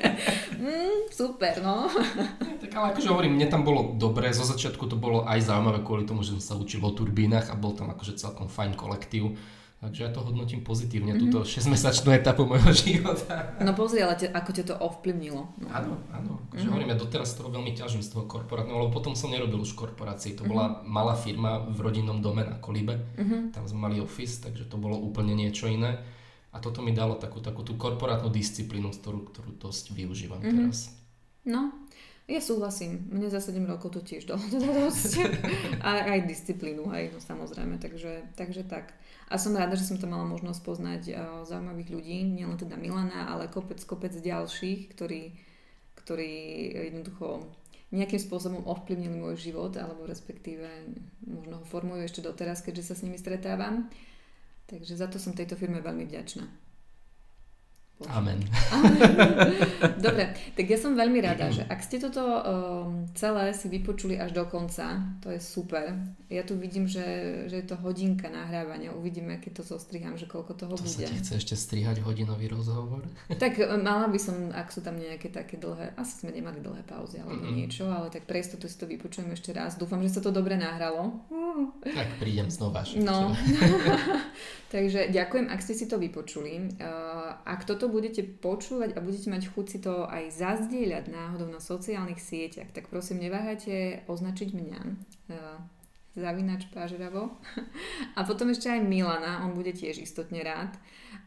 mm, 0.64 1.14
super, 1.14 1.62
no. 1.62 1.86
tak 2.58 2.72
ale 2.74 2.96
akože 2.96 3.14
hovorím, 3.14 3.38
mne 3.38 3.52
tam 3.52 3.62
bolo 3.62 3.94
dobre, 4.00 4.34
zo 4.34 4.42
začiatku 4.42 4.90
to 4.90 4.98
bolo 4.98 5.22
aj 5.28 5.44
zaujímavé 5.46 5.86
kvôli 5.86 6.08
tomu, 6.08 6.26
že 6.26 6.34
som 6.40 6.42
sa 6.42 6.54
učil 6.58 6.82
o 6.82 6.96
turbínach 6.96 7.52
a 7.52 7.60
bol 7.60 7.78
tam 7.78 7.94
akože 7.94 8.18
celkom 8.18 8.50
fajn 8.50 8.74
kolektív 8.74 9.38
Takže 9.84 10.00
ja 10.00 10.16
to 10.16 10.24
hodnotím 10.24 10.64
pozitívne, 10.64 11.12
mm-hmm. 11.12 11.28
túto 11.28 11.44
6-mesačnú 11.44 12.16
etapu 12.16 12.48
môjho 12.48 12.72
života. 12.88 13.52
No 13.60 13.76
pozri, 13.76 14.00
ale 14.00 14.16
te, 14.16 14.32
ako 14.32 14.52
ťa 14.56 14.64
to 14.72 14.76
ovplyvnilo. 14.80 15.44
No. 15.60 15.68
Áno, 15.68 16.00
áno. 16.08 16.40
Akože 16.48 16.56
mm-hmm. 16.56 16.72
hovorím, 16.72 16.90
ja 16.96 16.98
doteraz 17.04 17.36
z 17.36 17.44
toho 17.44 17.52
veľmi 17.52 17.76
ťažím 17.76 18.00
z 18.00 18.16
toho 18.16 18.24
korporátneho, 18.24 18.80
lebo 18.80 18.96
potom 18.96 19.12
som 19.12 19.28
nerobil 19.28 19.60
už 19.60 19.76
korporácii. 19.76 20.40
To 20.40 20.48
mm-hmm. 20.48 20.52
bola 20.56 20.80
malá 20.88 21.20
firma 21.20 21.68
v 21.68 21.84
rodinnom 21.84 22.24
dome 22.24 22.48
na 22.48 22.56
Kolibe. 22.64 22.96
Mm-hmm. 23.20 23.52
Tam 23.52 23.68
sme 23.68 23.92
mali 23.92 24.00
office, 24.00 24.40
takže 24.40 24.72
to 24.72 24.80
bolo 24.80 24.96
úplne 24.96 25.36
niečo 25.36 25.68
iné. 25.68 26.00
A 26.56 26.64
toto 26.64 26.80
mi 26.80 26.96
dalo 26.96 27.20
takú, 27.20 27.44
takú 27.44 27.68
tú 27.68 27.76
korporátnu 27.76 28.32
disciplínu, 28.32 28.96
ktorú, 28.96 29.36
ktorú 29.36 29.52
dosť 29.60 29.92
využívam 29.92 30.40
mm-hmm. 30.40 30.58
teraz. 30.64 30.96
No, 31.44 31.76
ja 32.24 32.40
súhlasím. 32.40 33.04
Mne 33.12 33.28
za 33.28 33.44
7 33.44 33.60
rokov 33.68 33.92
to 33.92 34.00
tiež 34.00 34.24
dalo 34.32 34.44
dosť. 34.48 35.28
a 35.84 36.16
aj 36.16 36.24
disciplínu, 36.24 36.88
aj 36.88 37.12
no 37.12 37.20
samozrejme. 37.20 37.76
Takže, 37.84 38.32
takže 38.40 38.64
tak. 38.64 38.96
A 39.28 39.36
som 39.36 39.52
rada, 39.58 39.76
že 39.76 39.84
som 39.84 40.00
tam 40.00 40.16
mala 40.16 40.24
možnosť 40.30 40.62
poznať 40.64 41.02
uh, 41.12 41.16
zaujímavých 41.44 41.90
ľudí, 41.92 42.18
nielen 42.24 42.56
teda 42.56 42.80
Milana, 42.80 43.28
ale 43.28 43.52
kopec, 43.52 43.82
kopec 43.84 44.16
ďalších, 44.16 44.94
ktorí, 44.96 45.36
ktorí 46.00 46.32
jednoducho 46.94 47.44
nejakým 47.94 48.18
spôsobom 48.18 48.66
ovplyvnili 48.66 49.22
môj 49.22 49.38
život, 49.38 49.76
alebo 49.78 50.10
respektíve 50.10 50.66
možno 51.30 51.62
ho 51.62 51.66
formujú 51.68 52.08
ešte 52.08 52.26
doteraz, 52.26 52.66
keďže 52.66 52.90
sa 52.90 52.96
s 52.98 53.04
nimi 53.06 53.22
stretávam. 53.22 53.92
Takže 54.66 54.98
za 54.98 55.06
to 55.12 55.22
som 55.22 55.38
tejto 55.38 55.54
firme 55.60 55.84
veľmi 55.84 56.10
vďačná. 56.10 56.63
Amen. 58.12 58.40
Dobre, 60.06 60.36
tak 60.58 60.66
ja 60.66 60.78
som 60.80 60.98
veľmi 60.98 61.20
rada, 61.24 61.48
že 61.54 61.64
ak 61.64 61.80
ste 61.80 62.02
toto 62.02 62.24
um, 62.24 63.08
celé 63.16 63.56
si 63.56 63.72
vypočuli 63.72 64.20
až 64.20 64.36
do 64.36 64.44
konca, 64.50 65.00
to 65.24 65.32
je 65.32 65.40
super. 65.40 65.96
Ja 66.28 66.42
tu 66.42 66.58
vidím, 66.58 66.90
že, 66.90 67.06
že 67.48 67.62
je 67.62 67.66
to 67.70 67.78
hodinka 67.80 68.28
nahrávania. 68.28 68.92
Uvidíme, 68.92 69.38
keď 69.38 69.62
to 69.62 69.78
zostriham, 69.78 70.18
že 70.18 70.26
koľko 70.26 70.58
toho 70.58 70.74
to 70.76 70.84
bude. 70.84 70.92
To 70.92 71.06
sa 71.06 71.12
ti 71.12 71.16
chce 71.22 71.34
ešte 71.40 71.56
strihať 71.56 72.02
hodinový 72.04 72.50
rozhovor? 72.52 73.06
Tak 73.44 73.60
um, 73.60 73.82
mala 73.84 74.08
by 74.08 74.20
som, 74.20 74.50
ak 74.56 74.72
sú 74.72 74.80
tam 74.80 74.96
nejaké 74.96 75.28
také 75.28 75.60
dlhé, 75.60 75.94
asi 76.00 76.24
sme 76.24 76.32
nemali 76.32 76.64
dlhé 76.64 76.84
pauzy 76.88 77.20
alebo 77.20 77.44
mm-hmm. 77.44 77.58
niečo, 77.60 77.86
ale 77.92 78.08
tak 78.08 78.24
pre 78.24 78.40
istotu 78.40 78.72
si 78.72 78.78
to 78.80 78.88
vypočujem 78.88 79.30
ešte 79.36 79.52
raz. 79.52 79.76
Dúfam, 79.76 80.00
že 80.00 80.16
sa 80.16 80.22
to 80.24 80.32
dobre 80.32 80.56
nahralo. 80.56 81.20
Tak 81.84 82.24
prídem 82.24 82.48
znova. 82.48 82.88
No. 82.98 83.36
Takže 84.74 85.14
ďakujem, 85.14 85.54
ak 85.54 85.62
ste 85.62 85.78
si 85.78 85.86
to 85.86 86.02
vypočuli. 86.02 86.74
Uh, 86.82 87.38
ak 87.46 87.62
toto 87.70 87.94
budete 87.94 88.26
počúvať 88.26 88.98
a 88.98 89.06
budete 89.06 89.30
mať 89.30 89.54
chuť 89.54 89.66
si 89.70 89.78
to 89.78 90.10
aj 90.10 90.34
zazdieľať 90.34 91.14
náhodou 91.14 91.46
na 91.46 91.62
sociálnych 91.62 92.18
sieťach, 92.18 92.74
tak 92.74 92.90
prosím 92.90 93.22
neváhajte 93.22 94.10
označiť 94.10 94.50
mňa. 94.50 94.82
Uh, 95.30 95.62
zavinač 96.18 96.66
pážravo. 96.74 97.38
A 98.18 98.26
potom 98.26 98.50
ešte 98.50 98.70
aj 98.70 98.82
Milana, 98.82 99.46
on 99.46 99.54
bude 99.54 99.74
tiež 99.74 100.02
istotne 100.02 100.42
rád. 100.42 100.74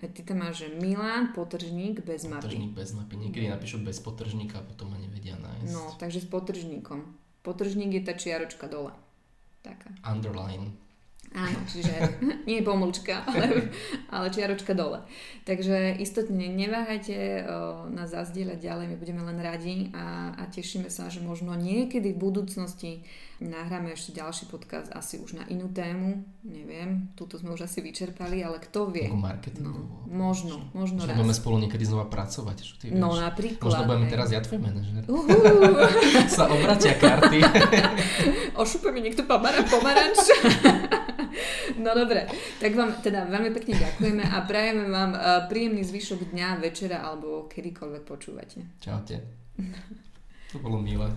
Ty 0.02 0.20
tam 0.26 0.42
máš, 0.42 0.66
že 0.66 0.68
Milan, 0.78 1.30
potržník 1.30 2.02
bez 2.02 2.26
mapy. 2.26 2.50
Potržník 2.50 2.74
bez 2.74 2.90
mapy. 2.98 3.14
Niekedy 3.14 3.46
napíšu 3.46 3.78
bez 3.82 4.02
potržníka 4.02 4.58
a 4.58 4.66
potom 4.66 4.90
ma 4.90 4.98
nevedia 4.98 5.38
nájsť. 5.38 5.70
No, 5.70 5.94
takže 5.98 6.22
s 6.22 6.28
potržníkom. 6.30 7.02
Potržník 7.46 7.94
je 7.94 8.02
tá 8.02 8.14
čiaročka 8.18 8.66
dole. 8.66 8.90
Taká. 9.62 9.94
Underline. 10.02 10.85
Áno, 11.36 11.58
čiže 11.68 11.92
nie 12.48 12.64
pomlčka, 12.64 13.20
ale, 13.28 13.68
ale 14.08 14.32
čiaročka 14.32 14.72
dole. 14.72 15.04
Takže 15.44 16.00
istotne 16.00 16.48
neváhajte 16.48 17.44
nás 17.92 18.08
zazdieľať 18.08 18.58
ďalej, 18.58 18.86
my 18.88 18.96
budeme 18.96 19.20
len 19.20 19.38
radi 19.44 19.92
a, 19.92 20.32
a 20.32 20.42
tešíme 20.48 20.88
sa, 20.88 21.12
že 21.12 21.20
možno 21.20 21.52
niekedy 21.52 22.16
v 22.16 22.18
budúcnosti 22.18 23.04
nahráme 23.36 23.92
ešte 23.92 24.16
ďalší 24.16 24.48
podcast 24.48 24.88
asi 24.96 25.20
už 25.20 25.36
na 25.36 25.44
inú 25.52 25.68
tému, 25.68 26.24
neviem, 26.40 27.12
túto 27.20 27.36
sme 27.36 27.52
už 27.52 27.68
asi 27.68 27.84
vyčerpali, 27.84 28.40
ale 28.40 28.56
kto 28.56 28.88
vie. 28.88 29.12
marketing. 29.12 29.60
No, 29.60 29.76
možno, 30.08 30.64
možno 30.72 31.04
raz. 31.04 31.20
budeme 31.20 31.36
spolu 31.36 31.60
niekedy 31.60 31.84
znova 31.84 32.08
pracovať. 32.08 32.56
Čo 32.64 32.74
ty 32.80 32.84
no 32.96 33.12
vieš? 33.12 33.28
napríklad. 33.28 33.60
Možno 33.60 33.82
budeme 33.84 34.06
teraz 34.08 34.32
ja 34.32 34.40
tvoj 34.40 34.64
manažer. 34.64 35.04
sa 36.36 36.48
obratia 36.48 36.96
karty. 36.96 37.38
Ošupe 38.64 38.88
mi 38.88 39.04
niekto 39.04 39.28
pomaranč. 39.28 40.16
No 41.84 41.92
dobre, 41.92 42.26
tak 42.62 42.72
vám 42.72 43.02
teda 43.02 43.26
veľmi 43.26 43.50
pekne 43.52 43.74
ďakujeme 43.76 44.24
a 44.24 44.36
prajeme 44.46 44.86
vám 44.88 45.12
uh, 45.12 45.20
príjemný 45.50 45.82
zvyšok 45.82 46.32
dňa, 46.32 46.62
večera 46.62 47.02
alebo 47.02 47.50
kedykoľvek 47.50 48.02
počúvate. 48.06 48.58
Čaute. 48.80 49.16
To 50.54 50.56
bolo 50.62 50.78
milé. 50.78 51.10